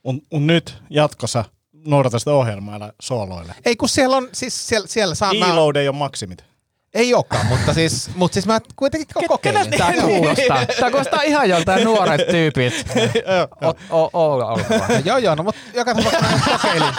Mun, 0.03 0.23
mun 0.33 0.47
nyt 0.47 0.83
jatkossa 0.91 1.45
noudata 1.73 2.19
sitä 2.19 2.33
ohjelmaa 2.33 2.93
sooloille. 3.03 3.55
Ei 3.65 3.77
kun 3.77 3.89
siellä 3.89 4.17
on, 4.17 4.29
siis 4.33 4.69
siellä, 4.69 4.89
siellä 4.89 5.15
saa, 5.15 5.35
mä, 5.35 5.47
Deload 5.47 5.77
ei 5.77 5.89
ole 5.89 5.97
maksimit. 5.97 6.45
Ei 6.95 7.15
olekaan, 7.15 7.47
mutta 7.47 7.75
siis, 7.75 8.11
mutta 8.15 8.35
siis 8.35 8.47
mä 8.47 8.61
kuitenkin 8.77 9.07
kokeilin. 9.29 9.71
Tää 9.71 9.93
kuulostaa. 9.93 10.67
Tää 10.81 10.91
kuulostaa 10.91 11.23
ihan 11.23 11.49
joltain 11.49 11.85
nuoret 11.85 12.27
tyypit. 12.31 12.75
No, 13.61 13.75
joo, 15.05 15.19
joo, 15.19 15.35
no 15.35 15.43
mutta 15.43 15.61
joka 15.75 15.95
tapauksessa 15.95 16.37
mä 16.37 16.57
kokeilin. 16.57 16.95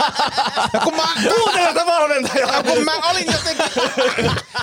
Ja 0.74 0.80
kun 0.80 0.96
mä, 0.96 1.04
Kuuntele 1.36 1.68
sitä 1.68 1.86
valmentajaa! 1.86 2.54
ja 2.56 2.64
kun 2.64 2.84
mä 2.84 3.10
olin 3.10 3.26
jotenkin, 3.32 3.66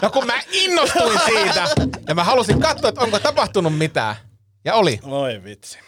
ja 0.03 0.11
kun 0.11 0.27
mä 0.27 0.41
innostuin 0.53 1.21
siitä, 1.27 1.69
ja 2.09 2.15
mä 2.15 2.25
halusin 2.25 2.61
katsoa, 2.61 2.89
että 2.89 3.01
onko 3.01 3.19
tapahtunut 3.19 3.79
mitään. 3.79 4.17
Ja 4.65 4.75
oli. 4.75 5.01
Voi 5.05 5.45
vitsi. 5.45 5.79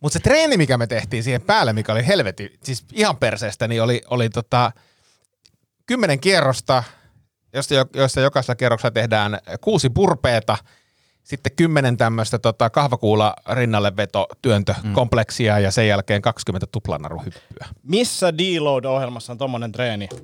Mutta 0.00 0.12
se 0.12 0.20
treeni, 0.20 0.56
mikä 0.56 0.78
me 0.78 0.86
tehtiin 0.86 1.22
siihen 1.22 1.42
päälle, 1.42 1.72
mikä 1.72 1.92
oli 1.92 2.06
helveti, 2.06 2.58
siis 2.64 2.84
ihan 2.92 3.16
perseestä, 3.16 3.68
niin 3.68 3.82
oli, 3.82 4.02
oli 4.10 4.30
tota, 4.30 4.72
kymmenen 5.86 6.20
kierrosta, 6.20 6.82
josta, 7.52 7.74
jo- 7.74 7.84
joista 7.94 8.20
jokaisella 8.20 8.56
kierroksella 8.56 8.90
tehdään 8.90 9.38
kuusi 9.60 9.90
purpeeta, 9.90 10.56
sitten 11.24 11.52
kymmenen 11.56 11.96
tämmöistä 11.96 12.38
tota, 12.38 12.70
kahvakuula 12.70 13.34
rinnalle 13.52 13.96
veto 13.96 14.26
työntökompleksia 14.42 15.58
ja 15.58 15.70
sen 15.70 15.88
jälkeen 15.88 16.22
20 16.22 16.66
tuplanaruhyppyä. 16.72 17.66
Missä 17.82 18.32
Deload-ohjelmassa 18.38 19.32
on 19.32 19.38
tommonen 19.38 19.72
treeni? 19.72 20.08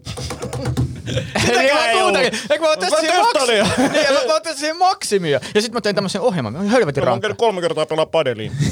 Niin 1.47 1.75
mä 1.75 1.87
ei 1.87 1.99
kuuntelin. 2.01 2.27
ollut. 2.33 2.51
Eikö 2.51 2.65
mä 2.65 2.71
otin 2.71 2.91
Mä 2.91 3.01
siihen 3.01 3.21
maks- 3.25 3.47
Niin, 3.93 4.13
mä- 4.15 4.27
mä 4.27 4.35
otin 4.35 4.77
maksimia. 4.79 5.41
Ja 5.55 5.63
sit 5.63 5.73
mä 5.73 5.81
tein 5.81 5.95
tämmösen 5.95 6.21
ohjelman. 6.21 6.53
Mä 6.53 6.59
olin 6.59 6.71
helvetin 6.71 7.01
Mä 7.01 7.05
oon 7.05 7.09
rankka. 7.09 7.23
käynyt 7.23 7.39
kolme 7.39 7.61
kertaa 7.61 7.87
pelaa 7.87 8.07
padeliin. 8.07 8.53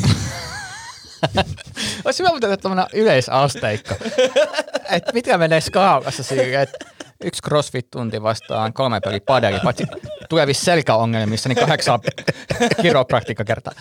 Olisi 2.04 2.22
hyvä 2.22 2.40
tehdä 2.40 2.56
tämmönen 2.56 2.86
yleisasteikko. 2.92 3.94
Et 4.90 5.04
mitkä 5.14 5.38
menee 5.38 5.60
skaalassa 5.60 6.22
siihen, 6.22 6.60
että 6.60 6.78
yksi 7.24 7.42
crossfit-tunti 7.42 8.22
vastaan 8.22 8.72
kolme 8.72 9.00
peli 9.00 9.20
padeli, 9.20 9.61
paitsi 9.64 9.85
tulevissa 10.29 10.64
selkäongelmissa, 10.64 11.48
niin 11.48 11.59
kahdeksan 11.59 12.00
kiropraktiikkakertaa. 12.83 13.72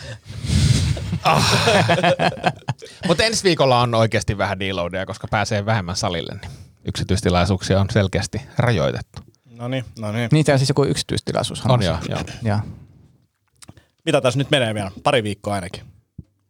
Mutta 3.07 3.23
ensi 3.23 3.43
viikolla 3.43 3.79
on 3.79 3.95
oikeasti 3.95 4.37
vähän 4.37 4.59
deloadia, 4.59 5.05
koska 5.05 5.27
pääsee 5.31 5.65
vähemmän 5.65 5.95
salille, 5.95 6.33
niin 6.41 6.51
yksityistilaisuuksia 6.85 7.81
on 7.81 7.89
selkeästi 7.89 8.41
rajoitettu. 8.57 9.21
No 9.51 9.67
niin, 9.67 9.85
no 9.99 10.11
niin. 10.11 10.29
Niitä 10.31 10.51
on 10.53 10.59
siis 10.59 10.69
joku 10.69 10.83
yksityistilaisuus. 10.83 11.63
On 11.69 11.83
joo, 11.83 11.97
joo. 12.09 12.19
Ja. 12.43 12.59
Mitä 14.05 14.21
tässä 14.21 14.37
nyt 14.37 14.51
menee 14.51 14.73
vielä? 14.73 14.91
Pari 15.03 15.23
viikkoa 15.23 15.53
ainakin. 15.53 15.83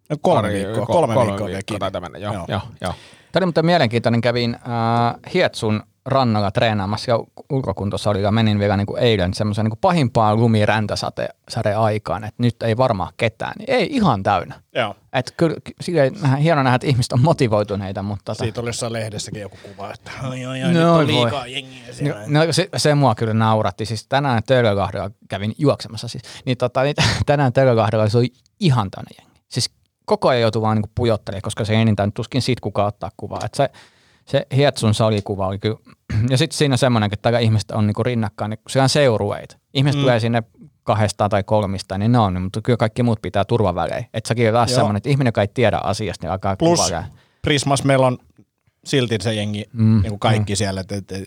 No, 0.10 0.17
kolme 0.22 0.48
Pari- 0.48 0.54
viikkoa, 0.54 0.84
ko- 0.84 0.88
kolme, 0.88 1.13
kolme 1.13 1.32
viikkoa 1.32 1.48
vielä 1.48 1.62
viikkoa 1.72 2.00
mennä, 2.00 2.17
joo, 2.19 2.34
Joo. 2.34 2.46
joo, 2.48 2.62
joo. 2.82 2.93
Tämä 3.32 3.39
oli 3.41 3.46
muuten 3.46 3.65
mielenkiintoinen. 3.65 4.22
Kävin 4.22 4.56
äh, 4.56 5.34
Hietsun 5.34 5.84
rannalla 6.06 6.52
treenaamassa 6.52 7.12
ja 7.12 7.20
ulkokuntosalilla. 7.52 8.32
Menin 8.32 8.60
vielä 8.60 8.78
niin 8.78 8.88
kuin 8.88 9.02
eilen 9.04 9.34
semmoisen 9.34 9.66
niin 9.66 9.78
pahimpaan 9.82 10.39
lumiräntäsade 10.39 11.74
aikaan, 11.78 12.24
että 12.24 12.44
nyt 12.44 12.63
ei 12.63 12.78
varmaan 12.78 13.13
ketään. 13.18 13.54
Niin 13.60 13.70
ei 13.70 13.88
ihan 13.92 14.24
täynnä. 14.24 14.56
Joo. 14.76 14.95
Et 15.14 15.34
kyllä 15.38 15.56
nähdä- 16.22 16.38
hieno 16.38 16.64
nähdä, 16.64 16.76
että 16.76 16.88
ihmiset 16.88 17.14
on 17.14 17.22
motivoituneita, 17.22 18.04
mutta 18.04 18.24
tota, 18.26 18.43
Siitä 18.43 18.62
oli 18.62 18.70
jossain 18.70 18.93
lehdessäkin 18.93 19.41
joku 19.41 19.58
kuva, 19.64 19.93
että 19.93 20.12
ai 20.24 20.45
ai 20.45 20.64
ai, 20.64 20.74
No 20.74 20.80
nyt 20.80 20.88
on 20.89 20.95
voi. 20.95 21.08
liikaa 21.08 21.47
jengiä 21.47 21.93
siellä. 21.93 22.24
No, 22.28 22.39
se, 22.51 22.70
se 22.78 22.95
mua 22.95 23.16
kyllä 23.16 23.34
nauratti. 23.34 23.86
Siis 23.86 24.08
tänään 24.08 24.43
Töölölahdella 24.47 25.12
kävin 25.30 25.56
juoksemassa 25.58 26.08
siis. 26.08 26.24
Niin, 26.45 26.58
tota, 26.58 26.84
niin 26.84 26.95
tänään 27.26 27.54
Töölölahdella 27.54 28.10
se 28.10 28.18
oli 28.18 28.34
ihan 28.60 28.91
täynnä 28.91 29.10
jengi. 29.20 29.39
Siis 29.49 29.72
koko 30.06 30.30
ajan 30.30 30.41
joutui 30.41 30.62
vaan 30.62 30.78
niin 30.78 30.91
pujottelemaan, 30.95 31.41
koska 31.41 31.66
se 31.66 31.74
enintään 31.82 32.14
tuskin 32.14 32.41
siitä 32.41 32.62
kukaan 32.62 32.88
ottaa 32.88 33.12
kuvaa. 33.18 33.39
Et 33.45 33.54
se, 33.54 33.70
se 34.26 34.47
Hietsun 34.55 34.93
salikuva 34.93 35.47
oli 35.47 35.59
kyllä. 35.59 35.78
Ja 36.30 36.38
sitten 36.38 36.57
siinä 36.57 36.78
semmoinen, 36.78 37.07
että 37.13 37.21
täällä 37.21 37.39
ihmiset 37.39 37.71
on 37.71 37.88
niinku 37.88 38.03
rinnakkain, 38.03 38.49
niin 38.49 38.59
siellä 38.69 38.84
on 38.84 38.89
seurueita. 38.89 39.57
Ihmiset 39.74 39.99
mm. 39.99 40.01
tulee 40.01 40.19
sinne 40.19 40.43
kahdesta 40.84 41.30
tai 41.30 41.43
kolmista, 41.43 41.97
niin 41.97 42.11
ne 42.11 42.19
on, 42.19 42.41
mutta 42.41 42.61
kyllä 42.61 42.78
kaikki 42.78 43.03
muut 43.03 43.21
pitää 43.21 43.45
turvavälejä. 43.45 44.05
Että 44.13 44.28
säkin 44.28 44.55
on 44.55 44.69
semmoinen, 44.69 44.97
että 44.97 45.09
ihminen, 45.09 45.28
joka 45.28 45.41
ei 45.41 45.47
tiedä 45.47 45.78
asiasta, 45.78 46.26
niin 46.26 46.32
alkaa 46.32 46.55
Plus 46.55 46.80
kuvailemaan. 46.80 47.11
Prismas 47.41 47.84
meillä 47.84 48.07
on 48.07 48.17
silti 48.86 49.17
se 49.21 49.34
jengi, 49.34 49.65
mm, 49.74 50.01
niin 50.01 50.09
kuin 50.09 50.19
kaikki 50.19 50.53
mm. 50.53 50.57
siellä, 50.57 50.82
että 50.82 50.95
et, 50.95 51.11
et, 51.11 51.24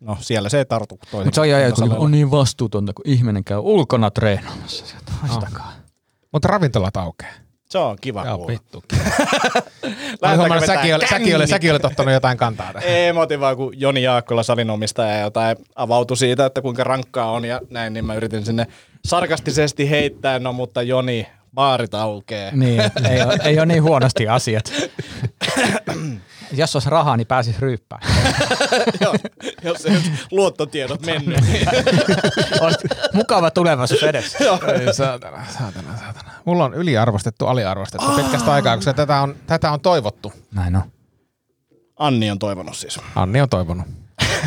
no 0.00 0.16
siellä 0.20 0.48
se 0.48 0.58
ei 0.58 0.64
tartu 0.64 0.98
toisen. 1.10 1.26
Mutta 1.26 1.34
se 1.34 1.40
on, 1.40 1.50
jo, 1.50 1.70
tasolla. 1.70 1.96
on 1.96 2.10
niin 2.10 2.30
vastuutonta, 2.30 2.92
kun 2.92 3.04
ihminen 3.08 3.44
käy 3.44 3.58
ulkona 3.58 4.10
treenaamassa 4.10 4.86
sieltä. 4.86 5.12
Haistakaa. 5.12 5.72
Mutta 6.32 6.48
ravintolat 6.48 6.96
aukeaa. 6.96 7.45
Se 7.68 7.78
on 7.78 7.96
kiva 8.00 8.24
Joo, 8.24 8.36
kuulla. 8.36 8.52
vittu. 8.52 8.84
Mä 10.22 10.36
huomannut, 10.36 10.66
säkin, 10.66 10.94
oli, 10.94 11.06
säkin, 11.08 11.36
oli, 11.36 11.46
säkin 11.46 11.70
olet 11.70 11.84
ottanut 11.84 12.14
jotain 12.14 12.38
kantaa 12.38 12.72
tähän. 12.72 12.88
Ei, 12.88 13.12
mä 13.12 13.20
otin 13.20 13.40
vaan, 13.40 13.56
kun 13.56 13.80
Joni 13.80 14.02
Jaakkola 14.02 14.42
salinomistaja 14.42 15.20
jotain 15.20 15.56
avautui 15.74 16.16
siitä, 16.16 16.46
että 16.46 16.62
kuinka 16.62 16.84
rankkaa 16.84 17.30
on 17.30 17.44
ja 17.44 17.60
näin, 17.70 17.92
niin 17.92 18.04
mä 18.04 18.14
yritin 18.14 18.44
sinne 18.44 18.66
sarkastisesti 19.04 19.90
heittää, 19.90 20.38
no 20.38 20.52
mutta 20.52 20.82
Joni, 20.82 21.26
baarit 21.54 21.94
aukee. 21.94 22.50
Niin, 22.54 22.80
ei, 23.10 23.22
ole, 23.22 23.38
ei 23.44 23.58
ole 23.58 23.66
niin 23.66 23.82
huonosti 23.82 24.28
asiat. 24.28 24.72
Jos 26.52 26.76
olisi 26.76 26.90
rahaa, 26.90 27.16
niin 27.16 27.26
pääsisi 27.26 27.60
ryyppään. 27.60 28.02
Joo, 29.00 29.14
jos 29.62 29.86
ei 29.86 29.96
luottotiedot 30.30 31.06
mennyt. 31.06 31.38
mukava 33.12 33.50
tulevaisuus 33.50 34.02
edessä. 34.02 34.38
Ei, 34.38 34.94
saatana, 34.94 35.44
saatana, 35.58 35.98
saatana. 35.98 36.35
Mulla 36.46 36.64
on 36.64 36.74
yliarvostettu, 36.74 37.46
aliarvostettu 37.46 38.06
pitkästä 38.16 38.52
aikaa, 38.52 38.76
koska 38.76 38.94
tätä 38.94 39.20
on, 39.20 39.36
tätä 39.46 39.70
on 39.70 39.80
toivottu. 39.80 40.32
Näin 40.54 40.76
on. 40.76 40.82
Anni 41.96 42.30
on 42.30 42.38
toivonut 42.38 42.76
siis. 42.76 43.00
Anni 43.14 43.40
on 43.40 43.48
toivonut. 43.48 43.86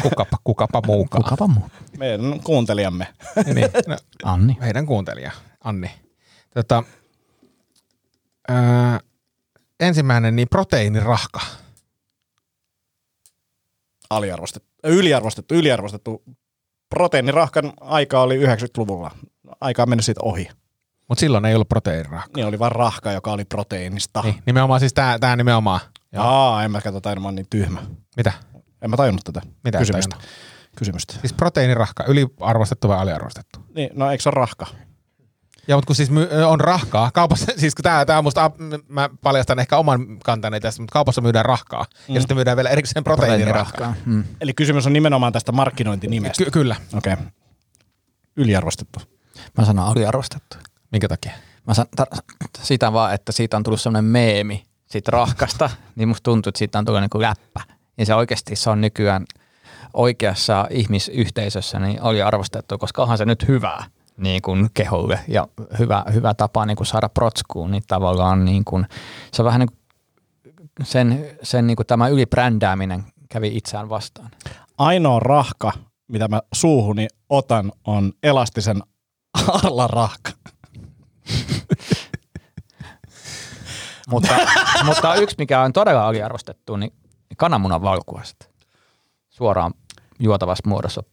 Kukapa, 0.01 0.37
kukapa 0.43 0.81
muukaan. 0.85 1.23
Kukapa 1.23 1.47
muu. 1.47 1.69
Meidän 1.97 2.39
kuuntelijamme. 2.43 3.07
Niin, 3.45 3.67
no, 3.87 3.97
Anni. 4.33 4.57
meidän 4.59 4.85
kuuntelija, 4.85 5.31
Anni. 5.63 5.91
Tota, 6.53 6.83
ää, 8.47 8.99
ensimmäinen, 9.79 10.35
niin 10.35 10.49
proteiinirahka. 10.49 11.39
Aliarvostettu, 14.09 14.69
yliarvostettu, 14.83 15.53
yliarvostettu. 15.53 16.23
Proteiinirahkan 16.89 17.73
aika 17.81 18.21
oli 18.21 18.45
90-luvulla. 18.45 19.11
Aika 19.61 19.83
on 19.83 19.89
mennyt 19.89 20.05
siitä 20.05 20.21
ohi. 20.23 20.49
Mutta 21.09 21.19
silloin 21.19 21.45
ei 21.45 21.55
ollut 21.55 21.69
proteiinirahka. 21.69 22.29
Niin 22.35 22.45
oli 22.45 22.59
vain 22.59 22.71
rahka, 22.71 23.11
joka 23.11 23.31
oli 23.31 23.45
proteiinista. 23.45 24.21
Niin, 24.21 24.43
nimenomaan 24.45 24.79
siis 24.79 24.93
tää, 24.93 25.19
tää 25.19 25.35
nimenomaan. 25.35 25.79
Jaa, 26.11 26.63
en 26.63 26.71
mä 26.71 26.81
katso 26.81 27.01
tai 27.01 27.15
mä 27.15 27.27
oon 27.27 27.35
niin 27.35 27.47
tyhmä. 27.49 27.81
Mitä? 28.17 28.33
En 28.81 28.89
mä 28.89 28.97
tajunnut 28.97 29.23
tätä 29.23 29.41
Mitä 29.63 29.77
kysymystä. 29.77 30.15
kysymystä. 30.75 31.13
Siis 31.21 31.33
proteiinirahka, 31.33 32.03
yliarvostettu 32.03 32.87
vai 32.87 32.97
aliarvostettu? 32.97 33.59
Niin, 33.75 33.89
no 33.93 34.11
eikö 34.11 34.21
se 34.21 34.29
ole 34.29 34.35
rahka? 34.35 34.65
Ja 35.67 35.75
mutta 35.75 35.87
kun 35.87 35.95
siis 35.95 36.11
my, 36.11 36.27
on 36.47 36.59
rahkaa, 36.59 37.11
kaupassa, 37.13 37.45
siis 37.57 37.75
kun 37.75 37.83
tää, 37.83 38.05
tää 38.05 38.17
on 38.17 38.23
musta, 38.23 38.51
mä 38.87 39.09
paljastan 39.21 39.59
ehkä 39.59 39.77
oman 39.77 40.19
kantani 40.23 40.59
tästä, 40.59 40.81
mutta 40.81 40.93
kaupassa 40.93 41.21
myydään 41.21 41.45
rahkaa. 41.45 41.85
Mm. 42.07 42.15
Ja 42.15 42.21
sitten 42.21 42.37
myydään 42.37 42.57
vielä 42.57 42.69
erikseen 42.69 43.03
proteiinirahkaa. 43.03 43.63
Proteiinirahkaa. 43.71 44.13
Mm. 44.13 44.23
Eli 44.41 44.53
kysymys 44.53 44.85
on 44.85 44.93
nimenomaan 44.93 45.33
tästä 45.33 45.51
markkinointinimestä. 45.51 46.43
Ky- 46.43 46.51
kyllä. 46.51 46.75
Okei. 46.97 47.13
Okay. 47.13 47.25
Yliarvostettu. 48.37 48.99
Mä 49.57 49.65
sanon 49.65 49.85
aliarvostettu. 49.85 50.57
Minkä 50.91 51.07
takia? 51.07 51.31
Mä 51.67 51.73
sanon 51.73 51.89
tar- 52.01 52.21
sitä 52.63 52.93
vaan, 52.93 53.13
että 53.13 53.31
siitä 53.31 53.57
on 53.57 53.63
tullut 53.63 53.81
semmoinen 53.81 54.11
meemi 54.11 54.65
siitä 54.85 55.11
rahkasta, 55.11 55.69
niin 55.95 56.07
musta 56.07 56.23
tuntuu, 56.23 56.49
että 56.49 56.59
siitä 56.59 56.79
on 56.79 56.85
tullut 56.85 57.01
niinku 57.01 57.21
läppä. 57.21 57.61
Ja 57.97 58.05
se 58.05 58.15
oikeasti 58.15 58.55
se 58.55 58.69
on 58.69 58.81
nykyään 58.81 59.25
oikeassa 59.93 60.67
ihmisyhteisössä 60.69 61.79
niin 61.79 62.01
oli 62.01 62.21
arvostettu, 62.21 62.77
koska 62.77 63.01
onhan 63.01 63.17
se 63.17 63.25
nyt 63.25 63.47
hyvää 63.47 63.83
niin 64.17 64.41
kuin 64.41 64.69
keholle 64.73 65.19
ja 65.27 65.47
hyvä, 65.79 66.05
hyvä 66.13 66.33
tapa 66.33 66.65
niin 66.65 66.77
kuin 66.77 66.87
saada 66.87 67.09
protskuun, 67.09 67.71
niin 67.71 67.83
tavallaan 67.87 68.45
niin 68.45 68.65
kuin, 68.65 68.85
se 69.33 69.41
on 69.41 69.45
vähän 69.45 69.59
niin 69.59 69.69
kuin 69.69 69.79
sen, 70.83 71.25
sen 71.43 71.67
niin 71.67 71.75
kuin 71.75 71.87
tämä 71.87 72.07
ylibrändääminen 72.07 73.03
kävi 73.29 73.57
itseään 73.57 73.89
vastaan. 73.89 74.31
Ainoa 74.77 75.19
rahka, 75.19 75.71
mitä 76.07 76.27
mä 76.27 76.41
suuhuni 76.53 77.07
otan, 77.29 77.71
on 77.85 78.13
elastisen 78.23 78.83
Arla 79.63 79.87
rahka. 79.87 80.31
Mutta, 84.09 84.35
mutta 84.85 85.15
yksi, 85.15 85.35
mikä 85.37 85.61
on 85.61 85.73
todella 85.73 86.07
aliarvostettu, 86.07 86.75
niin 86.75 86.93
kananmunan 87.37 87.81
valkuaiset. 87.81 88.51
Suoraan 89.29 89.73
juotavassa 90.19 90.69
muodossa 90.69 91.03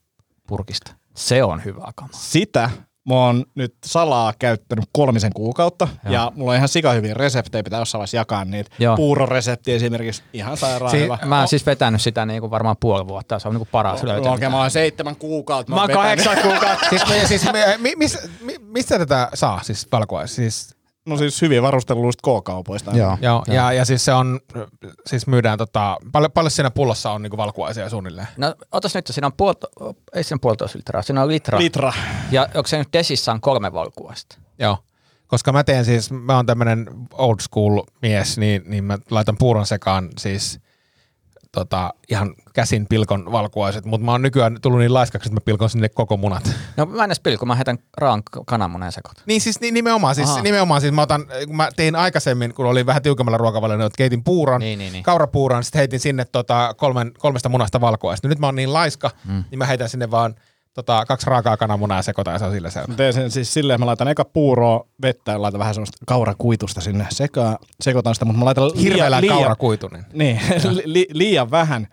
purkista. 0.46 0.94
Se 1.14 1.44
on 1.44 1.64
hyvä 1.64 1.92
kama. 1.94 2.08
Sitä 2.12 2.70
mä 3.08 3.14
oon 3.14 3.44
nyt 3.54 3.74
salaa 3.84 4.32
käyttänyt 4.38 4.84
kolmisen 4.92 5.32
kuukautta 5.32 5.88
Joo. 6.04 6.12
ja 6.14 6.32
mulla 6.34 6.50
on 6.50 6.56
ihan 6.56 6.68
sikahyviä 6.68 7.14
reseptejä, 7.14 7.62
pitää 7.62 7.78
jossain 7.78 7.98
vaiheessa 8.00 8.16
jakaa 8.16 8.44
niitä. 8.44 8.70
Joo. 8.78 8.96
Puuroresepti 8.96 9.72
esimerkiksi, 9.72 10.22
ihan 10.32 10.56
sairaan 10.56 10.90
Si- 10.90 11.00
hyvä. 11.00 11.18
mä 11.24 11.38
oon 11.38 11.48
siis 11.48 11.66
vetänyt 11.66 12.00
sitä 12.02 12.26
niin 12.26 12.40
kuin 12.40 12.50
varmaan 12.50 12.76
puoli 12.80 13.08
vuotta. 13.08 13.38
Se 13.38 13.48
on 13.48 13.54
niin 13.54 13.60
kuin 13.60 13.68
paras 13.72 14.02
löytö. 14.02 14.30
Okei, 14.30 14.48
mä 14.48 14.58
oon 14.60 14.70
seitsemän 14.70 15.16
kuukautta. 15.16 15.72
Mä 15.74 15.80
oon 15.80 15.90
kahdeksan 15.90 16.38
kuukautta. 16.42 16.86
Siis, 16.88 17.08
me, 17.08 17.26
siis 17.26 17.44
me, 17.52 17.76
mi, 17.78 17.92
mis, 17.96 18.18
mi, 18.40 18.54
mistä 18.60 18.98
tätä 18.98 19.28
saa 19.34 19.60
siis 19.62 19.86
valkuais? 19.92 20.36
Siis, 20.36 20.75
No 21.06 21.16
siis 21.16 21.42
hyvin 21.42 21.62
varustelluista 21.62 22.22
K-kaupoista. 22.22 22.96
Joo. 22.96 23.18
joo, 23.20 23.44
ja, 23.46 23.72
ja 23.72 23.84
siis 23.84 24.04
se 24.04 24.12
on, 24.12 24.40
siis 25.06 25.26
myydään 25.26 25.58
tota, 25.58 25.96
paljon, 26.12 26.32
paljon 26.32 26.50
siinä 26.50 26.70
pullossa 26.70 27.10
on 27.10 27.22
niinku 27.22 27.36
valkuaisia 27.36 27.90
suunnilleen. 27.90 28.28
No 28.36 28.54
otas 28.72 28.94
nyt, 28.94 29.06
siinä 29.10 29.26
on 29.26 29.32
puolto, 29.36 29.68
ei 30.14 30.24
siinä 30.24 30.38
puolitoista 30.42 30.78
litraa, 30.78 31.02
siinä 31.02 31.22
on 31.22 31.28
litra. 31.28 31.58
Litra. 31.58 31.92
ja 32.30 32.42
onko 32.54 32.66
se 32.66 32.78
nyt 32.78 32.88
desissä 32.92 33.32
on 33.32 33.40
kolme 33.40 33.72
valkuaista? 33.72 34.38
Joo. 34.58 34.78
Koska 35.26 35.52
mä 35.52 35.64
teen 35.64 35.84
siis, 35.84 36.10
mä 36.10 36.36
oon 36.36 36.46
tämmönen 36.46 36.86
old 37.12 37.40
school 37.40 37.82
mies, 38.02 38.38
niin, 38.38 38.62
niin 38.66 38.84
mä 38.84 38.98
laitan 39.10 39.36
puuron 39.38 39.66
sekaan 39.66 40.08
siis 40.18 40.60
tota, 41.56 41.94
ihan 42.08 42.34
käsin 42.52 42.86
pilkon 42.86 43.32
valkuaiset, 43.32 43.84
mutta 43.84 44.04
mä 44.04 44.12
oon 44.12 44.22
nykyään 44.22 44.58
tullut 44.62 44.80
niin 44.80 44.94
laiskaksi, 44.94 45.28
että 45.28 45.36
mä 45.36 45.44
pilkon 45.44 45.70
sinne 45.70 45.88
koko 45.88 46.16
munat. 46.16 46.52
No 46.76 46.86
mä 46.86 47.04
en 47.04 47.08
edes 47.08 47.20
pilku, 47.20 47.46
mä 47.46 47.54
heitän 47.54 47.78
raan 47.96 48.22
kananmunen 48.46 48.92
sekoitan. 48.92 49.24
Niin 49.26 49.40
siis 49.40 49.60
ni- 49.60 49.70
nimenomaan, 49.70 50.14
siis, 50.14 50.28
Aha. 50.28 50.42
nimenomaan 50.42 50.80
siis 50.80 50.92
mä, 50.92 51.02
otan, 51.02 51.24
kun 51.46 51.56
mä 51.56 51.68
tein 51.76 51.96
aikaisemmin, 51.96 52.54
kun 52.54 52.66
oli 52.66 52.86
vähän 52.86 53.02
tiukemmalla 53.02 53.38
ruokavaliolla, 53.38 53.86
että 53.86 53.96
keitin 53.96 54.24
puuron, 54.24 54.60
Niin, 54.60 54.78
niin, 54.78 54.92
niin. 54.92 55.02
kaurapuuron, 55.04 55.64
sitten 55.64 55.78
heitin 55.78 56.00
sinne 56.00 56.24
tota 56.24 56.74
kolmen, 56.76 57.12
kolmesta 57.18 57.48
munasta 57.48 57.80
valkuaista. 57.80 58.28
Nyt 58.28 58.38
mä 58.38 58.46
oon 58.46 58.56
niin 58.56 58.72
laiska, 58.72 59.10
mm. 59.24 59.44
niin 59.50 59.58
mä 59.58 59.66
heitän 59.66 59.88
sinne 59.88 60.10
vaan 60.10 60.34
tota, 60.76 61.04
kaksi 61.06 61.30
raakaa 61.30 61.56
kananmunaa 61.56 61.98
ja 61.98 62.02
sekoitan 62.02 62.34
ja 62.34 62.38
se 62.38 62.44
on 62.44 62.52
sillä 62.52 62.70
se. 62.70 62.80
Teen 62.96 63.12
sen 63.12 63.30
siis 63.30 63.54
silleen, 63.54 63.80
mä 63.80 63.86
laitan 63.86 64.08
eka 64.08 64.24
puuroa 64.24 64.86
vettä 65.02 65.32
ja 65.32 65.42
laitan 65.42 65.58
vähän 65.58 65.74
semmoista 65.74 65.98
kaurakuitusta 66.06 66.80
sinne 66.80 67.06
sekaan. 67.10 67.58
Sekoitan 67.80 68.14
sitä, 68.14 68.24
mutta 68.24 68.38
mä 68.38 68.44
laitan 68.44 68.70
Hirveellä 68.80 69.20
liian, 69.20 69.36
kaurakuitu. 69.36 69.88
Niin. 69.88 70.04
Niin, 70.12 70.40
li, 70.76 70.82
li, 70.84 71.06
liian 71.12 71.50
vähän 71.50 71.88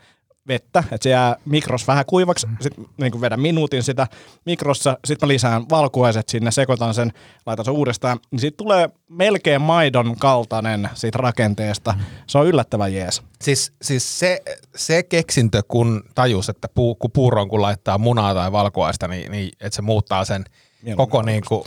vettä, 0.47 0.79
että 0.79 1.03
se 1.03 1.09
jää 1.09 1.35
mikros 1.45 1.87
vähän 1.87 2.05
kuivaksi, 2.05 2.47
sitten 2.61 2.85
niin 2.97 3.21
vedän 3.21 3.39
minuutin 3.39 3.83
sitä 3.83 4.07
mikrossa, 4.45 4.97
sitten 5.05 5.27
mä 5.27 5.33
lisään 5.33 5.69
valkuaiset 5.69 6.29
sinne, 6.29 6.51
sekoitan 6.51 6.93
sen, 6.93 7.13
laitan 7.45 7.65
sen 7.65 7.73
uudestaan, 7.73 8.19
niin 8.31 8.39
siitä 8.39 8.57
tulee 8.57 8.89
melkein 9.09 9.61
maidon 9.61 10.15
kaltainen 10.19 10.89
siitä 10.93 11.17
rakenteesta. 11.17 11.93
Se 12.27 12.37
on 12.37 12.47
yllättävän 12.47 12.93
jees. 12.93 13.21
Siis, 13.41 13.73
siis 13.81 14.19
se, 14.19 14.41
se 14.75 15.03
keksintö, 15.03 15.61
kun 15.67 16.03
tajus, 16.15 16.49
että 16.49 16.67
puu, 16.67 16.95
kun 16.95 17.11
puuroon 17.11 17.49
kun 17.49 17.61
laittaa 17.61 17.97
munaa 17.97 18.33
tai 18.33 18.51
valkuaista, 18.51 19.07
niin, 19.07 19.31
niin 19.31 19.51
että 19.61 19.75
se 19.75 19.81
muuttaa 19.81 20.25
sen 20.25 20.45
Mieluummin 20.83 20.97
koko 20.97 21.21
niin 21.21 21.43
kuin 21.47 21.63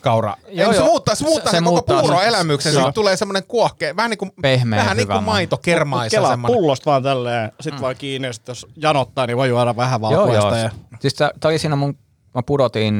kaura. 0.00 0.36
Joo, 0.48 0.68
Ei, 0.70 0.74
se 0.74 0.80
joo. 0.80 0.86
muuttaa, 0.88 1.14
se 1.14 1.24
muuttaa 1.24 1.50
Se- 1.50 1.56
se 1.56 1.62
koko 1.62 1.70
muuttaa 1.70 1.96
sen- 1.96 2.02
puuroelämyksen. 2.10 2.72
se- 2.72 2.76
Siitä 2.78 2.92
tulee 2.92 3.16
semmoinen 3.16 3.44
kuohke, 3.44 3.96
vähän 3.96 4.10
niin 4.10 4.18
kuin, 4.18 4.30
Pehmeä, 4.42 4.80
vähän 4.80 4.96
niin 4.96 5.08
kuin 5.08 5.22
maito. 5.24 5.56
kermaisa 5.56 6.16
Kelaa 6.16 6.30
semmoinen. 6.30 6.56
pullosta 6.58 6.90
vaan 6.90 7.02
tälleen, 7.02 7.52
sit 7.60 7.74
mm. 7.74 7.80
vaan 7.80 7.96
kiinni, 7.98 8.28
ja 8.28 8.32
sit 8.32 8.48
jos 8.48 8.66
janottaa, 8.76 9.26
niin 9.26 9.36
voi 9.36 9.48
juoda 9.48 9.76
vähän 9.76 10.00
Joo, 10.00 10.10
valkuaista. 10.10 10.48
joo. 10.58 10.64
ja... 10.64 10.70
Siis 11.00 11.14
tää, 11.14 11.30
tää 11.40 11.48
oli 11.48 11.58
siinä 11.58 11.76
mun, 11.76 11.98
mä 12.34 12.42
pudotin, 12.42 12.94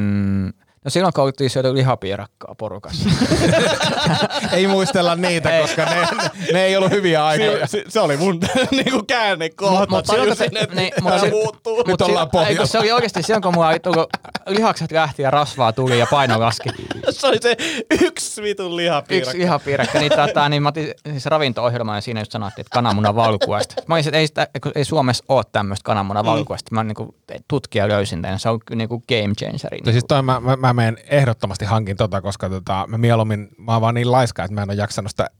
no 0.86 0.90
silloin 0.90 1.12
kun 1.14 1.24
oltiin 1.24 1.50
syöty 1.50 1.74
lihapiirakkaa 1.74 2.54
porukassa. 2.54 3.08
Ei 4.52 4.66
muistella 4.66 5.14
niitä, 5.16 5.56
Ei. 5.56 5.62
koska 5.62 5.84
ne, 5.84 5.94
ne, 5.94 6.30
ne 6.52 6.64
ei 6.64 6.76
ollut 6.76 6.90
hyviä 6.90 7.26
aikoja. 7.26 7.66
Se, 7.66 7.84
se, 7.88 8.00
oli 8.00 8.16
mun 8.16 8.40
niinku 8.70 9.02
käännekohta. 9.02 9.80
Mut- 9.80 9.90
mut 9.90 10.06
silloin, 10.06 10.28
kun 10.28 10.36
se- 10.36 10.48
että 10.60 10.74
niin, 10.76 10.92
mut 11.02 11.20
se- 11.20 11.30
muuttuu. 11.30 11.84
Nyt 11.86 12.00
ollaan 12.00 12.28
si- 12.32 12.38
ei, 12.50 12.56
kun 12.56 12.66
se 12.66 12.78
oli 12.78 12.92
oikeasti 12.92 13.22
silloin, 13.22 13.42
kun 13.42 13.54
mulla 13.54 13.78
tullut, 13.78 14.08
lihakset 14.46 14.92
lähti 14.92 15.22
ja 15.22 15.30
rasvaa 15.30 15.72
tuli 15.72 15.98
ja 15.98 16.06
paino 16.10 16.40
laski. 16.40 16.68
Se 17.10 17.26
oli 17.26 17.38
se 17.42 17.56
yksi 18.02 18.42
vitun 18.42 18.76
lihapiirakka. 18.76 19.30
Yksi 19.30 19.38
lihapiirakka, 19.42 19.98
niin, 19.98 20.12
tota, 20.16 20.48
niin 20.48 20.62
mä 20.62 20.68
otin 20.68 20.90
siis 21.10 21.26
ravinto-ohjelma 21.26 21.94
ja 21.94 22.00
siinä 22.00 22.20
just 22.20 22.32
sanottiin, 22.32 22.62
että 22.62 22.74
kananmunan 22.74 23.16
valkuaista. 23.16 23.74
Mä 23.86 23.94
olisin, 23.94 24.08
että 24.10 24.18
ei, 24.18 24.26
sitä, 24.26 24.48
kun 24.62 24.72
ei 24.74 24.84
Suomessa 24.84 25.24
ole 25.28 25.44
tämmöistä 25.52 25.84
kananmunan 25.84 26.24
valkuaista. 26.24 26.74
Mä 26.74 26.84
niin 26.84 26.96
tutkija 27.48 27.88
löysin 27.88 28.22
tämän, 28.22 28.38
se 28.38 28.48
on 28.48 28.60
niin 28.74 28.88
kuin 28.88 29.02
game 29.08 29.34
changeri. 29.34 29.78
No 29.86 29.92
siis 29.92 30.04
toi 30.08 30.22
mä, 30.22 30.40
mä, 30.40 30.56
mä 30.56 30.75
menen 30.76 30.98
ehdottomasti 31.04 31.64
hankin 31.64 31.96
tota, 31.96 32.20
koska 32.20 32.48
tota, 32.48 32.84
mä 32.88 32.98
mieluummin, 32.98 33.48
mä 33.58 33.72
oon 33.72 33.80
vaan 33.80 33.94
niin 33.94 34.12
laiska, 34.12 34.44
että 34.44 34.54
mä 34.54 34.62
en 34.62 34.70
ole 34.70 34.76
jaksanut 34.78 35.10
sitä 35.10 35.30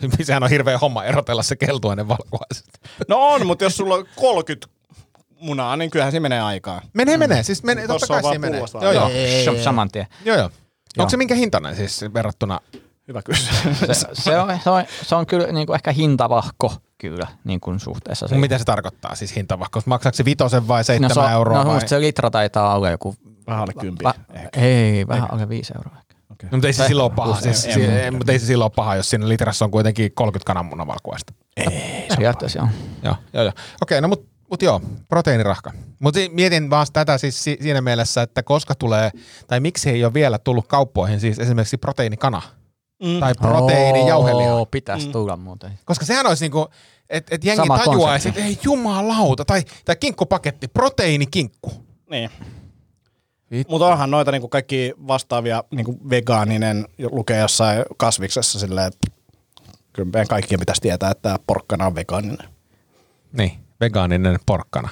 Sehän 0.22 0.42
on 0.42 0.50
hirveä 0.50 0.78
homma 0.78 1.04
erotella 1.04 1.42
se 1.42 1.56
keltuainen 1.56 2.08
valkuaiset. 2.08 2.80
No 3.08 3.16
on, 3.18 3.46
mutta 3.46 3.64
jos 3.64 3.76
sulla 3.76 3.94
on 3.94 4.04
30 4.16 4.66
munaa, 5.40 5.76
niin 5.76 5.90
kyllähän 5.90 6.12
se 6.12 6.20
menee 6.20 6.40
aikaan. 6.40 6.82
Menee, 6.92 7.16
menee. 7.16 7.42
Siis 7.42 7.62
menee, 7.62 7.86
totta 7.86 8.06
kai 8.06 8.22
siinä 8.22 8.38
menee. 8.38 8.62
Joo, 8.80 8.92
joo. 8.92 9.08
Ei. 9.08 9.64
Saman 9.64 9.88
tien. 9.90 10.06
joo, 10.24 10.36
joo. 10.36 10.50
Onko 10.98 11.10
se 11.10 11.16
minkä 11.16 11.34
hintainen 11.34 11.76
siis 11.76 12.04
verrattuna? 12.14 12.60
Hyvä 13.08 13.22
kysymys. 13.22 13.78
Se, 13.78 14.08
se, 14.12 14.38
on, 14.38 14.58
se, 14.64 14.70
on, 14.70 14.84
se 15.02 15.14
on 15.14 15.26
kyllä 15.26 15.52
niin 15.52 15.66
kuin 15.66 15.74
ehkä 15.74 15.92
hintavahko 15.92 16.74
kyllä 16.98 17.26
niin 17.44 17.60
kuin 17.60 17.80
suhteessa. 17.80 18.28
siihen. 18.28 18.40
Mitä 18.40 18.58
se 18.58 18.64
tarkoittaa 18.64 19.14
siis 19.14 19.36
hintavahko? 19.36 19.82
Maksaako 19.86 20.16
se 20.16 20.24
vitosen 20.24 20.68
vai 20.68 20.80
no, 20.80 20.84
seitsemän 20.84 21.14
se, 21.14 21.20
on- 21.20 21.32
euroa? 21.32 21.64
no, 21.64 21.70
vai? 21.70 21.88
se 21.88 22.00
litra 22.00 22.30
taitaa 22.30 22.74
olla 22.74 22.90
joku... 22.90 23.14
Vähän 23.46 23.62
alle 23.62 23.72
kympiä. 23.80 24.04
Va, 24.08 24.14
ei, 24.62 25.06
vähän 25.06 25.32
alle 25.32 25.48
viisi 25.48 25.72
euroa. 25.76 25.96
ehkä. 26.00 26.16
No, 26.42 26.48
mutta 26.56 26.66
ei 26.66 26.72
se 26.72 26.86
silloin 26.86 27.10
ole 27.10 27.16
paha. 27.16 27.32
Plus- 27.32 27.42
Siis, 27.42 27.64
ei- 27.64 27.72
si- 27.72 27.84
ei- 27.84 27.90
ei, 27.98 28.10
mutta 28.10 28.32
ei 28.32 28.38
se 28.38 28.46
silloin 28.46 28.72
paha, 28.76 28.96
jos 28.96 29.10
siinä 29.10 29.28
litrassa 29.28 29.64
on 29.64 29.70
kuitenkin 29.70 30.12
30 30.14 30.46
kananmunan 30.46 30.86
valkuaista. 30.86 31.32
Periaatteessa 32.08 32.58
joo. 32.58 32.68
Joo, 33.02 33.14
joo, 33.32 33.42
joo. 33.44 33.52
Okei, 33.82 34.00
no 34.00 34.08
mut, 34.08 34.26
mut 34.50 34.62
joo, 34.62 34.80
proteiinirahka. 35.08 35.72
Mutta 36.00 36.20
mietin 36.32 36.70
vaan 36.70 36.86
tätä 36.92 37.18
siis 37.18 37.44
si- 37.44 37.58
siinä 37.62 37.80
mielessä, 37.80 38.22
että 38.22 38.42
koska 38.42 38.74
tulee, 38.74 39.10
tai 39.46 39.60
miksi 39.60 39.90
ei 39.90 40.04
ole 40.04 40.14
vielä 40.14 40.38
tullut 40.38 40.66
kauppoihin 40.66 41.20
siis 41.20 41.38
esimerkiksi 41.38 41.76
proteiinikana 41.76 42.42
Mm. 43.04 43.20
tai 43.20 43.34
proteiinijauheliha. 43.34 44.54
Oo, 44.54 44.66
Pitäisi 44.66 45.08
tulla 45.08 45.36
muuten. 45.36 45.78
Koska 45.84 46.04
sehän 46.04 46.26
olisi 46.26 46.44
niinku, 46.44 46.68
että 47.10 47.34
et 47.34 47.44
jengi 47.44 47.56
Sama 47.62 47.78
tajuaisi, 47.78 48.28
että 48.28 48.40
ei 48.44 48.58
jumalauta, 48.64 49.44
tai, 49.44 49.62
tai 49.84 49.96
kinkkupaketti, 49.96 50.68
proteiinikinkku. 50.68 51.72
Niin. 52.10 52.30
Vittu. 53.50 53.72
Mutta 53.72 53.86
onhan 53.86 54.10
noita 54.10 54.32
niinku 54.32 54.48
kaikki 54.48 54.94
vastaavia 55.06 55.64
niinku 55.70 55.98
vegaaninen 56.10 56.88
lukee 57.10 57.40
jossain 57.40 57.84
kasviksessa 57.96 58.58
silleen, 58.58 58.86
että 58.86 59.10
kyllä 59.92 60.10
meidän 60.12 60.28
kaikkien 60.28 60.60
pitäisi 60.60 60.80
tietää, 60.80 61.10
että 61.10 61.22
tämä 61.22 61.36
porkkana 61.46 61.86
on 61.86 61.94
vegaaninen. 61.94 62.48
Niin, 63.32 63.52
vegaaninen 63.80 64.38
porkkana. 64.46 64.88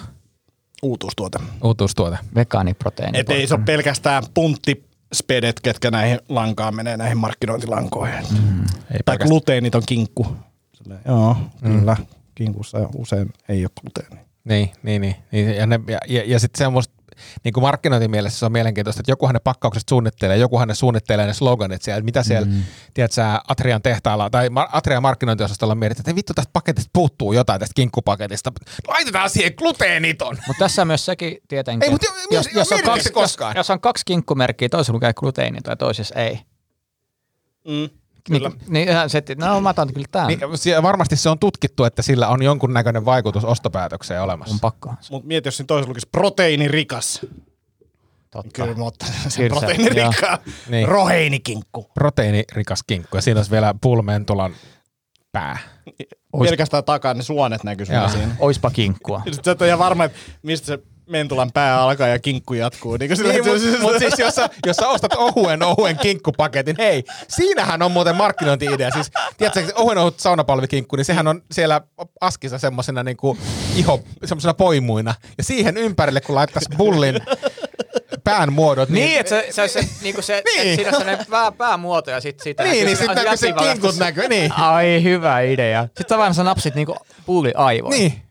Uutuustuote. 0.83 1.39
Uutuustuote. 1.65 2.19
Vegaaniproteiini. 2.35 3.19
Et 3.19 3.31
ei 3.31 3.47
se 3.47 3.55
ole 3.55 3.63
pelkästään 3.65 4.23
punttispedet, 4.35 5.61
ketkä 5.61 5.91
näihin 5.91 6.19
lankaan 6.29 6.75
menee, 6.75 6.97
näihin 6.97 7.19
markkinointilankoihin. 7.19 8.25
Mm. 8.31 8.61
Ei 8.61 8.67
Tai 8.67 8.99
pelkästään. 9.05 9.29
gluteeniton 9.29 9.83
kinkku. 9.87 10.27
Silleen, 10.73 11.01
joo, 11.09 11.37
mm. 11.61 11.79
kyllä. 11.79 11.97
Kinkussa 12.35 12.79
usein 12.97 13.33
ei 13.49 13.65
ole 13.65 13.71
gluteeni. 13.81 14.25
Niin, 14.45 14.71
niin, 14.83 15.03
niin. 15.03 15.17
niin 15.33 15.57
ja, 15.57 15.67
ne, 15.67 15.81
ja, 15.89 15.99
ja, 16.09 16.23
ja 16.27 16.39
sitten 16.39 16.59
semmoista, 16.59 16.95
niin 17.45 17.53
kuin 17.53 17.63
markkinointimielessä 17.63 18.39
se 18.39 18.47
on 18.47 18.53
mielenkiintoista, 18.53 19.01
että 19.01 19.13
jokuhan 19.13 19.35
ne 19.35 19.41
pakkaukset 19.41 19.83
suunnittelee, 19.89 20.37
jokuhan 20.37 20.69
ne 20.69 20.75
suunnittelee 20.75 21.27
ne 21.27 21.35
sloganit 21.35 21.83
siellä, 21.83 21.99
että 21.99 22.05
mitä 22.05 22.23
siellä, 22.23 22.47
mm. 22.47 22.63
tiedätkö, 22.95 23.15
sä, 23.15 23.41
Atrian 23.49 23.83
tehtaalla 23.83 24.31
tai 24.31 24.51
Atrian 24.73 25.03
markkinointiosastolla 25.03 25.75
mietitään, 25.75 26.03
että 26.03 26.17
vittu 26.17 26.35
tästä 26.35 26.51
paketista 26.53 26.91
puuttuu 26.93 27.33
jotain 27.33 27.61
tästä 27.61 27.73
kinkkupaketista. 27.77 28.53
Laitetaan 28.89 29.31
siihen 29.31 29.53
gluteeniton. 29.57 30.39
Mutta 30.47 30.65
tässä 30.65 30.83
on 30.83 30.89
myös 30.89 31.05
sekin 31.05 31.39
tietenkin, 31.49 31.85
Ei, 31.85 31.91
mut 31.91 32.03
jo- 32.03 32.11
jos, 32.31 32.47
jos- 32.47 32.55
jos, 32.55 32.73
on 32.73 32.83
kaksi, 32.83 33.11
jos, 33.17 33.37
jos 33.57 33.71
on 33.71 33.81
kaksi 33.81 34.05
kinkkumerkkiä, 34.07 34.69
toisessa 34.69 34.93
lukee 34.93 35.13
gluteini 35.13 35.61
tai 35.61 35.77
toisessa 35.77 36.15
ei. 36.15 36.41
Mm. 37.69 37.89
Kyllä. 38.29 38.49
Niin, 38.49 38.61
niin 38.69 38.89
ihan 38.89 39.11
se, 39.11 39.19
että 39.19 39.35
no 39.39 39.61
mä 39.61 39.69
otan 39.69 39.93
kyllä 39.95 40.07
tämän. 40.11 40.29
Niin, 40.29 40.83
varmasti 40.83 41.17
se 41.17 41.29
on 41.29 41.39
tutkittu, 41.39 41.85
että 41.85 42.03
sillä 42.03 42.29
on 42.29 42.43
jonkunnäköinen 42.43 43.05
vaikutus 43.05 43.45
ostopäätökseen 43.45 44.23
olemassa. 44.23 44.55
on 44.55 44.61
pakko. 44.61 44.95
Mutta 45.11 45.27
mieti, 45.29 45.47
jos 45.49 45.57
siinä 45.57 45.67
toisessa 45.67 45.89
lukisi 45.89 46.09
proteiinirikas. 46.13 47.27
Totta. 48.31 48.51
Kyllä 48.63 48.75
mä 48.79 48.85
ottaisin 48.85 49.31
sen 49.31 49.49
proteiinirikkaan. 49.49 50.39
Niin. 50.45 50.55
Niin. 50.69 50.89
Roheinikinkku. 50.89 51.91
Proteiinirikas 51.95 52.83
kinkku 52.87 53.17
ja 53.17 53.23
siinä 53.23 53.39
olisi 53.39 53.51
vielä 53.51 53.75
pulmentulan 53.81 54.55
pää. 55.33 55.59
Ois- 56.33 56.49
Pelkästään 56.51 56.85
takaa 56.85 57.15
ne 57.15 57.23
suonet 57.23 57.65
näkyy 57.65 57.87
siinä. 57.87 58.11
Oispa 58.39 58.71
kinkkua. 58.71 59.23
Ja 59.27 59.35
sit 59.35 59.45
sä 59.45 59.51
et 59.51 59.61
ole 59.63 59.69
ihan 59.69 59.79
varma, 59.79 60.05
että 60.05 60.19
mistä 60.43 60.67
se 60.67 60.79
mentulan 61.07 61.53
pää 61.53 61.81
alkaa 61.81 62.09
ja 62.09 62.19
kinkku 62.19 62.55
jatkuu. 62.55 62.97
Niin, 62.97 63.17
sillä, 63.17 63.33
Niin, 63.33 63.45
mutta 63.47 63.79
mut 63.83 63.99
siis 63.99 64.19
jos 64.19 64.35
sä, 64.35 64.51
jos 64.67 64.77
sä 64.77 64.89
ostat 64.89 65.15
ohuen 65.15 65.63
ohuen 65.63 65.97
kinkkupaketin, 65.99 66.77
hei, 66.79 67.05
siinähän 67.29 67.83
on 67.83 67.93
muuten 67.93 68.17
markkinointi-idea. 68.17 68.91
Siis, 68.91 69.11
tiedätkö, 69.39 69.73
ohuen 69.77 69.99
ohut 69.99 70.21
saunapalvikinkku, 70.21 70.97
niin 70.97 71.05
sehän 71.05 71.27
on 71.29 71.43
siellä 71.53 71.81
askissa 72.21 72.59
semmosena 72.59 73.03
niinku 73.03 73.39
iho, 73.77 74.01
semmosena 74.25 74.55
poimuina. 74.55 75.15
Ja 75.39 75.45
siihen 75.45 75.77
ympärille, 75.77 76.21
kun 76.21 76.35
laittaisi 76.35 76.69
bullin 76.77 77.21
pään 78.25 78.53
muodot, 78.53 78.89
niin, 78.89 79.05
Niin, 79.07 79.21
että 79.21 79.31
se, 79.31 79.47
se, 79.51 79.69
se, 79.69 79.89
niinku 80.03 80.23
se, 80.23 80.43
Niin. 80.45 80.65
niin. 80.65 80.77
siinä 80.77 80.91
on 80.91 80.97
sellainen 80.97 81.27
pää, 81.31 81.53
päämuoto 81.53 82.11
ja 82.11 82.21
sit 82.21 82.41
siitä 82.41 82.63
niin, 82.63 82.87
niin 82.87 82.97
sitten 82.97 83.17
näkyy 83.17 83.37
se 83.37 83.53
kinkut 83.53 83.97
näkyy, 83.97 84.29
niin. 84.29 84.53
Ai, 84.53 85.03
hyvä 85.03 85.41
idea. 85.41 85.89
Sitten 85.99 86.19
vaan 86.19 86.35
sä 86.35 86.45
napsit 86.45 86.75
niinku 86.75 86.97
pulli 87.27 87.53
aivoin. 87.57 87.99
Niin. 87.99 88.23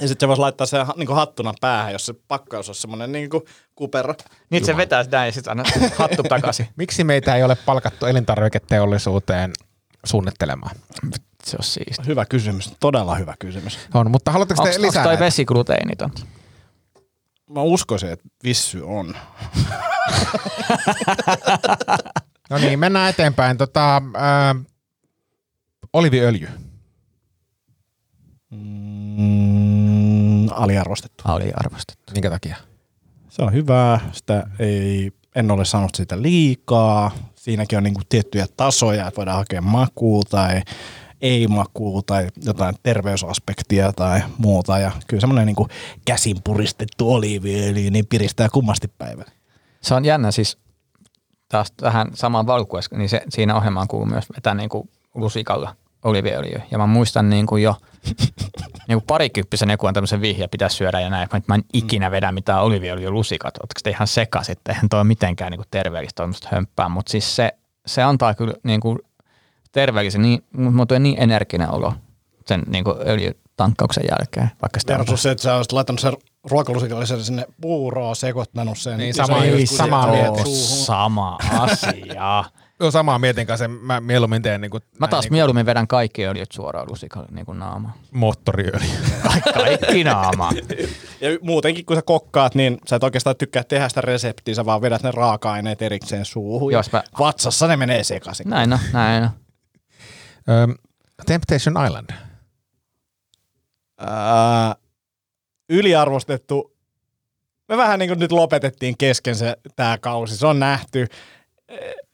Ja 0.00 0.08
sitten 0.08 0.26
se 0.26 0.28
voisi 0.28 0.40
laittaa 0.40 0.66
sen 0.66 0.86
niinku 0.96 1.14
hattuna 1.14 1.54
päähän, 1.60 1.92
jos 1.92 2.06
se 2.06 2.14
pakkaus 2.28 2.68
olisi 2.68 2.80
semmoinen 2.80 3.12
niinku 3.12 3.44
kupera. 3.74 4.14
Niin 4.50 4.64
se 4.64 4.76
vetää 4.76 5.04
sitä 5.04 5.26
ja 5.26 5.32
sitten 5.32 5.50
aina 5.50 5.64
hattu 5.96 6.22
takaisin. 6.22 6.68
Miksi 6.76 7.04
meitä 7.04 7.36
ei 7.36 7.42
ole 7.42 7.56
palkattu 7.66 8.06
elintarviketeollisuuteen 8.06 9.52
suunnittelemaan? 10.04 10.76
Se 11.44 11.56
on 11.56 11.64
siisti. 11.64 12.06
Hyvä 12.06 12.24
kysymys, 12.24 12.72
todella 12.80 13.14
hyvä 13.14 13.34
kysymys. 13.38 13.78
On, 13.94 14.10
mutta 14.10 14.30
haluatteko 14.32 14.62
Onko 14.62 14.74
te 14.74 14.80
lisää 14.82 15.02
toi 15.02 15.12
näitä? 15.12 15.24
vesi 15.24 15.44
gluteeniton? 15.44 16.10
Mä 17.50 17.62
uskoisin, 17.62 18.08
että 18.08 18.28
vissy 18.44 18.80
on. 18.84 19.14
No 22.50 22.58
niin, 22.58 22.78
mennään 22.78 23.10
eteenpäin. 23.10 23.56
Tota, 23.58 24.02
ää, 24.14 24.54
oliviöljy. 25.92 26.48
Mm, 29.20 30.48
aliarvostettu. 30.50 31.24
Oli 31.28 31.52
arvostettu. 31.54 32.12
Minkä 32.12 32.30
takia? 32.30 32.56
Se 33.28 33.42
on 33.42 33.52
hyvää, 33.52 34.00
sitä 34.12 34.46
ei, 34.58 35.12
en 35.34 35.50
ole 35.50 35.64
saanut 35.64 35.94
sitä 35.94 36.22
liikaa. 36.22 37.10
Siinäkin 37.36 37.78
on 37.78 37.84
niinku 37.84 38.00
tiettyjä 38.08 38.46
tasoja, 38.56 39.06
että 39.06 39.16
voidaan 39.18 39.38
hakea 39.38 39.60
makua 39.60 40.22
tai 40.30 40.62
ei 41.20 41.46
makua 41.46 42.02
tai 42.06 42.28
jotain 42.44 42.74
terveysaspektia 42.82 43.92
tai 43.92 44.20
muuta. 44.38 44.78
Ja 44.78 44.90
kyllä 45.06 45.20
semmoinen 45.20 45.46
niinku 45.46 45.68
käsin 46.04 46.36
puristettu 46.44 47.12
oliiviöljy 47.12 47.90
niin 47.90 48.06
piristää 48.06 48.48
kummasti 48.48 48.88
päivän. 48.88 49.26
Se 49.80 49.94
on 49.94 50.04
jännä 50.04 50.30
siis 50.30 50.58
taas 51.48 51.72
tähän 51.72 52.10
samaan 52.14 52.46
valkueseen, 52.46 52.98
niin 52.98 53.08
se, 53.08 53.22
siinä 53.28 53.56
ohjelmaan 53.56 53.88
kuuluu 53.88 54.06
myös 54.06 54.24
vetää 54.36 54.54
niin 54.54 54.68
kuin 54.68 54.90
lusikalla 55.14 55.76
oliviöljyä. 56.04 56.62
Ja 56.70 56.78
mä 56.78 56.86
muistan 56.86 57.30
niin 57.30 57.46
kuin 57.46 57.62
jo 57.62 57.74
niin 58.88 58.98
kuin 58.98 59.04
parikymppisenä, 59.06 59.76
kun 59.76 59.88
on 59.88 59.94
tämmöisen 59.94 60.20
vihje, 60.20 60.48
pitäisi 60.48 60.76
syödä 60.76 61.00
ja 61.00 61.10
näin, 61.10 61.22
että 61.22 61.38
mä 61.46 61.54
en 61.54 61.64
ikinä 61.72 62.10
vedä 62.10 62.32
mitään 62.32 62.62
oliviöljylusikat. 62.62 63.58
Oletteko 63.58 63.80
te 63.84 63.90
ihan 63.90 64.08
sekaisin, 64.08 64.52
että 64.52 64.72
eihän 64.72 64.88
toi 64.88 65.00
ole 65.00 65.06
mitenkään 65.06 65.52
niin 65.52 65.62
terveellistä 65.70 66.16
tuommoista 66.16 66.48
hömppää, 66.52 66.88
mutta 66.88 67.10
siis 67.10 67.36
se, 67.36 67.52
se 67.86 68.02
antaa 68.02 68.34
kyllä 68.34 68.54
niin 68.62 68.80
kuin 68.80 68.98
terveellisen, 69.72 70.22
niin, 70.22 70.44
mutta 70.52 70.98
niin 70.98 71.22
energinen 71.22 71.70
olo 71.70 71.94
sen 72.46 72.62
niin 72.66 72.84
kuin 72.84 72.96
öljytankkauksen 73.06 74.04
jälkeen, 74.10 74.50
vaikka 74.62 74.80
sitä 74.80 74.92
on 74.92 74.98
Versus 74.98 75.22
se, 75.22 75.30
että 75.30 75.42
sä 75.42 75.56
olisit 75.56 75.72
laittanut 75.72 76.00
sen 76.00 76.12
ruokalusikallisen 76.44 77.24
sinne 77.24 77.46
puuroa, 77.60 78.14
sekoittanut 78.14 78.78
sen. 78.78 78.98
Niin, 78.98 79.14
sama- 79.14 79.44
ja- 79.44 80.10
mieltä. 80.10 80.42
suuhun. 80.42 80.84
sama 80.84 81.38
asia. 81.58 82.44
Joo, 82.80 82.90
samaa 82.90 83.18
mietin 83.18 83.46
kanssa. 83.46 83.68
Mä 83.68 84.00
mieluummin 84.00 84.42
teen 84.42 84.60
niin 84.60 84.70
kuin, 84.70 84.82
Mä 84.98 85.08
taas 85.08 85.30
mieluummin 85.30 85.66
vedän 85.66 85.88
kaikki 85.88 86.26
öljyt 86.26 86.52
suoraan 86.52 86.90
lusikalle 86.90 87.28
niin 87.30 87.46
kuin 87.46 87.58
naamaan. 87.58 87.94
moottoriöljy. 88.12 88.88
Kaikki 89.54 90.04
naamaan. 90.04 90.56
Ja 91.20 91.28
muutenkin, 91.42 91.84
kun 91.84 91.96
sä 91.96 92.02
kokkaat, 92.02 92.54
niin 92.54 92.78
sä 92.88 92.96
et 92.96 93.04
oikeastaan 93.04 93.36
tykkää 93.36 93.64
tehdä 93.64 93.88
sitä 93.88 94.00
reseptiä, 94.00 94.54
sä 94.54 94.64
vaan 94.64 94.80
vedät 94.82 95.02
ne 95.02 95.10
raaka-aineet 95.10 95.82
erikseen 95.82 96.24
suuhun. 96.24 96.72
Jos 96.72 96.92
mä- 96.92 97.02
Vatsassa 97.18 97.66
ne 97.66 97.76
menee 97.76 98.04
sekaisin. 98.04 98.50
Näin 98.50 98.72
on, 98.72 98.78
näin 98.92 99.22
on. 99.24 99.30
Öm, 100.48 100.74
Temptation 101.26 101.86
Island. 101.86 102.10
Ää, 103.98 104.74
yliarvostettu. 105.68 106.76
Me 107.68 107.76
vähän 107.76 107.98
niin 107.98 108.08
kuin 108.10 108.18
nyt 108.18 108.32
lopetettiin 108.32 108.96
kesken 108.98 109.36
se 109.36 109.56
tämä 109.76 109.98
kausi. 109.98 110.36
Se 110.36 110.46
on 110.46 110.60
nähty. 110.60 111.06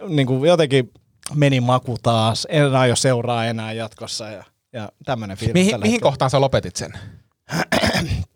Niin 0.09 0.27
kuin 0.27 0.49
jotenkin 0.49 0.91
meni 1.35 1.61
maku 1.61 1.97
taas. 2.03 2.47
En 2.51 2.77
aio 2.77 2.97
seuraa 2.97 3.47
enää 3.47 3.73
jatkossa 3.73 4.31
ja, 4.31 4.45
ja 4.73 4.89
tämmöinen 5.05 5.37
fiilis. 5.37 5.55
Mihin, 5.55 5.81
mihin 5.81 6.01
kohtaan 6.01 6.31
sä 6.31 6.41
lopetit 6.41 6.77
sen? 6.77 6.93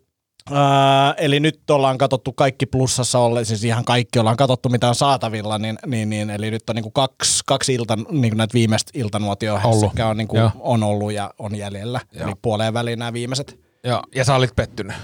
Ää, 0.51 1.13
eli 1.17 1.39
nyt 1.39 1.69
ollaan 1.69 1.97
katsottu 1.97 2.33
kaikki 2.33 2.65
plussassa 2.65 3.19
olle, 3.19 3.45
siis 3.45 3.63
ihan 3.63 3.85
kaikki 3.85 4.19
ollaan 4.19 4.37
katsottu 4.37 4.69
mitä 4.69 4.89
on 4.89 4.95
saatavilla, 4.95 5.57
niin, 5.57 5.79
niin, 5.85 6.09
niin 6.09 6.29
eli 6.29 6.51
nyt 6.51 6.69
on 6.69 6.75
niinku 6.75 6.91
kaksi, 6.91 7.43
kaksi 7.45 7.73
ilta, 7.73 7.95
niinku 7.95 8.37
näitä 8.37 8.53
viimeistä 8.53 8.91
iltanuotioa, 8.93 9.61
Ollut. 9.63 9.99
on, 9.99 10.17
niinku, 10.17 10.37
Joo. 10.37 10.51
on 10.59 10.83
ollut 10.83 11.13
ja 11.13 11.33
on 11.39 11.55
jäljellä, 11.55 12.01
Joo. 12.11 12.27
eli 12.27 12.35
puoleen 12.41 12.73
väliin 12.73 12.99
nämä 12.99 13.13
viimeiset. 13.13 13.59
Joo, 13.83 14.03
ja 14.15 14.25
sä 14.25 14.35
olit 14.35 14.55
pettynyt. 14.55 14.95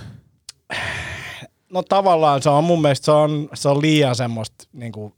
No 1.73 1.83
tavallaan 1.83 2.41
se 2.41 2.49
on 2.49 2.63
mun 2.63 2.81
mielestä 2.81 3.05
se 3.05 3.11
on, 3.11 3.49
se 3.53 3.69
on 3.69 3.81
liian 3.81 4.15
semmoista 4.15 4.65
niinku, 4.73 5.13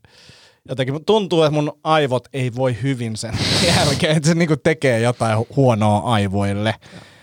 jotenkin 0.69 1.05
tuntuu, 1.05 1.43
että 1.43 1.53
mun 1.53 1.79
aivot 1.83 2.27
ei 2.33 2.55
voi 2.55 2.77
hyvin 2.83 3.17
sen 3.17 3.33
jälkeen, 3.77 4.17
että 4.17 4.29
se 4.29 4.35
niinku 4.35 4.57
tekee 4.57 4.99
jotain 4.99 5.37
hu- 5.37 5.47
huonoa 5.55 5.99
aivoille. 6.13 6.75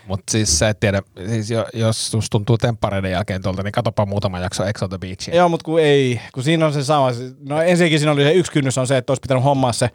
Mutta 0.07 0.31
siis 0.31 0.59
sä 0.59 0.69
et 0.69 0.79
tiedä, 0.79 1.01
siis 1.27 1.51
jo, 1.51 1.65
jos 1.73 2.11
susta 2.11 2.29
tuntuu 2.31 2.57
temppareiden 2.57 3.11
jälkeen 3.11 3.41
tuolta, 3.41 3.63
niin 3.63 3.71
katsopa 3.71 4.05
muutama 4.05 4.39
jakso 4.39 4.65
Ex 4.65 4.81
on 4.81 4.89
the 4.89 4.97
Beachia. 4.97 5.35
Joo, 5.35 5.49
mutta 5.49 5.63
kun 5.63 5.79
ei, 5.79 6.21
kun 6.33 6.43
siinä 6.43 6.65
on 6.65 6.73
se 6.73 6.83
sama. 6.83 7.07
No 7.49 7.61
ensinnäkin 7.61 7.99
siinä 7.99 8.11
oli 8.11 8.23
se 8.23 8.31
yksi 8.33 8.51
kynnys 8.51 8.77
on 8.77 8.87
se, 8.87 8.97
että 8.97 9.11
olisi 9.11 9.21
pitänyt 9.21 9.43
hommaa 9.43 9.73
se, 9.73 9.89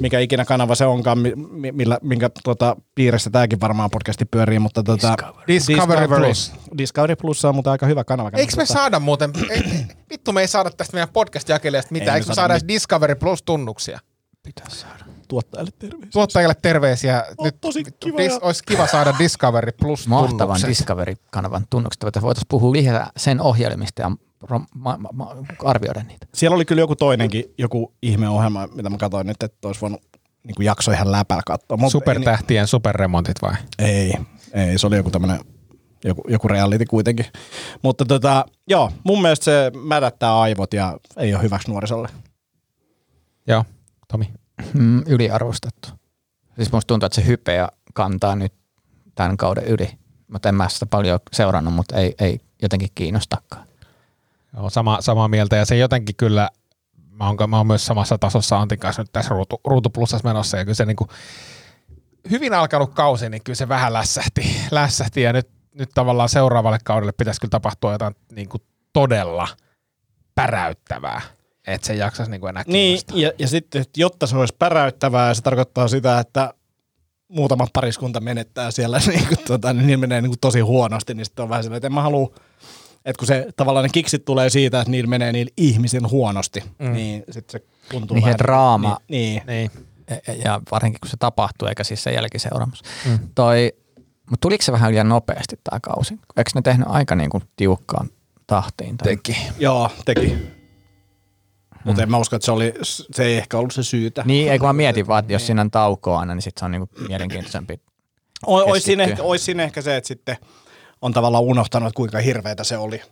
mikä 0.00 0.18
ikinä 0.20 0.44
kanava 0.44 0.74
se 0.74 0.86
onkaan, 0.86 1.18
mi- 1.18 1.34
mi- 1.36 1.72
millä, 1.72 1.98
minkä 2.02 2.30
tota, 2.44 2.76
piirissä 2.94 3.30
tämäkin 3.30 3.60
varmaan 3.60 3.90
podcasti 3.90 4.24
pyörii, 4.24 4.58
mutta 4.58 4.82
tota, 4.82 5.16
Discovery 5.48 6.08
Plus. 6.08 6.52
Discovery 6.78 7.16
Plus 7.16 7.44
on 7.44 7.54
mutta 7.54 7.70
aika 7.72 7.86
hyvä 7.86 8.04
kanava. 8.04 8.30
Eikö 8.34 8.52
me 8.56 8.62
Tota, 8.62 8.72
saada 8.72 9.00
muuten, 9.00 9.32
ei, 9.50 9.62
vittu 10.10 10.32
me 10.32 10.40
ei 10.40 10.48
saada 10.48 10.70
tästä 10.70 10.94
meidän 10.96 11.08
podcast-jakelijasta 11.12 11.92
mitään, 11.92 12.16
eikö 12.16 12.28
me 12.28 12.34
saada 12.34 12.42
saada 12.42 12.54
edes 12.54 12.68
Discovery 12.68 13.14
Plus 13.14 13.42
tunnuksia? 13.42 13.98
Tuottajalle 15.28 15.70
terveisiä. 15.78 16.10
Tuottajille 16.12 16.54
terveisiä. 16.62 17.24
On 17.38 17.44
Nyt 17.44 17.60
tosi 17.60 17.84
kiva 18.00 18.18
dis, 18.18 18.32
ja- 18.32 18.38
olisi 18.42 18.62
kiva 18.66 18.86
saada 18.86 19.14
Discovery 19.18 19.72
Plus 19.72 20.08
Mahtavan. 20.08 20.60
Discovery-kanavan 20.68 21.64
tunnukset, 21.70 22.04
että 22.04 22.22
voitaisiin 22.22 22.48
puhua 22.48 22.72
lisää 22.72 23.10
sen 23.16 23.40
ohjelmista 23.40 24.02
ja 24.02 24.10
ma- 24.50 24.98
ma- 24.98 25.10
ma- 25.12 25.36
arvioida 25.64 26.02
niitä. 26.02 26.26
Siellä 26.34 26.54
oli 26.54 26.64
kyllä 26.64 26.82
joku 26.82 26.96
toinenkin, 26.96 27.44
joku 27.58 27.94
ihmeohjelma, 28.02 28.66
mitä 28.66 28.90
mä 28.90 28.96
katsoin 28.96 29.26
nyt, 29.26 29.42
että 29.42 29.68
olisi 29.68 29.80
voinut 29.80 30.00
niin 30.44 30.54
kuin 30.54 30.66
jakso 30.66 30.92
ihan 30.92 31.12
läpällä 31.12 31.42
katsoa. 31.46 31.76
Mut 31.76 31.92
Supertähtien 31.92 32.66
superremontit 32.66 33.42
vai? 33.42 33.54
Ei, 33.78 34.14
ei, 34.52 34.78
se 34.78 34.86
oli 34.86 34.96
joku 34.96 35.10
tämmöinen, 35.10 35.40
joku, 36.04 36.22
joku 36.28 36.48
reality 36.48 36.84
kuitenkin. 36.84 37.26
Mutta 37.82 38.04
tota, 38.04 38.44
joo, 38.68 38.92
mun 39.04 39.22
mielestä 39.22 39.44
se 39.44 39.72
mädättää 39.84 40.40
aivot 40.40 40.74
ja 40.74 40.98
ei 41.16 41.34
ole 41.34 41.42
hyväksi 41.42 41.70
nuorisolle. 41.70 42.08
Joo, 43.48 43.64
Tomi. 44.08 44.32
Mm, 44.74 45.02
yliarvostettu. 45.06 45.88
Siis 46.56 46.72
musta 46.72 46.86
tuntuu, 46.86 47.06
että 47.06 47.16
se 47.20 47.26
hypeä 47.26 47.68
kantaa 47.94 48.36
nyt 48.36 48.52
tämän 49.14 49.36
kauden 49.36 49.64
yli. 49.64 49.98
Mutta 50.32 50.48
en 50.48 50.54
mä 50.54 50.68
sitä 50.68 50.86
paljon 50.86 51.20
seurannut, 51.32 51.74
mutta 51.74 51.96
ei, 51.96 52.14
ei 52.18 52.40
jotenkin 52.62 52.88
kiinnostakaan. 52.94 53.66
Joo, 54.56 54.70
sama, 54.70 54.98
samaa 55.00 55.28
mieltä 55.28 55.56
ja 55.56 55.64
se 55.64 55.76
jotenkin 55.76 56.16
kyllä, 56.16 56.50
mä 57.10 57.26
oon, 57.26 57.50
mä 57.50 57.56
oon 57.56 57.66
myös 57.66 57.86
samassa 57.86 58.18
tasossa 58.18 58.58
Antin 58.58 58.78
kanssa 58.78 59.02
nyt 59.02 59.12
tässä 59.12 59.34
ruutu, 59.34 59.60
ruutuplussassa 59.64 60.28
menossa 60.28 60.56
ja 60.56 60.64
kyllä 60.64 60.74
se 60.74 60.84
niinku, 60.84 61.08
hyvin 62.30 62.54
alkanut 62.54 62.94
kausi, 62.94 63.28
niin 63.28 63.42
kyllä 63.44 63.56
se 63.56 63.68
vähän 63.68 63.92
lässähti, 63.92 64.56
lässähti 64.70 65.22
ja 65.22 65.32
nyt, 65.32 65.48
nyt 65.74 65.90
tavallaan 65.94 66.28
seuraavalle 66.28 66.78
kaudelle 66.84 67.12
pitäisi 67.12 67.40
kyllä 67.40 67.50
tapahtua 67.50 67.92
jotain 67.92 68.16
niinku 68.32 68.58
todella 68.92 69.48
päräyttävää, 70.34 71.20
että 71.66 71.86
se 71.86 71.92
ei 71.92 71.98
jaksaisi 71.98 72.30
niinku 72.30 72.46
enää 72.46 72.64
Niin, 72.66 73.00
ja, 73.14 73.32
ja 73.38 73.48
sitten, 73.48 73.80
että 73.80 74.00
jotta 74.00 74.26
se 74.26 74.36
olisi 74.36 74.54
päräyttävää, 74.58 75.34
se 75.34 75.42
tarkoittaa 75.42 75.88
sitä, 75.88 76.18
että 76.18 76.54
muutama 77.28 77.66
pariskunta 77.72 78.20
menettää 78.20 78.70
siellä, 78.70 79.00
niin, 79.06 79.26
kuin, 79.28 79.38
tota, 79.46 79.72
niin 79.72 80.00
menee 80.00 80.20
niin 80.20 80.30
kuin 80.30 80.40
tosi 80.40 80.60
huonosti, 80.60 81.14
niin 81.14 81.24
sitten 81.24 81.42
on 81.42 81.48
vähän 81.48 81.62
silleen, 81.62 81.76
että 81.76 81.86
en 81.86 81.92
mä 81.94 82.02
halua, 82.02 82.34
että 83.04 83.18
kun 83.18 83.26
se 83.26 83.46
tavallaan 83.56 83.82
ne 83.82 83.88
kiksit 83.92 84.24
tulee 84.24 84.50
siitä, 84.50 84.80
että 84.80 84.90
niillä 84.90 85.08
menee 85.08 85.32
niillä 85.32 85.52
ihmisen 85.56 86.10
huonosti, 86.10 86.62
mm. 86.78 86.92
niin 86.92 87.24
sitten 87.30 87.60
se 87.60 87.66
tuntuu 87.90 88.14
Niin 88.14 88.24
vähän... 88.24 88.38
draama. 88.38 88.98
Niin, 89.08 89.42
niin. 89.46 89.70
Niin. 89.74 89.86
Ja- 90.28 90.34
Ja 90.44 90.60
varsinkin 90.70 91.00
kun 91.00 91.10
se 91.10 91.16
tapahtuu, 91.16 91.68
eikä 91.68 91.84
siis 91.84 92.02
se 92.02 92.12
jälkiseuraamus. 92.12 92.82
Mm. 93.06 93.18
Toi, 93.34 93.72
mutta 94.30 94.40
tuliko 94.40 94.62
se 94.64 94.72
vähän 94.72 94.90
liian 94.92 95.08
nopeasti 95.08 95.56
tämä 95.64 95.80
kausi? 95.80 96.14
Eikö 96.36 96.50
ne 96.54 96.62
tehnyt 96.62 96.86
aika 96.90 97.14
niin 97.16 97.30
kuin 97.30 97.42
tiukkaan 97.56 98.08
tahtiin? 98.46 98.96
Tai? 98.96 99.04
Teki. 99.08 99.36
Joo, 99.58 99.90
teki. 100.04 100.55
Mutta 101.86 102.02
en 102.02 102.10
mä 102.10 102.18
usko, 102.18 102.36
että 102.36 102.46
se, 102.46 102.52
oli, 102.52 102.74
se 102.82 103.24
ei 103.24 103.36
ehkä 103.36 103.58
ollut 103.58 103.72
se 103.72 103.82
syytä. 103.82 104.22
Niin, 104.26 104.52
eikö 104.52 104.66
mä 104.66 104.72
mietin 104.72 105.06
vaan, 105.06 105.18
että 105.18 105.32
jos 105.32 105.46
siinä 105.46 105.60
on 105.60 105.70
taukoa 105.70 106.18
aina, 106.20 106.34
niin 106.34 106.42
sitten 106.42 106.60
se 106.60 106.64
on 106.64 106.70
niinku 106.70 106.88
mielenkiintoisempi. 107.08 107.80
O- 108.46 108.70
Ois 108.70 108.82
siinä, 108.84 109.04
ehkä, 109.04 109.22
ois 109.22 109.44
siinä 109.44 109.62
ehkä 109.62 109.82
se, 109.82 109.96
että 109.96 110.08
sitten 110.08 110.36
on 111.02 111.12
tavallaan 111.12 111.44
unohtanut, 111.44 111.86
että 111.86 111.96
kuinka 111.96 112.18
hirveätä 112.18 112.64
se 112.64 112.78
oli. 112.78 113.02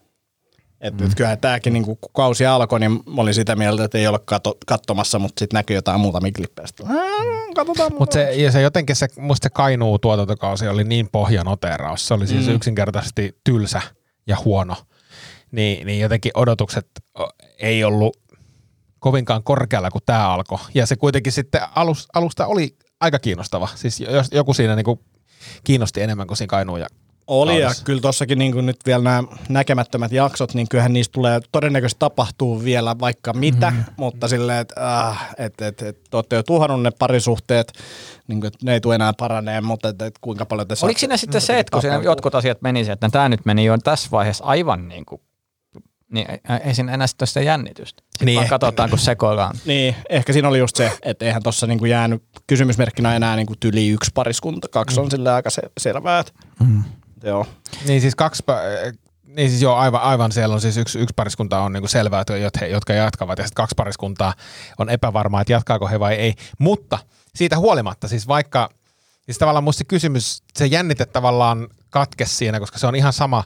Että 0.81 1.05
mm. 1.05 1.11
kyllähän 1.17 1.41
tämäkin, 1.41 1.73
niin 1.73 1.85
kun 1.85 1.99
kausi 2.17 2.47
alkoi, 2.47 2.81
niin 2.81 2.93
mä 2.93 3.23
olin 3.23 3.35
sitä 3.35 3.57
mieltä, 3.57 3.85
että 3.85 3.99
ei 3.99 4.07
ole 4.07 4.19
kato, 4.25 4.55
katsomassa, 4.67 5.19
mutta 5.19 5.41
sitten 5.41 5.59
näkyy 5.59 5.77
jotain 5.77 6.01
muutamia 6.01 6.33
klippejä. 6.37 6.67
"Mm, 6.83 7.55
katsotaan. 7.55 7.93
Mutta 7.99 8.15
se, 8.15 8.33
ja 8.35 8.53
se 8.53 8.61
jotenkin 8.61 8.97
se, 8.97 9.07
musta 9.19 9.45
se 9.45 9.51
Kainuu 9.51 9.99
tuotantokausi 9.99 10.69
oli 10.69 10.85
niin 10.85 11.09
pohjanoteraus. 11.13 12.09
Se 12.09 12.15
oli 12.15 12.27
siis 12.27 12.47
mm. 12.47 12.55
yksinkertaisesti 12.55 13.37
tylsä 13.45 13.81
ja 14.27 14.37
huono. 14.45 14.77
Niin, 15.53 15.87
niin 15.87 16.01
jotenkin 16.01 16.33
odotukset 16.35 16.87
ei 17.59 17.85
ollut 17.85 18.17
kovinkaan 19.05 19.43
korkealla, 19.43 19.91
kun 19.91 20.01
tämä 20.07 20.29
alkoi. 20.29 20.59
Ja 20.75 20.87
se 20.87 20.97
kuitenkin 20.97 21.33
sitten 21.33 21.61
alus, 21.75 22.09
alusta 22.15 22.47
oli 22.47 22.77
aika 23.01 23.19
kiinnostava. 23.19 23.69
Siis 23.75 24.01
jos 24.01 24.27
joku 24.33 24.55
siinä 24.55 24.77
niinku 24.77 25.01
kiinnosti 25.65 26.03
enemmän 26.03 26.27
kuin 26.27 26.37
siinä 26.37 26.51
Kainuun 26.51 26.81
ja 26.81 26.87
Oli 27.27 27.61
ja 27.61 27.71
kyllä 27.85 28.01
tuossakin 28.01 28.39
niin 28.39 28.67
nyt 28.67 28.77
vielä 28.87 29.05
nämä 29.05 29.23
näkemättömät 29.49 30.13
jaksot, 30.13 30.55
niin 30.55 30.69
kyllähän 30.71 30.93
niistä 30.93 31.13
tulee 31.13 31.41
todennäköisesti 31.53 31.99
tapahtuu 31.99 32.65
vielä 32.65 32.97
vaikka 33.01 33.33
mitä, 33.33 33.71
mm. 33.71 33.85
mutta 33.97 34.29
silleen, 34.29 34.59
että 34.59 35.09
äh, 35.09 35.35
et, 35.39 35.61
et, 35.61 35.83
et, 35.83 36.05
te 36.11 36.17
olette 36.17 36.37
jo 36.37 36.43
tuhannut 36.43 36.83
ne 36.83 36.91
parisuhteet, 36.99 37.73
niin 38.29 38.41
kuin, 38.41 38.53
ne 38.63 38.73
ei 38.73 38.81
tule 38.81 38.95
enää 38.95 39.13
paraneen, 39.19 39.65
mutta 39.65 39.89
et, 39.89 40.03
et, 40.03 40.15
kuinka 40.21 40.47
paljon 40.47 40.69
te 40.69 40.73
Oliko 40.73 40.87
saatte- 40.87 41.01
siinä 41.01 41.17
sitten 41.17 41.41
se, 41.41 41.59
että 41.59 41.71
kun 41.71 41.81
siinä 41.81 42.03
jotkut 42.03 42.35
asiat 42.35 42.63
meni, 42.63 42.91
että 42.91 43.09
tämä 43.09 43.29
nyt 43.29 43.45
meni 43.45 43.65
jo 43.65 43.79
tässä 43.79 44.09
vaiheessa 44.11 44.45
aivan 44.45 44.89
niin 44.89 45.05
kuin, 45.07 45.21
niin 46.13 46.27
ei- 46.65 46.75
siinä 46.75 46.93
enää 46.93 47.07
sitten 47.07 47.29
sitä 47.29 47.41
jännitystä. 47.41 48.03
Sitten 48.03 48.27
Niin 48.27 48.27
niin 48.27 48.37
vaan 48.37 48.49
katsotaan, 48.49 48.91
kun 48.91 48.99
sekoillaan. 48.99 49.57
Niin, 49.65 49.95
ehkä 50.11 50.33
siinä 50.33 50.49
oli 50.49 50.59
just 50.59 50.77
se, 50.77 50.99
että 51.03 51.25
eihän 51.25 51.43
tuossa 51.43 51.67
niinku 51.67 51.85
jäänyt 51.85 52.23
kysymysmerkkinä 52.47 53.17
enää 53.17 53.37
niinku 53.37 53.55
tyli 53.61 53.89
yksi 53.89 54.11
pariskunta, 54.15 54.69
kaksi 54.69 55.01
on 55.01 55.11
sillä 55.11 55.35
aika 55.35 55.51
se, 55.51 55.63
selvää. 55.79 56.19
Että, 56.21 56.33
mm. 56.61 56.85
Joo. 57.23 57.47
Niin 57.87 58.01
siis 58.01 58.15
kaksi, 58.15 58.43
pä- 58.51 58.95
niin 59.27 59.51
siis 59.51 59.63
joo, 59.63 59.75
aivan, 59.75 60.01
aivan 60.03 60.33
siellä 60.33 60.55
on 60.55 60.61
siis 60.61 60.77
yksi, 60.77 60.99
yksi 60.99 61.13
pariskunta 61.17 61.61
on 61.61 61.73
niinku 61.73 61.89
selvää, 61.89 62.21
että 62.21 62.35
jot- 62.35 62.61
he, 62.61 62.67
jotka 62.67 62.93
jatkavat, 62.93 63.39
ja 63.39 63.45
sitten 63.45 63.63
kaksi 63.63 63.75
pariskuntaa 63.77 64.35
on 64.79 64.91
epävarmaa, 64.91 65.41
että 65.41 65.53
jatkaako 65.53 65.89
he 65.89 66.01
vai 66.01 66.15
ei. 66.15 66.35
Mutta 66.59 66.99
siitä 67.35 67.59
huolimatta, 67.59 68.09
siis 68.09 68.29
vaikka, 68.29 68.71
siis 69.27 69.39
tavallaan 69.39 69.65
musta 69.65 69.79
se 69.79 69.85
kysymys, 69.85 70.43
se 70.59 70.67
jännite 70.67 71.07
tavallaan 71.07 71.69
katkesi 71.91 72.35
siinä, 72.35 72.61
koska 72.61 72.79
se 72.79 72.87
on 72.87 72.95
ihan 72.97 73.13
sama, 73.13 73.45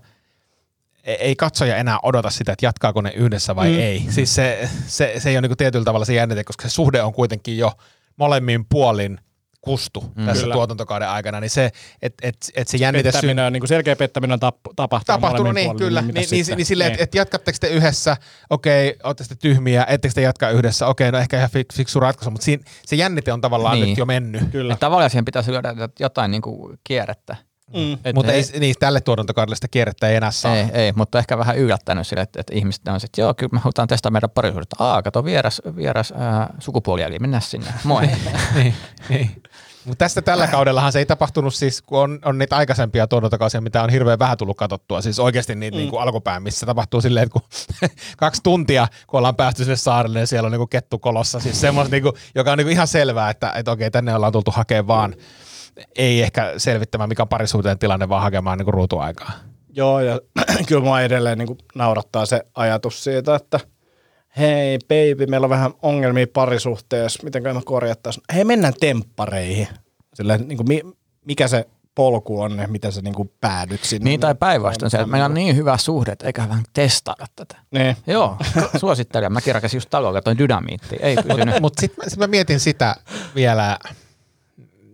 ei 1.14 1.36
katsoja 1.36 1.76
enää 1.76 1.98
odota 2.02 2.30
sitä, 2.30 2.52
että 2.52 2.66
jatkaako 2.66 3.00
ne 3.00 3.10
yhdessä 3.10 3.56
vai 3.56 3.70
mm. 3.70 3.78
ei. 3.78 4.06
Siis 4.10 4.34
se, 4.34 4.68
se, 4.86 5.14
se 5.18 5.30
ei 5.30 5.36
ole 5.36 5.40
niinku 5.40 5.56
tietyllä 5.56 5.84
tavalla 5.84 6.04
se 6.04 6.14
jännite, 6.14 6.44
koska 6.44 6.68
se 6.68 6.72
suhde 6.74 7.02
on 7.02 7.12
kuitenkin 7.12 7.58
jo 7.58 7.72
molemmin 8.16 8.66
puolin 8.68 9.18
kustu 9.60 10.12
mm. 10.16 10.26
tässä 10.26 10.42
Kyllä. 10.42 10.54
tuotantokauden 10.54 11.08
aikana, 11.08 11.40
niin 11.40 11.50
se, 11.50 11.70
että 12.02 12.28
et, 12.28 12.36
et 12.54 12.68
se 12.68 12.76
jännite 12.76 13.12
Pettäminen 13.12 13.44
on, 13.44 13.52
niinku 13.52 13.66
selkeä 13.66 13.96
pettäminen 13.96 14.32
on 14.32 14.40
tappu, 14.40 14.74
tapahtunut, 14.76 15.20
tapahtunut, 15.20 15.54
niin 15.54 15.64
puolin, 15.64 15.78
kyllä. 15.78 16.02
Niin, 16.02 16.14
niin, 16.30 16.46
niin 16.56 16.66
silleen, 16.66 16.92
että 16.92 17.04
et 17.04 17.14
jatkatteko 17.14 17.58
te 17.60 17.68
yhdessä, 17.68 18.16
okei, 18.50 18.96
ootte 19.04 19.24
sitten 19.24 19.38
tyhmiä, 19.38 19.86
ettekö 19.88 20.14
te 20.14 20.20
jatka 20.20 20.50
yhdessä, 20.50 20.86
okei, 20.86 21.12
no 21.12 21.18
ehkä 21.18 21.36
ihan 21.38 21.50
fik- 21.50 21.76
fiksu 21.76 22.00
ratkaisu, 22.00 22.30
mutta 22.30 22.44
siinä, 22.44 22.62
se 22.86 22.96
jännite 22.96 23.32
on 23.32 23.40
tavallaan 23.40 23.80
Niin. 23.80 23.88
nyt 23.88 23.98
jo 23.98 24.06
mennyt. 24.06 24.42
Kyllä. 24.50 24.72
Et 24.74 24.80
tavallaan 24.80 25.10
siihen 25.10 25.24
pitäisi 25.24 25.52
lyödä 25.52 25.74
jotain 26.00 26.30
niin 26.30 26.42
kuin 26.42 26.78
kierrettä. 26.84 27.36
Mm. 27.74 27.98
Et 28.04 28.14
Mutta 28.14 28.32
he- 28.32 28.38
ei, 28.38 28.60
niin, 28.60 28.74
tälle 28.78 29.00
tuotantokaudelle 29.00 29.56
sitä 29.56 29.68
kierrettä 29.68 30.08
ei 30.08 30.16
enää 30.16 30.30
saa. 30.30 30.56
Ei, 30.56 30.66
ei, 30.72 30.92
mutta 30.92 31.18
ehkä 31.18 31.38
vähän 31.38 31.58
yllättänyt 31.58 32.06
sille, 32.06 32.22
että, 32.22 32.40
että 32.40 32.54
ihmiset 32.54 32.88
on 32.88 33.00
sitten, 33.00 33.22
joo, 33.22 33.34
kyllä 33.34 33.50
me 33.52 33.58
halutaan 33.58 33.88
testaa 33.88 34.10
meidän 34.10 34.30
parisuudetta. 34.30 34.76
Aa, 34.78 35.02
kato, 35.02 35.24
vieras, 35.24 35.62
vieras 35.76 36.12
ää, 36.16 36.54
sukupuolieli, 36.58 37.18
mennä 37.18 37.40
sinne. 37.40 37.70
Moi. 37.84 38.10
niin, 38.54 38.74
niin. 39.08 39.42
Mutta 39.84 40.04
tästä 40.04 40.22
tällä 40.22 40.46
kaudellahan 40.46 40.92
se 40.92 40.98
ei 40.98 41.06
tapahtunut 41.06 41.54
siis, 41.54 41.82
kun 41.82 41.98
on, 41.98 42.18
on 42.24 42.38
niitä 42.38 42.56
aikaisempia 42.56 43.06
tuotantokausia, 43.06 43.60
mitä 43.60 43.82
on 43.82 43.90
hirveän 43.90 44.18
vähän 44.18 44.38
tullut 44.38 44.56
katsottua. 44.56 45.00
Siis 45.00 45.18
oikeasti 45.18 45.54
niitä 45.54 45.76
mm. 45.76 45.78
niin 45.78 45.90
kuin 45.90 46.02
alkupään, 46.02 46.42
missä 46.42 46.66
tapahtuu 46.66 47.00
silleen, 47.00 47.26
että 47.26 47.32
kun 47.40 47.88
kaksi 48.16 48.42
tuntia, 48.42 48.88
kun 49.06 49.18
ollaan 49.18 49.36
päästy 49.36 49.64
sinne 49.64 49.76
saarelle, 49.76 50.20
ja 50.20 50.26
siellä 50.26 50.46
on 50.46 50.52
niin 50.52 50.58
kuin 50.58 50.68
kettu 50.68 50.98
kolossa. 50.98 51.40
Siis 51.40 51.60
semmoista, 51.60 51.94
niin 51.94 52.02
kuin, 52.02 52.12
joka 52.34 52.52
on 52.52 52.58
niin 52.58 52.66
kuin 52.66 52.72
ihan 52.72 52.86
selvää, 52.86 53.30
että, 53.30 53.52
että 53.52 53.70
okei, 53.70 53.90
tänne 53.90 54.14
ollaan 54.14 54.32
tultu 54.32 54.50
hakemaan 54.50 54.86
vaan, 54.86 55.14
ei 55.96 56.22
ehkä 56.22 56.54
selvittämään, 56.56 57.08
mikä 57.08 57.22
on 57.22 57.28
parisuuteen 57.28 57.78
tilanne, 57.78 58.08
vaan 58.08 58.22
hakemaan 58.22 58.58
niin 58.58 58.64
kuin 58.64 58.74
ruutuaikaa. 58.74 59.32
Joo, 59.72 60.00
ja 60.00 60.20
kyllä 60.68 60.82
mua 60.82 61.00
edelleen 61.00 61.38
niinku 61.38 61.58
naurattaa 61.74 62.26
se 62.26 62.42
ajatus 62.54 63.04
siitä, 63.04 63.34
että 63.34 63.60
hei 64.38 64.78
baby, 64.88 65.26
meillä 65.26 65.44
on 65.44 65.50
vähän 65.50 65.72
ongelmia 65.82 66.26
parisuhteessa, 66.32 67.22
miten 67.24 67.42
me 67.42 67.62
korjattaisiin? 67.64 68.24
Hei, 68.34 68.44
mennään 68.44 68.74
temppareihin. 68.80 69.68
Silleen, 70.14 70.48
niinku, 70.48 70.64
mi, 70.64 70.82
mikä 71.24 71.48
se 71.48 71.66
polku 71.94 72.40
on, 72.40 72.58
ja 72.58 72.68
miten 72.68 72.92
sä 72.92 73.00
niinku 73.00 73.32
päädyt 73.40 73.84
sinne. 73.84 74.04
niin 74.04 74.20
tai 74.20 74.34
päinvastoin 74.34 74.90
se, 74.90 74.96
että 74.96 75.10
meillä 75.10 75.26
on 75.26 75.34
niin 75.34 75.56
hyvä 75.56 75.76
suhde, 75.76 76.12
että 76.12 76.26
eikä 76.26 76.48
vähän 76.48 76.64
testailla 76.72 77.26
tätä. 77.36 77.56
Niin. 77.70 77.96
Joo, 78.06 78.36
suosittelen. 78.80 79.32
Mäkin 79.32 79.54
rakasin 79.54 79.76
just 79.76 79.90
taloa, 79.90 80.12
katsoin 80.12 80.38
dynamiittia. 80.38 80.98
Ei 81.02 81.16
pysynyt. 81.16 81.60
Mutta 81.60 81.80
sitten 81.80 82.10
sit 82.10 82.18
mä 82.18 82.26
mietin 82.26 82.60
sitä 82.60 82.96
vielä, 83.34 83.78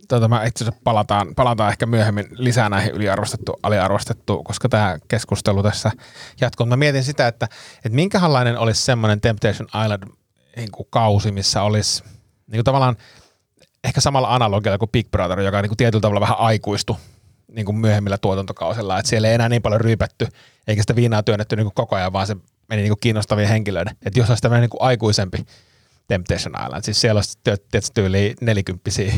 tota 0.07 0.27
mä 0.27 0.43
itse 0.43 0.63
asiassa 0.63 0.81
palataan, 0.83 1.35
palataan 1.35 1.71
ehkä 1.71 1.85
myöhemmin 1.85 2.25
lisää 2.31 2.69
näihin 2.69 2.91
yliarvostettu, 2.91 3.59
aliarvostettu, 3.63 4.43
koska 4.43 4.69
tämä 4.69 4.97
keskustelu 5.07 5.63
tässä 5.63 5.91
jatkuu. 6.41 6.65
Mä 6.65 6.77
mietin 6.77 7.03
sitä, 7.03 7.27
että, 7.27 7.47
että 7.77 7.95
minkälainen 7.95 8.57
olisi 8.57 8.81
semmoinen 8.81 9.21
Temptation 9.21 9.67
Island 9.85 10.03
niin 10.55 11.33
missä 11.33 11.61
olisi 11.61 12.03
niin 12.47 12.57
kuin 12.57 12.63
tavallaan 12.63 12.97
ehkä 13.83 14.01
samalla 14.01 14.35
analogialla 14.35 14.77
kuin 14.77 14.91
Big 14.91 15.11
Brother, 15.11 15.39
joka 15.39 15.61
niin 15.61 15.69
kuin 15.69 15.77
tietyllä 15.77 16.01
tavalla 16.01 16.21
vähän 16.21 16.39
aikuistu 16.39 16.97
niin 17.51 17.65
kuin 17.65 17.77
myöhemmillä 17.77 18.17
tuotantokausilla, 18.17 18.99
että 18.99 19.09
siellä 19.09 19.27
ei 19.27 19.33
enää 19.33 19.49
niin 19.49 19.61
paljon 19.61 19.81
ryypätty, 19.81 20.27
eikä 20.67 20.81
sitä 20.81 20.95
viinaa 20.95 21.23
työnnetty 21.23 21.55
niin 21.55 21.65
kuin 21.65 21.73
koko 21.75 21.95
ajan, 21.95 22.13
vaan 22.13 22.27
se 22.27 22.35
meni 22.69 22.81
niin 22.81 22.89
kuin 22.89 22.99
kiinnostavien 22.99 23.49
henkilöiden. 23.49 23.95
Että 24.05 24.19
jos 24.19 24.29
olisi 24.29 24.41
tämmöinen 24.41 24.61
niin 24.61 24.69
kuin 24.69 24.81
aikuisempi 24.81 25.45
Temptation 26.07 26.55
Island, 26.65 26.83
siis 26.83 27.01
siellä 27.01 27.17
olisi 27.17 27.37
ty- 27.49 27.65
tietysti 27.71 27.93
tyyli 27.93 28.35
nelikymppisiä 28.41 29.13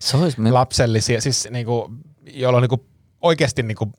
Se 0.00 0.16
olisi, 0.16 0.40
me, 0.40 0.50
lapsellisia, 0.50 1.20
siis 1.20 1.48
niin 1.50 1.66
kuin, 1.66 1.98
joilla 2.26 2.56
on 2.56 2.62
niin 2.62 2.68
kuin 2.68 2.86
oikeasti 3.20 3.62
niin 3.62 3.76
kuin 3.76 3.92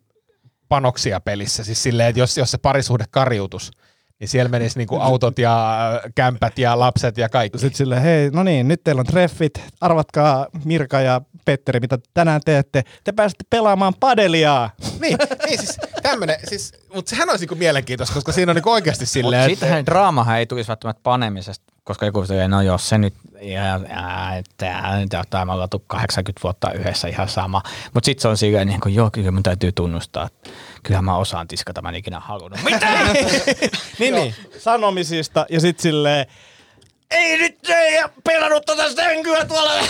panoksia 0.69 1.19
pelissä. 1.19 1.63
Siis 1.63 1.83
silleen, 1.83 2.09
että 2.09 2.19
jos, 2.19 2.37
jos 2.37 2.51
se 2.51 2.57
parisuhde 2.57 3.05
kariutus, 3.11 3.71
niin 4.19 4.27
siellä 4.27 4.49
menisi 4.49 4.77
niin 4.77 4.87
kuin 4.87 5.01
autot 5.01 5.39
ja 5.39 5.77
kämpät 6.15 6.59
ja 6.59 6.79
lapset 6.79 7.17
ja 7.17 7.29
kaikki. 7.29 7.57
Sitten 7.57 7.77
silleen, 7.77 8.01
hei, 8.01 8.29
no 8.29 8.43
niin, 8.43 8.67
nyt 8.67 8.83
teillä 8.83 8.99
on 8.99 9.05
treffit. 9.05 9.61
Arvatkaa 9.81 10.47
Mirka 10.65 11.01
ja 11.01 11.21
Petteri, 11.45 11.79
mitä 11.79 11.97
tänään 12.13 12.41
teette. 12.45 12.83
Te 13.03 13.11
pääsette 13.11 13.43
pelaamaan 13.49 13.93
padelia. 13.99 14.69
niin, 15.01 15.17
niin 15.45 15.59
siis 15.59 15.77
tämmönen, 16.03 16.35
siis, 16.49 16.73
mutta 16.93 17.09
sehän 17.09 17.29
olisi 17.29 17.43
niinku 17.43 17.55
mielenkiintoista, 17.55 18.13
koska 18.13 18.31
siinä 18.31 18.51
on 18.51 18.55
niinku 18.55 18.71
oikeasti 18.71 19.05
Mutta 19.05 19.13
silleen, 19.13 19.41
että 19.41 19.49
sittenhän 19.49 19.85
draamahan 19.85 20.39
ei 20.39 20.45
tulisi 20.45 20.67
välttämättä 20.67 21.01
panemisesta, 21.03 21.72
koska 21.83 22.05
joku 22.05 22.25
sanoo, 22.25 22.47
no 22.47 22.61
jos 22.61 22.89
se 22.89 22.97
nyt, 22.97 23.13
ja, 23.41 23.63
ja, 23.63 24.35
että 24.35 25.45
me 25.45 25.51
ollaan 25.51 25.59
oltu 25.59 25.83
80 25.87 26.43
vuotta 26.43 26.71
yhdessä 26.71 27.07
ihan 27.07 27.29
sama. 27.29 27.61
Mutta 27.93 28.05
sitten 28.05 28.21
se 28.21 28.27
on 28.27 28.37
silleen, 28.37 28.67
niin 28.67 28.81
kuin, 28.81 28.95
joo, 28.95 29.09
kyllä 29.11 29.31
mun 29.31 29.43
täytyy 29.43 29.71
tunnustaa, 29.71 30.25
että 30.25 30.49
kyllähän 30.83 31.05
mä 31.05 31.17
osaan 31.17 31.47
tiskata, 31.47 31.81
mä 31.81 31.89
en 31.89 31.95
ikinä 31.95 32.19
halunnut. 32.19 32.59
Mitä? 32.63 32.87
niin, 33.99 34.15
niin. 34.15 34.35
Sanomisista 34.59 35.45
ja 35.49 35.59
sitten 35.59 35.83
silleen, 35.83 36.25
ei 37.13 37.37
nyt 37.37 37.69
ei 37.69 38.03
pelannut 38.23 38.65
tota 38.65 38.93
sänkyä 38.93 39.45
tuolla. 39.45 39.71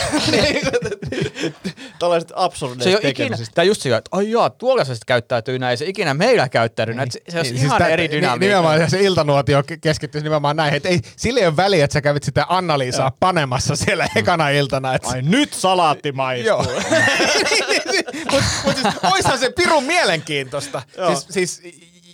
Tällaiset 2.00 2.30
se 2.30 2.34
absurdeista 2.38 2.90
ei 2.90 2.96
ole 2.96 3.10
ikinä, 3.10 3.38
tai 3.56 3.68
just 3.68 3.82
sillä, 3.82 3.98
että 3.98 4.10
ai 4.12 4.32
jaa, 4.32 4.50
tuolla 4.50 4.84
se 4.86 4.96
sitten 4.96 5.06
käyttäytyy 5.06 5.60
näin, 5.60 5.78
se 5.78 5.86
ikinä 5.86 6.14
meillä 6.14 6.50
käyttäydy 6.50 6.94
näin. 6.94 7.12
Se, 7.12 7.22
se 7.30 7.38
olisi 7.38 7.54
Niin, 7.54 7.66
ihan 7.66 7.78
tää- 7.78 7.88
eri 7.88 8.12
dynamiikka. 8.12 8.46
Nimenomaan 8.46 8.90
se 8.90 9.02
iltanuotio 9.02 9.62
ke- 9.62 9.78
keskittyisi 9.82 10.24
nimenomaan 10.24 10.56
näihin, 10.56 10.78
että 10.78 10.90
ei, 10.90 11.00
sillä 11.16 11.40
ei 11.40 11.48
ole 11.48 11.58
väliä, 11.58 11.86
että 11.86 11.94
sä 11.94 12.02
kävit 12.02 12.24
sitä 12.24 12.46
Anna-Liisaa 12.50 13.12
panemassa 13.20 13.76
siellä 13.76 14.08
ekana 14.16 14.50
iltana. 14.50 14.94
Että 14.96 15.10
Ai 15.10 15.22
nyt 15.22 15.54
salaatti 15.54 16.12
maistuu. 16.12 16.48
Joo. 16.48 16.64
Mutta 18.32 18.44
mut 18.66 18.76
siis, 18.76 18.96
oishan 19.14 19.40
se 19.40 19.50
pirun 19.50 19.84
mielenkiintoista. 19.84 20.82
Joo. 20.98 21.16
Siis, 21.16 21.26
siis, 21.62 21.62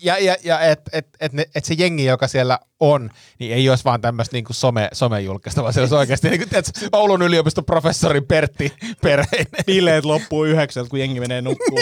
ja 0.02 0.18
ja, 0.18 0.36
ja 0.44 0.60
että 0.60 0.92
et, 0.94 1.08
et, 1.20 1.34
ne- 1.34 1.50
et 1.56 1.66
se 1.66 1.74
jengi, 1.78 2.06
joka 2.06 2.28
siellä 2.28 2.60
on, 2.80 3.10
niin 3.40 3.54
ei 3.54 3.70
olisi 3.70 3.84
vaan 3.84 4.02
tämmöistä 4.02 4.36
niinku 4.36 4.54
some, 4.54 4.90
somejulkista, 4.94 5.62
vaan 5.62 5.74
se 5.74 5.80
olisi 5.80 5.96
oikeasti 5.96 6.30
niin 6.30 6.42
kuin, 6.50 6.64
Oulun 6.94 7.22
yliopiston 7.22 7.66
professori 7.66 8.22
Pertti 8.22 8.74
perheinen. 9.02 9.66
Bileet 9.66 10.06
loppuu 10.06 10.44
yhdeksältä, 10.46 10.90
kun 10.90 11.00
jengi 11.00 11.20
menee 11.20 11.42
nukkuun. 11.42 11.82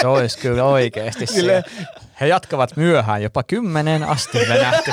Se 0.00 0.06
olisi 0.06 0.38
kyllä 0.38 0.64
oikeasti 0.64 1.26
se. 1.26 1.62
He 2.20 2.26
jatkavat 2.26 2.76
myöhään, 2.76 3.22
jopa 3.22 3.42
kymmenen 3.42 4.02
asti 4.02 4.38
me 4.38 4.58
nähty. 4.58 4.92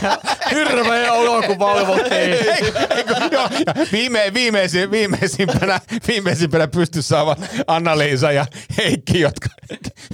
Hirveä 0.54 1.12
olo, 1.12 1.42
kun 1.42 1.58
valvottiin. 1.58 2.36
Viime, 3.92 4.30
viimeisin, 4.34 4.90
viimeisimpänä, 4.90 5.80
viimeisimpänä 6.08 6.68
pystyssä 6.68 7.20
ovat 7.20 7.38
Anna-Liisa 7.66 8.32
ja 8.32 8.46
Heikki, 8.76 9.20
jotka 9.20 9.48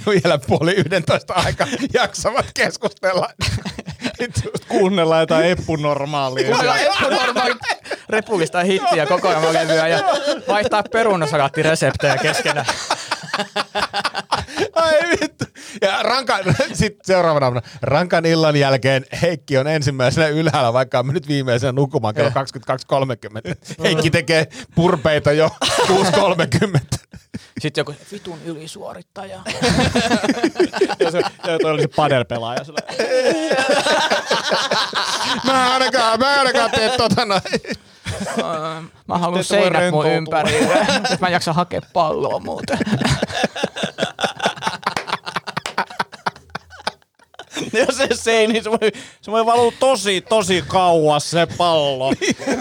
vielä 0.05 0.39
puoli 0.47 0.71
11 0.71 1.33
aika 1.33 1.67
jaksavat 1.93 2.45
keskustella. 2.53 3.29
Kuunnellaan 4.67 5.21
jotain 5.21 5.45
eppunormaalia. 5.45 6.47
Kuunnella 6.47 6.75
normaali 7.09 7.55
repulista 8.09 8.63
hittiä 8.63 9.05
koko 9.05 9.27
ajan 9.27 9.53
levyä 9.53 9.87
ja 9.87 9.99
vaihtaa 10.47 10.83
perunasalaattireseptejä 10.83 12.17
keskenään. 12.17 12.65
Ai 14.73 15.01
vittu. 15.21 15.38
Ja 15.81 16.03
rankan, 16.03 16.39
sit 16.73 16.97
seuraavana 17.03 17.45
aamuna, 17.45 17.61
rankan 17.81 18.25
illan 18.25 18.55
jälkeen 18.55 19.05
Heikki 19.21 19.57
on 19.57 19.67
ensimmäisenä 19.67 20.27
ylhäällä, 20.27 20.73
vaikka 20.73 20.99
on 20.99 21.05
mennyt 21.05 21.27
viimeisenä 21.27 21.71
nukumaan 21.71 22.13
kello 22.13 22.29
22.30. 22.29 23.83
Heikki 23.83 24.11
tekee 24.11 24.47
purpeita 24.75 25.31
jo 25.31 25.49
6.30. 25.87 26.79
Sitten 27.59 27.81
joku 27.81 27.95
vitun 28.11 28.39
ylisuorittaja. 28.45 29.39
Ja, 30.99 31.11
se, 31.11 31.17
ja 31.17 31.59
toi 31.61 31.71
oli 31.71 31.81
se 31.81 31.87
padel-pelaaja. 31.87 32.61
Mä 35.45 35.65
en 35.65 35.71
ainakaan, 35.71 36.19
mä 36.19 36.33
en 36.33 36.39
ainakaan 36.39 36.71
tee 36.71 36.97
tota 36.97 37.25
noin. 37.25 37.41
Mä 39.07 39.17
haluan 39.17 39.43
seinät 39.43 39.91
mun. 39.91 40.05
Nyt 41.09 41.19
mä 41.19 41.27
en 41.27 41.33
jaksa 41.33 41.53
hakea 41.53 41.81
palloa 41.93 42.39
muuten. 42.39 42.77
Ja 47.73 47.85
se 47.91 48.07
seini, 48.11 48.63
se 48.63 48.71
voi, 48.71 48.91
se 49.21 49.31
voi 49.31 49.45
valua 49.45 49.73
tosi, 49.79 50.21
tosi 50.21 50.63
kauas 50.67 51.31
se 51.31 51.47
pallo. 51.57 52.13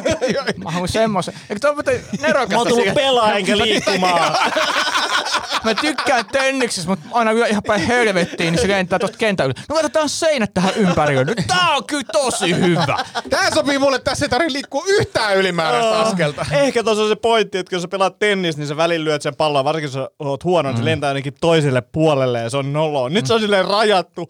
Mä 0.65 0.71
haluan 0.71 0.89
semmoisen. 0.89 1.35
Eikö 1.51 1.61
toi 1.61 1.75
muuten 1.75 2.01
nerokasta 2.21 2.55
Mä 2.55 2.59
oon 2.59 2.69
tullut 2.69 2.95
pelaa 2.95 3.33
enkä 3.33 3.59
liikkumaan. 3.59 4.37
Mä 5.65 5.75
tykkään 5.75 6.25
tenniksessä, 6.33 6.91
mutta 6.91 7.07
aina 7.13 7.33
yö 7.33 7.47
ihan 7.47 7.63
päin 7.63 7.81
helvettiin, 7.81 8.53
niin 8.53 8.63
se 8.63 8.69
lentää 8.69 8.99
tosta 8.99 9.19
kentän 9.19 9.47
yli. 9.47 9.55
No 9.69 9.75
laitetaan 9.75 10.09
seinät 10.09 10.55
tähän 10.55 10.75
ympärille. 10.77 11.25
Nyt 11.25 11.47
tää 11.47 11.77
on 11.77 11.85
kyllä 11.87 12.05
tosi 12.13 12.55
hyvä. 12.57 12.99
Tää 13.31 13.51
sopii 13.51 13.79
mulle, 13.79 13.99
tässä 13.99 14.25
ei 14.25 14.29
tarvitse 14.29 14.53
liikkua 14.53 14.85
yhtään 14.87 15.37
ylimääräistä 15.37 15.99
askelta. 15.99 16.47
Ehkä 16.53 16.85
tuossa 16.85 17.03
on 17.03 17.09
se 17.09 17.17
pointti, 17.17 17.59
että 17.59 17.71
kun 17.71 17.81
sä 17.81 17.89
pelaat 17.89 18.19
tennis, 18.19 18.57
niin 18.57 18.67
sä 18.67 18.77
välillä 18.77 19.05
lyöt 19.05 19.23
sen 19.23 19.37
pallon, 19.37 19.65
varsinkin 19.65 19.87
jos 19.87 19.93
sä 19.93 20.11
oot 20.19 20.45
huono, 20.45 20.69
niin 20.69 20.79
se 20.79 20.85
lentää 20.85 21.11
jonnekin 21.11 21.35
toiselle 21.41 21.81
puolelle 21.81 22.39
ja 22.39 22.51
se 22.51 22.57
on 22.57 22.73
noloa. 22.73 23.09
Nyt 23.09 23.27
se 23.27 23.35
on 23.35 23.41
silleen 23.41 23.65
rajattu. 23.65 24.29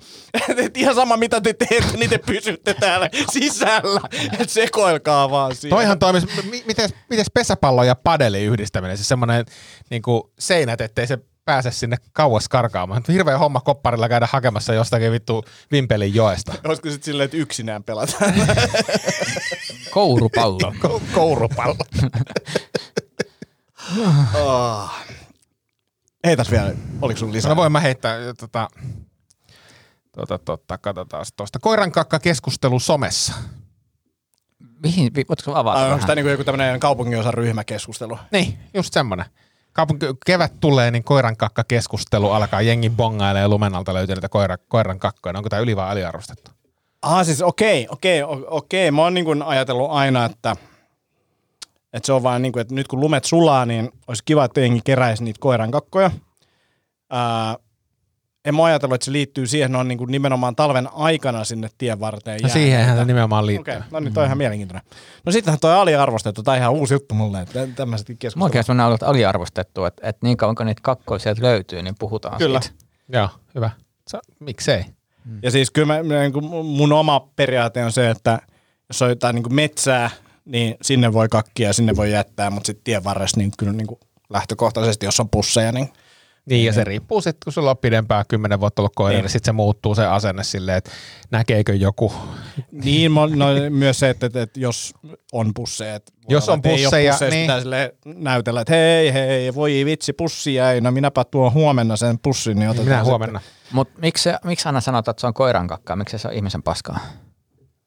Et 0.59 0.77
ihan 0.77 0.95
sama 0.95 1.17
mitä 1.17 1.41
te 1.41 1.53
teette, 1.55 1.97
niin 1.97 2.11
te 2.11 2.19
pysytte 2.19 2.75
täällä 2.75 3.11
sisällä. 3.33 4.01
Et 4.39 4.51
sekoilkaa 4.51 5.31
vaan 5.31 5.57
siinä. 5.57 5.77
Toihan 5.77 5.99
toimisi, 5.99 6.27
mi- 6.51 6.63
miten, 6.67 6.91
miten 7.11 7.25
pesäpallo 7.35 7.85
ja 7.85 7.95
padeli 7.95 8.43
yhdistäminen, 8.45 8.97
siis 8.97 9.09
semmoinen 9.09 9.45
niin 9.91 10.03
seinät, 10.39 10.81
ettei 10.81 11.07
se 11.07 11.19
pääse 11.45 11.71
sinne 11.71 11.97
kauas 12.13 12.49
karkaamaan. 12.49 13.03
Hirveä 13.09 13.39
homma 13.39 13.61
kopparilla 13.61 14.09
käydä 14.09 14.29
hakemassa 14.33 14.75
jostakin 14.75 15.13
vittu 15.13 15.45
Vimpelin 15.73 16.15
joesta. 16.15 16.55
Olisiko 16.65 16.91
sitten 16.91 17.05
silleen, 17.05 17.25
että 17.25 17.37
yksinään 17.37 17.85
pelataan? 17.85 18.35
Kourupallo. 19.91 20.73
Ko- 20.79 21.01
kourupallo. 21.15 21.77
oh. 24.35 24.91
Heitäs 26.27 26.51
vielä, 26.51 26.73
oliko 27.03 27.19
sun 27.19 27.33
lisää? 27.33 27.49
No 27.49 27.57
voin 27.57 27.73
mä 27.73 27.81
heittää, 27.81 28.19
tota, 28.41 28.69
tota, 30.19 30.39
tota, 30.39 30.79
katsotaan 30.79 31.27
tuosta. 31.37 31.59
Koiran 31.59 31.93
kakka 31.93 32.19
keskustelu 32.19 32.81
somessa. 32.81 33.33
Mihin, 34.83 35.13
voitko 35.29 35.55
avata 35.55 35.85
Ai, 35.85 35.93
onko 35.93 36.07
tämä 36.07 36.15
niinku 36.15 36.31
joku 36.31 36.45
tämmöinen 36.45 36.81
kaupunginosan 36.81 37.35
ryhmäkeskustelu? 37.35 38.19
Niin, 38.33 38.59
just 38.75 38.93
semmonen. 38.93 39.27
Kaupunki, 39.73 40.07
kevät 40.27 40.53
tulee, 40.61 40.91
niin 40.91 41.05
koiran 41.05 41.37
kakka 41.37 41.65
keskustelu 41.65 42.31
alkaa. 42.31 42.63
Jengi 42.63 42.91
bongailee 42.91 43.43
ja 43.43 43.49
lumen 43.49 43.75
alta 43.75 43.95
löytyy 43.95 44.15
niitä 44.15 44.29
koira, 44.29 44.59
koiran 44.59 44.99
kakkoja. 44.99 45.35
Onko 45.37 45.49
tämä 45.49 45.63
yli 45.63 45.77
vai 45.77 45.91
aliarvostettu? 45.91 46.51
Ah 47.03 47.25
siis 47.25 47.43
okei, 47.43 47.87
okei, 47.91 48.23
okei. 48.47 48.91
Mä 48.91 49.03
oon 49.03 49.15
niin 49.15 49.25
kuin 49.25 49.43
ajatellut 49.43 49.91
aina, 49.91 50.25
että, 50.25 50.57
että 51.93 52.07
se 52.07 52.13
on 52.13 52.23
vaan 52.23 52.43
niin 52.43 52.53
kuin, 52.53 52.61
että 52.61 52.75
nyt 52.75 52.89
kun 52.89 53.01
lumet 53.01 53.25
sulaa, 53.25 53.67
niin 53.67 53.91
olisi 54.09 54.23
kiva, 54.25 54.45
että 54.45 54.61
jengi 54.61 54.81
keräisi 54.85 55.25
niitä 55.25 55.41
koiran 55.41 55.71
kakkoja. 55.71 56.11
Ää, 57.11 57.57
en 58.45 58.55
mä 58.55 58.65
ajatellut, 58.65 58.95
että 58.95 59.05
se 59.05 59.13
liittyy 59.13 59.47
siihen, 59.47 59.77
on 59.77 59.89
niin 59.89 59.99
kuin 59.99 60.13
nimenomaan 60.13 60.57
talven 60.57 60.89
aikana 60.93 61.45
sinne 61.45 61.69
tien 61.79 62.01
varteen 62.01 62.41
No 62.43 62.49
siihenhän 62.49 62.99
se 62.99 63.05
nimenomaan 63.05 63.47
liittyy. 63.47 63.75
Okei, 63.75 63.89
no 63.91 64.01
niin 64.01 64.15
toi 64.15 64.23
on 64.23 64.27
ihan 64.27 64.39
mielenkiintoinen. 64.39 64.83
No 65.27 65.33
sittenhän 65.33 65.61
toi 65.61 65.75
aliarvostettu, 65.75 66.43
tai 66.43 66.59
ihan 66.59 66.73
uusi 66.73 66.95
juttu 66.95 67.15
mulle, 67.15 67.41
että 67.41 67.67
tämmöisetkin 67.67 68.15
Mä 68.15 68.19
keskustelut. 68.19 68.45
oikeasti 68.45 68.73
on 68.73 68.81
ollut 68.81 69.03
aliarvostettu, 69.03 69.85
että, 69.85 70.09
että 70.09 70.27
niin 70.27 70.37
kauan 70.37 70.55
kun 70.55 70.67
niitä 70.67 70.81
kakkoja 70.85 71.19
sieltä 71.19 71.43
löytyy, 71.43 71.83
niin 71.83 71.95
puhutaan 71.99 72.39
Kyllä. 72.39 72.61
siitä. 72.61 72.77
Joo, 73.13 73.29
hyvä. 73.55 73.71
Sa, 74.09 74.21
miksei? 74.41 74.85
Ja 75.43 75.51
siis 75.51 75.71
kyllä 75.71 75.87
mä, 75.87 76.03
mä- 76.03 76.21
niin 76.21 76.33
kuin 76.33 76.45
mun 76.67 76.93
oma 76.93 77.29
periaate 77.37 77.85
on 77.85 77.93
se, 77.93 78.11
että 78.11 78.39
jos 78.89 79.03
on 79.03 79.09
jotain 79.09 79.35
niin 79.35 79.43
kuin 79.43 79.55
metsää, 79.55 80.11
niin 80.45 80.77
sinne 80.83 81.13
voi 81.13 81.29
kakkia 81.29 81.69
ja 81.69 81.73
sinne 81.73 81.97
voi 81.97 82.13
jättää, 82.13 82.51
mutta 82.51 82.67
sitten 82.67 82.85
tien 82.85 83.05
varressa 83.05 83.37
niin 83.41 83.51
kyllä 83.59 83.73
niin 83.73 83.87
kuin 83.87 84.01
lähtökohtaisesti, 84.31 85.07
jos 85.07 85.21
on 85.21 85.29
pusseja, 85.29 85.73
niin 85.73 85.89
Niin, 86.49 86.67
ja 86.67 86.73
se 86.73 86.85
riippuu 86.85 87.21
sitten, 87.21 87.41
kun 87.45 87.53
sulla 87.53 87.71
on 87.71 87.79
pidempään 87.79 88.25
kymmenen 88.29 88.61
vuotta 88.61 88.83
ollut 88.83 88.93
koira, 88.97 89.13
Niin. 89.17 89.23
niin 89.23 89.31
sitten 89.31 89.49
se 89.49 89.53
muuttuu 89.53 89.95
se 89.95 90.07
asenne 90.07 90.45
silleen, 90.45 90.79
että 90.79 90.91
näkeekö 91.31 91.75
joku. 91.75 92.13
Niin, 92.73 93.13
no, 93.15 93.47
myös 93.71 93.99
se, 93.99 94.11
että, 94.11 94.27
että, 94.27 94.43
että 94.43 94.61
jos 94.61 94.95
on 95.33 95.55
pusseja. 95.55 95.95
Että 95.95 96.13
Jos 96.29 96.49
on 96.49 96.61
ei 96.65 96.73
pusseja, 96.73 97.13
pusseja, 97.13 97.31
niin- 97.31 97.43
pitää 97.43 97.61
sille 97.61 97.95
näytellä, 98.05 98.61
että 98.61 98.75
hei, 98.75 99.13
hei, 99.13 99.55
voi 99.55 99.85
vitsi, 99.85 100.13
pussi 100.13 100.55
jäi, 100.55 100.81
no 100.81 100.91
minäpä 100.91 101.25
tuon 101.25 101.53
huomenna 101.53 101.97
sen 101.97 102.19
pussin. 102.19 102.59
Niin 102.59 102.69
otetaan 102.71 102.89
Minä 102.89 103.05
huomenna. 103.05 103.41
Mutta 103.73 103.99
miksi, 104.01 104.29
miksi 104.45 104.69
aina 104.69 104.81
sanotaan, 104.81 105.13
että 105.13 105.21
se 105.21 105.27
on 105.27 105.35
koiran 105.35 105.67
kakkaa, 105.69 105.97
miksi 105.97 106.19
se 106.19 106.29
on 106.29 106.35
ihmisen 106.35 106.63
paskaa? 106.63 106.99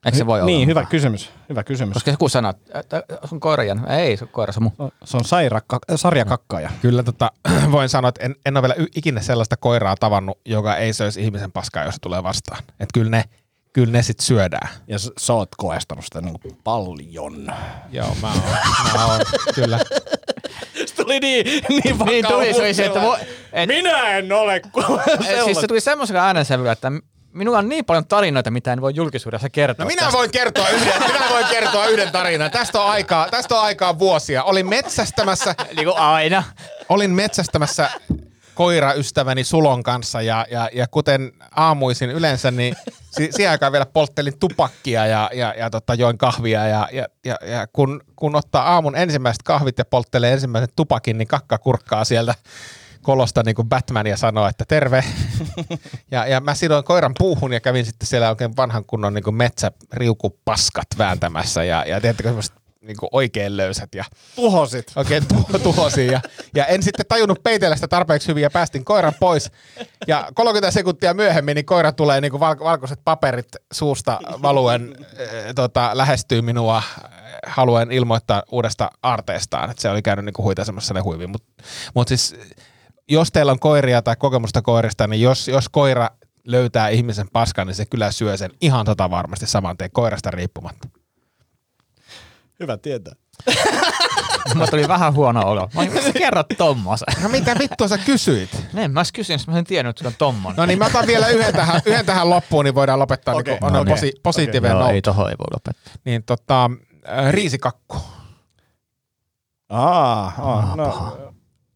Eikö 0.05 0.17
se 0.17 0.25
voi 0.25 0.39
olla? 0.39 0.45
Niin, 0.45 0.67
hyvä 0.67 0.85
kysymys. 0.85 1.29
Hyvä 1.49 1.63
kysymys. 1.63 1.93
Koska 1.93 2.11
joku 2.11 2.29
sanoo, 2.29 2.53
että 2.73 3.03
sun 3.25 3.39
koira 3.39 3.63
jäänyt. 3.63 3.89
Ei, 3.89 4.17
se 4.17 4.23
on 4.23 4.29
koira, 4.29 4.53
se 4.53 4.59
on 4.59 4.63
mun. 4.79 4.91
Se 5.03 5.17
on 5.17 5.25
sairakka, 5.25 5.79
sarjakakkaaja. 5.95 6.69
Kyllä 6.81 7.03
tota, 7.03 7.31
voin 7.71 7.89
sanoa, 7.89 8.09
että 8.09 8.25
en, 8.25 8.35
en 8.45 8.57
ole 8.57 8.61
vielä 8.61 8.87
ikinä 8.95 9.21
sellaista 9.21 9.57
koiraa 9.57 9.95
tavannut, 9.95 10.37
joka 10.45 10.75
ei 10.75 10.93
söisi 10.93 11.21
ihmisen 11.21 11.51
paskaa, 11.51 11.83
jos 11.83 11.95
se 11.95 12.01
tulee 12.01 12.23
vastaan. 12.23 12.59
Että 12.69 12.93
kyllä 12.93 13.09
ne, 13.09 13.23
kyllä 13.73 13.91
ne 13.91 14.01
sit 14.03 14.19
syödään. 14.19 14.69
Ja 14.87 14.99
s- 14.99 15.11
sä 15.19 15.33
oot 15.33 15.49
koestanut 15.57 16.05
sitä 16.05 16.21
niin 16.21 16.57
paljon. 16.63 17.53
Joo, 17.91 18.15
mä 18.21 18.31
oon, 18.31 18.41
mä 18.93 19.05
oon 19.05 19.21
kyllä. 19.55 19.79
Se 20.85 20.95
tuli 20.95 21.19
niin, 21.19 21.45
niin 21.69 21.97
Niin 22.05 22.25
tuli 22.27 22.53
se, 22.53 22.61
oli 22.61 22.73
se, 22.73 22.85
että 22.85 23.01
vo, 23.01 23.17
et, 23.53 23.67
Minä 23.67 24.09
en 24.17 24.33
ole 24.33 24.61
siis 25.45 25.61
se 25.61 25.67
tuli 25.67 25.81
semmoisella 25.81 26.21
äänensävyllä, 26.25 26.71
että 26.71 26.91
minulla 27.33 27.57
on 27.57 27.69
niin 27.69 27.85
paljon 27.85 28.07
tarinoita, 28.07 28.51
mitä 28.51 28.73
en 28.73 28.81
voi 28.81 28.91
julkisuudessa 28.95 29.49
kertoa. 29.49 29.83
No 29.83 29.87
minä 29.87 30.01
tästä. 30.01 30.17
voin 30.17 30.31
kertoa 30.31 30.69
yhden, 30.69 30.93
minä 31.03 31.29
voin 31.29 31.45
kertoa 31.45 31.87
yhden 31.87 32.11
tarinan. 32.11 32.51
Tästä 32.51 32.81
on 32.81 32.89
aikaa, 32.89 33.29
tästä 33.29 33.55
on 33.55 33.61
aikaa 33.61 33.99
vuosia. 33.99 34.43
Olin 34.43 34.69
metsästämässä, 34.69 35.55
Niin 35.75 35.85
kuin 35.85 35.97
aina. 35.97 36.43
olin 36.89 37.11
metsästämässä 37.11 37.89
koiraystäväni 38.55 39.43
Sulon 39.43 39.83
kanssa 39.83 40.21
ja, 40.21 40.45
ja, 40.51 40.69
ja 40.73 40.87
kuten 40.87 41.31
aamuisin 41.55 42.09
yleensä, 42.09 42.51
niin 42.51 42.75
si, 43.11 43.29
siihen 43.31 43.51
aikaan 43.51 43.71
vielä 43.71 43.85
polttelin 43.85 44.39
tupakkia 44.39 45.07
ja, 45.07 45.29
ja, 45.33 45.53
ja 45.57 45.69
tota, 45.69 45.93
join 45.93 46.17
kahvia 46.17 46.67
ja, 46.67 46.87
ja, 46.91 47.05
ja, 47.25 47.35
ja 47.45 47.67
kun, 47.73 48.01
kun 48.15 48.35
ottaa 48.35 48.73
aamun 48.73 48.95
ensimmäiset 48.95 49.43
kahvit 49.43 49.77
ja 49.77 49.85
polttelee 49.85 50.33
ensimmäisen 50.33 50.69
tupakin, 50.75 51.17
niin 51.17 51.27
kakka 51.27 51.57
kurkkaa 51.57 52.05
sieltä 52.05 52.35
kolosta 53.01 53.43
niin 53.45 53.55
kuin 53.55 53.69
Batman 53.69 54.07
ja 54.07 54.17
sanoo, 54.17 54.47
että 54.47 54.65
terve. 54.67 55.03
Ja, 56.11 56.27
ja 56.27 56.41
mä 56.41 56.55
sidoin 56.55 56.83
koiran 56.83 57.13
puuhun 57.19 57.53
ja 57.53 57.59
kävin 57.59 57.85
sitten 57.85 58.07
siellä 58.07 58.29
oikein 58.29 58.57
vanhan 58.57 58.85
kunnon 58.85 59.13
niin 59.13 59.23
kuin 59.23 59.35
metsäriukupaskat 59.35 60.87
vääntämässä 60.97 61.63
ja, 61.63 61.85
ja 61.87 62.01
tiedättekö 62.01 62.29
semmoiset 62.29 62.53
niin 62.81 62.97
kuin 62.97 63.09
oikein 63.11 63.57
löysät 63.57 63.95
ja 63.95 64.05
Tuhosit. 64.35 64.91
oikein 64.95 65.23
tu- 65.27 65.59
tuhosin. 65.59 66.07
Ja, 66.07 66.21
ja 66.55 66.65
en 66.65 66.83
sitten 66.83 67.05
tajunnut 67.09 67.43
peitellä 67.43 67.75
sitä 67.75 67.87
tarpeeksi 67.87 68.27
hyvin 68.27 68.43
ja 68.43 68.49
päästin 68.49 68.85
koiran 68.85 69.13
pois. 69.19 69.51
Ja 70.07 70.27
30 70.33 70.71
sekuntia 70.71 71.13
myöhemmin 71.13 71.55
niin 71.55 71.65
koira 71.65 71.91
tulee 71.91 72.21
niin 72.21 72.31
kuin 72.31 72.39
val- 72.39 72.59
valkoiset 72.59 72.99
paperit 73.05 73.47
suusta 73.73 74.19
valuen, 74.41 74.95
äh, 75.19 75.27
tota, 75.55 75.91
lähestyy 75.93 76.41
minua 76.41 76.77
äh, 76.77 76.83
haluen 77.45 77.91
ilmoittaa 77.91 78.43
uudesta 78.51 78.89
aarteestaan. 79.03 79.69
Että 79.69 79.81
se 79.81 79.89
oli 79.89 80.01
käynyt 80.01 80.25
niin 80.25 80.33
kuin 80.33 80.43
huitaisemassa 80.43 80.93
ne 80.93 80.99
huiviin. 80.99 81.29
Mutta 81.29 81.63
mut 81.95 82.07
siis 82.07 82.35
jos 83.11 83.31
teillä 83.31 83.51
on 83.51 83.59
koiria 83.59 84.01
tai 84.01 84.15
kokemusta 84.15 84.61
koirista, 84.61 85.07
niin 85.07 85.21
jos, 85.21 85.47
jos 85.47 85.69
koira 85.69 86.09
löytää 86.45 86.89
ihmisen 86.89 87.27
paskan, 87.33 87.67
niin 87.67 87.75
se 87.75 87.85
kyllä 87.85 88.11
syö 88.11 88.37
sen 88.37 88.51
ihan 88.61 88.85
tota 88.85 89.09
varmasti 89.09 89.47
saman 89.47 89.77
tien 89.77 89.91
koirasta 89.91 90.31
riippumatta. 90.31 90.87
Hyvä 92.59 92.77
tietää. 92.77 93.13
Mulla 94.53 94.67
tuli 94.67 94.87
vähän 94.87 95.13
huono 95.13 95.47
olo. 95.47 95.69
Mä 95.73 95.81
olin, 95.81 96.13
kerrot 96.13 96.45
tommosen? 96.57 97.07
No 97.23 97.29
mitä 97.29 97.55
vittua 97.59 97.87
sä 97.87 97.97
kysyit? 97.97 98.49
Niin, 98.73 98.91
mä 98.91 99.01
jos 99.29 99.47
mä 99.47 99.57
en 99.57 99.65
tiennyt, 99.65 99.97
että 99.97 100.07
on 100.07 100.15
tommonen. 100.17 100.57
No 100.57 100.65
niin, 100.65 100.79
mä 100.79 100.85
otan 100.85 101.07
vielä 101.07 101.27
yhden 101.27 101.53
tähän, 101.53 101.81
yhden 101.85 102.05
tähän 102.05 102.29
loppuun, 102.29 102.65
niin 102.65 102.75
voidaan 102.75 102.99
lopettaa 102.99 103.35
okay, 103.35 103.57
niin 103.61 103.75
okei, 103.75 103.93
posi, 103.93 104.13
positiivinen 104.23 104.77
okay. 104.77 104.93
ei 104.93 105.01
tohon 105.01 105.29
ei 105.29 105.35
voi 105.39 105.47
lopettaa. 105.53 105.93
Niin 106.05 106.23
tota, 106.23 106.69
äh, 107.09 107.31
riisikakku. 107.31 107.97
Aa, 109.69 110.33
aa 110.37 110.75
no, 110.75 111.17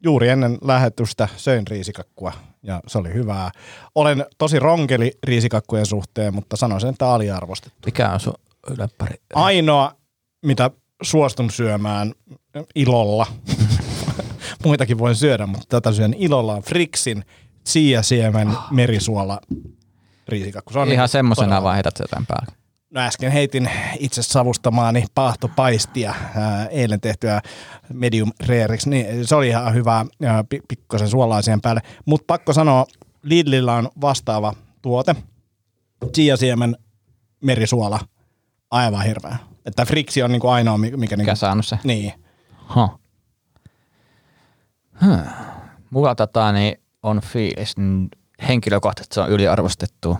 juuri 0.05 0.29
ennen 0.29 0.57
lähetystä 0.61 1.27
söin 1.35 1.67
riisikakkua 1.67 2.33
ja 2.63 2.81
se 2.87 2.97
oli 2.97 3.13
hyvää. 3.13 3.51
Olen 3.95 4.25
tosi 4.37 4.59
ronkeli 4.59 5.11
riisikakkujen 5.23 5.85
suhteen, 5.85 6.35
mutta 6.35 6.57
sanoisin, 6.57 6.89
että 6.89 7.09
aliarvostettu. 7.09 7.79
Mikä 7.85 8.09
on 8.09 8.19
sun 8.19 8.33
yläpäri? 8.77 9.15
Ainoa, 9.33 9.91
mitä 10.45 10.71
suostun 11.01 11.51
syömään 11.51 12.13
ilolla, 12.75 13.27
muitakin 14.65 14.97
voin 14.97 15.15
syödä, 15.15 15.45
mutta 15.45 15.65
tätä 15.69 15.91
syön 15.91 16.13
ilolla, 16.17 16.53
on 16.53 16.63
Frixin 16.63 17.25
siiasiemen 17.63 18.49
merisuola 18.71 19.39
riisikakku. 20.27 20.73
Se 20.73 20.79
on 20.79 20.87
Ihan 20.87 21.03
niin 21.03 21.09
semmoisena 21.09 21.63
vaan 21.63 21.75
heität 21.75 21.99
jotain 21.99 22.25
päälle. 22.25 22.64
No 22.89 23.01
äsken 23.01 23.31
heitin 23.31 23.69
itse 23.99 24.23
savustamaani 24.23 25.05
paahtopaistia, 25.15 26.13
ää, 26.35 26.65
eilen 26.67 27.01
tehtyä 27.01 27.41
medium 27.93 28.31
rareiksi, 28.47 28.89
niin 28.89 29.27
se 29.27 29.35
oli 29.35 29.47
ihan 29.47 29.73
hyvää, 29.73 30.05
ää, 30.25 30.43
pi- 30.49 30.61
pikkusen 30.67 31.07
suolaa 31.09 31.41
siihen 31.41 31.61
päälle. 31.61 31.81
Mutta 32.05 32.25
pakko 32.27 32.53
sanoa, 32.53 32.85
Lidlillä 33.23 33.73
on 33.73 33.89
vastaava 34.01 34.53
tuote, 34.81 35.15
chiasiemen 36.13 36.75
merisuola, 37.41 37.99
aivan 38.71 39.03
hirveä. 39.05 39.37
Että 39.65 39.85
Friksi 39.85 40.23
on 40.23 40.31
niinku 40.31 40.47
ainoa, 40.47 40.77
mi- 40.77 40.85
mikä 40.85 40.97
Mikä 40.97 41.15
niinku, 41.15 41.35
saanut 41.35 41.65
se? 41.65 41.79
niin. 41.83 42.13
Ha. 42.51 42.97
Hmm. 45.05 45.19
Mulla 45.89 46.15
tota, 46.15 46.51
niin 46.51 46.81
on 47.03 47.21
fiilis 47.21 47.75
henkilökohtaisesti 48.47 49.13
se 49.15 49.21
on 49.21 49.29
yliarvostettu. 49.29 50.17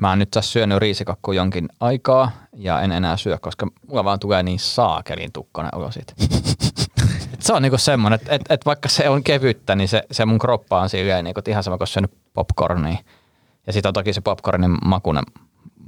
Mä 0.00 0.08
oon 0.08 0.18
nyt 0.18 0.30
tässä 0.30 0.52
syönyt 0.52 0.78
riisikakkua 0.78 1.34
jonkin 1.34 1.68
aikaa 1.80 2.30
ja 2.56 2.80
en 2.80 2.92
enää 2.92 3.16
syö, 3.16 3.38
koska 3.38 3.66
mulla 3.88 4.04
vaan 4.04 4.18
tulee 4.18 4.42
niin 4.42 4.58
saakelin 4.58 5.32
tukkonen 5.32 5.74
olo 5.74 5.90
siitä. 5.90 6.12
Et 7.34 7.42
se 7.42 7.52
on 7.52 7.62
niinku 7.62 7.78
semmoinen, 7.78 8.14
että 8.20 8.34
et, 8.34 8.42
et 8.50 8.66
vaikka 8.66 8.88
se 8.88 9.08
on 9.08 9.24
kevyttä, 9.24 9.74
niin 9.74 9.88
se, 9.88 10.02
se 10.10 10.24
mun 10.24 10.38
kroppa 10.38 10.80
on 10.80 10.88
silleen 10.88 11.24
niinku, 11.24 11.40
ihan 11.48 11.62
sama 11.62 11.78
kuin 11.78 11.88
syönyt 11.88 12.10
popcornia. 12.34 12.98
Ja 13.66 13.72
sitten 13.72 13.90
on 13.90 13.94
toki 13.94 14.12
se 14.12 14.20
popcornin 14.20 14.76
makunen 14.84 15.24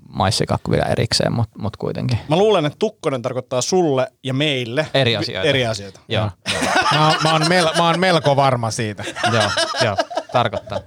maissikakku 0.09 0.71
vielä 0.71 0.85
erikseen, 0.85 1.33
mutta 1.33 1.59
mut 1.59 1.77
kuitenkin. 1.77 2.19
Mä 2.29 2.37
luulen, 2.37 2.67
että 2.67 2.77
tukkonen 2.79 3.23
tarkoittaa 3.23 3.63
sulle 3.63 4.07
ja 4.25 4.35
meille 4.35 4.87
Eri 4.95 5.17
asioita. 5.17 5.49
Eri 5.49 5.67
asioita. 5.67 6.01
Joo, 6.09 6.31
joo. 6.53 6.61
Mä, 6.93 7.07
oon- 7.09 7.17
mä, 7.25 7.33
oon 7.33 7.49
mel, 7.49 7.69
mä 7.77 7.87
oon 7.87 8.01
melko 8.01 8.37
varma 8.37 8.71
siitä. 8.71 9.05
joo, 9.33 9.51
joo, 9.85 9.97
tarkoittaa. 10.33 10.81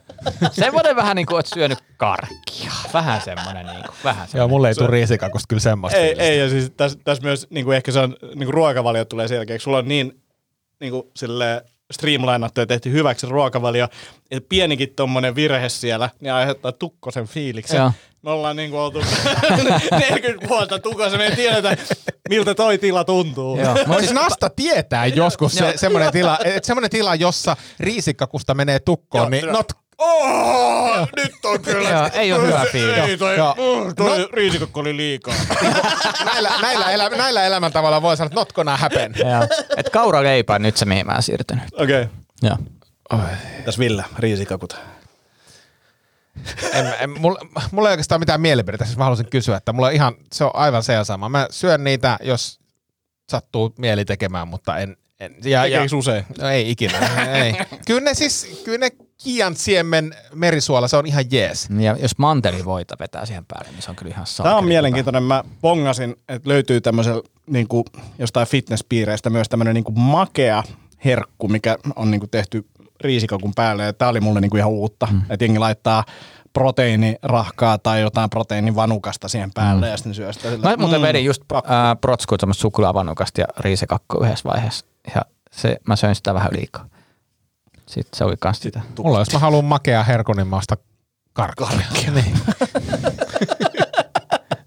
Semmoinen 0.52 0.96
vähän 0.96 1.16
niin 1.16 1.26
kuin 1.26 1.36
oot 1.36 1.46
syönyt 1.46 1.80
karkkia. 1.98 2.72
Vähän 2.94 3.22
semmoinen 3.22 3.66
niin 3.66 3.82
kuin, 3.86 3.96
vähän 4.04 4.22
Joo, 4.22 4.28
semmoinen. 4.28 4.50
mulle 4.50 4.68
ei 4.68 4.76
tule 4.76 4.88
riisikakusta 4.88 5.46
kyllä 5.50 5.60
semmoista. 5.60 6.00
Ei, 6.00 6.16
ei, 6.18 6.40
ja 6.40 6.50
siis 6.50 6.72
tässä, 6.78 7.00
tässä 7.04 7.24
myös 7.24 7.48
niin 7.50 7.66
kuin 7.66 7.78
ehkä 7.78 7.92
se 7.92 8.00
on, 8.00 8.16
niin 8.22 8.46
kuin 8.46 8.54
ruokavalio 8.54 9.06
tulee 9.06 9.28
selkeäksi. 9.28 9.64
Sulla 9.64 9.78
on 9.78 9.88
niin, 9.88 10.22
niin 10.80 10.92
kuin 10.92 11.04
sille 11.16 11.66
streamlinattu 11.92 12.60
ja 12.60 12.66
tehty 12.66 12.92
hyväksi 12.92 13.28
ruokavalio, 13.28 13.88
että 14.32 14.50
pienikin 14.50 14.94
tommonen 14.96 15.36
virhe 15.36 15.70
siellä, 15.70 16.10
niin 16.20 16.34
aiheuttaa 16.34 16.72
tukkosen 16.72 17.28
fiiliksen. 17.28 17.78
Joo. 17.78 17.92
Me 18.22 18.32
ollaan 18.32 18.56
niin 18.56 18.70
kuin 18.70 18.80
oltu 18.80 19.02
40 19.92 20.50
vuotta 20.50 20.80
tukossa, 20.80 21.18
me 21.18 21.26
ei 21.26 21.36
tiedetä, 21.36 21.78
miltä 22.30 22.56
toi 22.56 22.78
tila 22.78 23.04
tuntuu. 23.04 23.60
Joo. 23.60 23.76
Mä 23.88 24.00
siis 24.00 24.12
Nasta 24.12 24.50
tietää 24.50 25.06
joskus 25.06 25.56
se, 25.56 25.74
semmoinen 25.76 26.12
tila, 26.12 26.38
että 26.46 26.68
semmoinen 26.68 26.90
tila, 26.90 27.16
jossa 27.16 27.58
riisikkakusta 27.80 28.54
menee 28.54 28.80
tukkoon, 28.80 29.32
niin 29.32 29.46
not, 29.46 29.72
Oh, 30.04 31.08
nyt 31.16 31.46
on 31.46 31.62
kyllä. 31.62 31.90
Joo, 31.90 32.10
ei 32.14 32.34
ole 32.34 32.48
hyvä 32.48 32.66
fiilis. 32.72 32.98
Ei, 32.98 33.18
toi, 33.18 33.38
Joo. 33.38 33.56
mm, 33.56 33.96
toi 33.96 34.20
no. 34.20 34.28
riisikokko 34.34 34.80
oli 34.80 34.98
liikaa. 34.98 35.34
näillä, 36.26 36.52
näillä, 36.62 36.92
elä, 36.92 37.10
näillä 37.10 37.44
elämäntavalla 37.44 38.02
voi 38.02 38.18
sanoa, 38.18 38.28
että 38.28 38.40
not 38.40 38.54
gonna 38.54 38.78
happen. 38.78 39.14
Joo. 39.18 39.48
Et 39.78 39.90
kauraleipä 39.90 40.56
on 40.56 40.62
nyt 40.62 40.78
se, 40.78 40.86
mihin 40.86 41.06
mä 41.06 41.14
oon 41.14 41.24
siirtynyt. 41.24 41.64
Okei. 41.74 42.02
Okay. 42.02 42.16
Joo. 42.42 42.58
Tässä 43.66 43.80
Ville, 43.80 44.06
riisikakut. 44.20 44.78
En, 46.74 46.94
en, 47.00 47.10
mulla, 47.10 47.40
mulla 47.72 47.90
ei 47.90 47.94
oikeastaan 47.94 48.22
mitään 48.22 48.42
mielipidettä, 48.42 48.86
siis 48.86 48.98
mä 48.98 49.04
haluaisin 49.04 49.30
kysyä, 49.30 49.58
että 49.58 49.74
mulla 49.74 49.88
on 49.88 49.94
ihan, 49.94 50.16
se 50.34 50.44
on 50.44 50.52
aivan 50.54 50.84
se 50.84 50.94
ja 50.94 51.04
sama. 51.04 51.30
Mä 51.30 51.48
syön 51.52 51.84
niitä, 51.84 52.18
jos 52.24 52.60
sattuu 53.30 53.74
mieli 53.78 54.06
tekemään, 54.06 54.48
mutta 54.48 54.78
en, 54.78 54.98
en 55.20 55.36
ja, 55.44 55.66
ja, 55.68 55.82
usein? 55.96 56.26
No 56.42 56.50
ei 56.50 56.72
ikinä, 56.72 56.98
ei. 57.34 57.56
Kyllä 57.86 58.02
ne 58.02 58.14
siis, 58.14 58.62
kyllä 58.66 58.78
ne 58.78 58.90
kiansiemen 59.24 60.16
merisuola, 60.34 60.88
se 60.88 60.98
on 60.98 61.06
ihan 61.06 61.26
jees. 61.32 61.70
Ja 61.80 61.98
jos 62.02 62.18
mantelivoita 62.18 62.96
vetää 63.00 63.26
siihen 63.26 63.46
päälle, 63.46 63.72
niin 63.72 63.82
se 63.82 63.90
on 63.90 63.96
kyllä 63.96 64.12
ihan 64.12 64.28
saakeli. 64.28 64.52
Tämä 64.52 64.58
on 64.58 64.66
mielenkiintoinen. 64.66 65.24
Mä 65.24 65.44
pongasin, 65.62 66.16
että 66.28 66.50
löytyy 66.50 66.82
tämmöisellä 66.82 67.22
niin 67.48 67.68
kuin, 67.68 67.86
jostain 68.20 68.48
fitnesspiireistä 68.48 69.30
myös 69.30 69.50
tämmöinen 69.50 69.74
niin 69.74 69.84
kuin 69.84 70.00
makea 70.00 70.64
herkku, 71.06 71.48
mikä 71.48 71.78
on 71.96 72.12
niin 72.12 72.20
kuin 72.22 72.30
tehty 72.30 72.66
riisikakun 73.02 73.52
päälle. 73.56 73.84
Ja 73.84 73.94
tää 73.94 74.10
oli 74.10 74.20
mulle 74.20 74.42
niin 74.42 74.52
kuin 74.52 74.60
ihan 74.60 74.72
uutta. 74.72 75.08
Mm. 75.12 75.22
Että 75.30 75.46
jengi 75.46 75.60
laittaa 75.60 76.04
proteiinirahkaa 76.54 77.78
tai 77.78 78.02
jotain 78.02 78.30
proteiinivanukasta 78.30 79.28
siihen 79.28 79.52
päälle 79.54 79.86
mm. 79.86 79.92
ja 79.92 79.98
sitten 79.98 80.14
syö 80.14 80.34
sitä. 80.34 80.50
Sillä, 80.50 80.70
Mä 80.70 80.78
muuten 80.78 81.02
vedin 81.02 81.26
just 81.26 81.44
äh, 81.52 81.62
semmoista 82.40 82.62
suklaavanukasta 82.62 83.42
ja 83.42 83.48
riisikakku 83.58 84.24
yhdessä 84.24 84.50
vaiheessa. 84.50 84.86
Ja 85.16 85.22
se, 85.52 85.78
mä 85.88 85.96
söin 85.96 86.16
sitä 86.16 86.34
vähän 86.34 86.54
liikaa. 86.54 86.86
Sitten 87.88 88.18
se 88.18 88.24
oli 88.24 88.36
kans 88.40 88.60
sitä. 88.60 88.82
Mulla 89.04 89.20
jos 89.20 89.34
mä 89.34 89.40
haluan 89.40 89.66
makea 89.66 90.04
herkun, 90.04 90.36
niin 90.38 90.48
mä 90.48 90.58
ostan 90.58 90.78
karkkia. 91.34 91.68
Niin. 92.14 92.36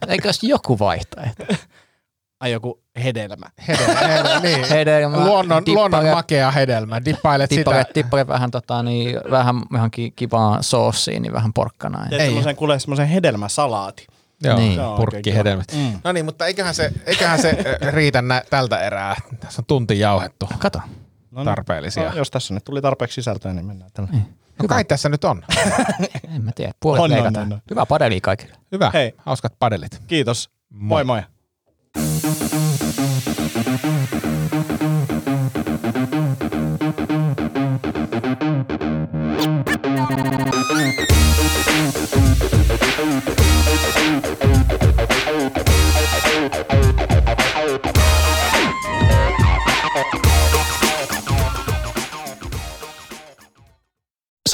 Eikö 0.09 0.29
olisi 0.29 0.49
joku 0.49 0.79
vaihtoehto? 0.79 1.45
Ai 2.41 2.53
joku 2.53 2.81
hedelmä. 3.05 3.47
Hedelmä, 3.69 4.01
hedelmä, 4.01 4.41
niin. 4.49 4.65
Hedelmä, 4.69 5.25
luonnon, 5.25 5.63
dippare- 5.63 5.75
luonnon 5.75 6.05
makea 6.09 6.51
hedelmä. 6.51 7.05
Dippailet 7.05 7.51
Tippake, 7.51 7.79
sitä. 7.81 7.93
tippake 7.95 8.27
vähän, 8.27 8.51
tota, 8.51 8.83
niin, 8.83 9.17
vähän 9.31 9.63
johonkin 9.73 10.13
kivaan 10.17 10.63
soossiin, 10.63 11.23
niin 11.23 11.33
vähän 11.33 11.53
porkkanaa. 11.53 12.03
Ja 12.05 12.11
Teet 12.11 12.23
semmoisen, 12.23 12.57
kuule 12.57 12.79
semmoisen 12.79 13.09
hedelmäsalaati. 13.09 14.07
Joo, 14.43 14.57
Niin. 14.57 14.69
niin. 14.69 14.79
Se 14.79 14.83
on 14.83 14.97
purkki 14.97 15.17
oikein 15.17 15.37
hedelmät. 15.37 15.67
kiva. 15.67 15.81
Mm. 15.83 16.01
No 16.05 16.13
niin, 16.13 16.25
mutta 16.25 16.47
eiköhän 16.47 16.75
se, 16.75 16.93
eiköhän 17.07 17.39
se 17.43 17.57
riitä 17.91 18.23
nä- 18.23 18.43
tältä 18.51 18.79
erää. 18.81 19.17
Tässä 19.41 19.63
on 19.63 19.67
tunti 19.67 19.99
jauhettu. 19.99 20.49
Kato. 20.59 20.81
No 21.37 21.43
niin. 21.43 21.55
Tarpeellisia. 21.55 22.09
No, 22.11 22.17
jos 22.17 22.31
tässä 22.31 22.55
nyt 22.55 22.65
tuli 22.65 22.83
tarpeeksi 22.83 23.15
sisältöä, 23.15 23.53
niin 23.53 23.67
mennään 23.67 23.91
tällä. 23.95 24.11
No 24.63 24.69
kai 24.69 24.85
tässä 24.85 25.09
nyt 25.09 25.25
on. 25.25 25.43
En 26.35 26.45
mä 26.45 26.51
tiedä. 26.55 26.73
Puolet 26.81 26.99
On, 27.01 27.05
on, 27.05 27.11
leikataan. 27.11 27.47
on, 27.47 27.53
on. 27.53 27.63
Hyvää 27.71 27.87
padelia 27.87 28.21
kaikille. 28.23 28.55
Hyvä. 28.73 28.91
Hei. 28.95 29.15
Hauskat 29.17 29.53
padelit. 29.59 30.03
Kiitos. 30.07 30.51
Moi 30.71 31.05
moi. 31.05 31.23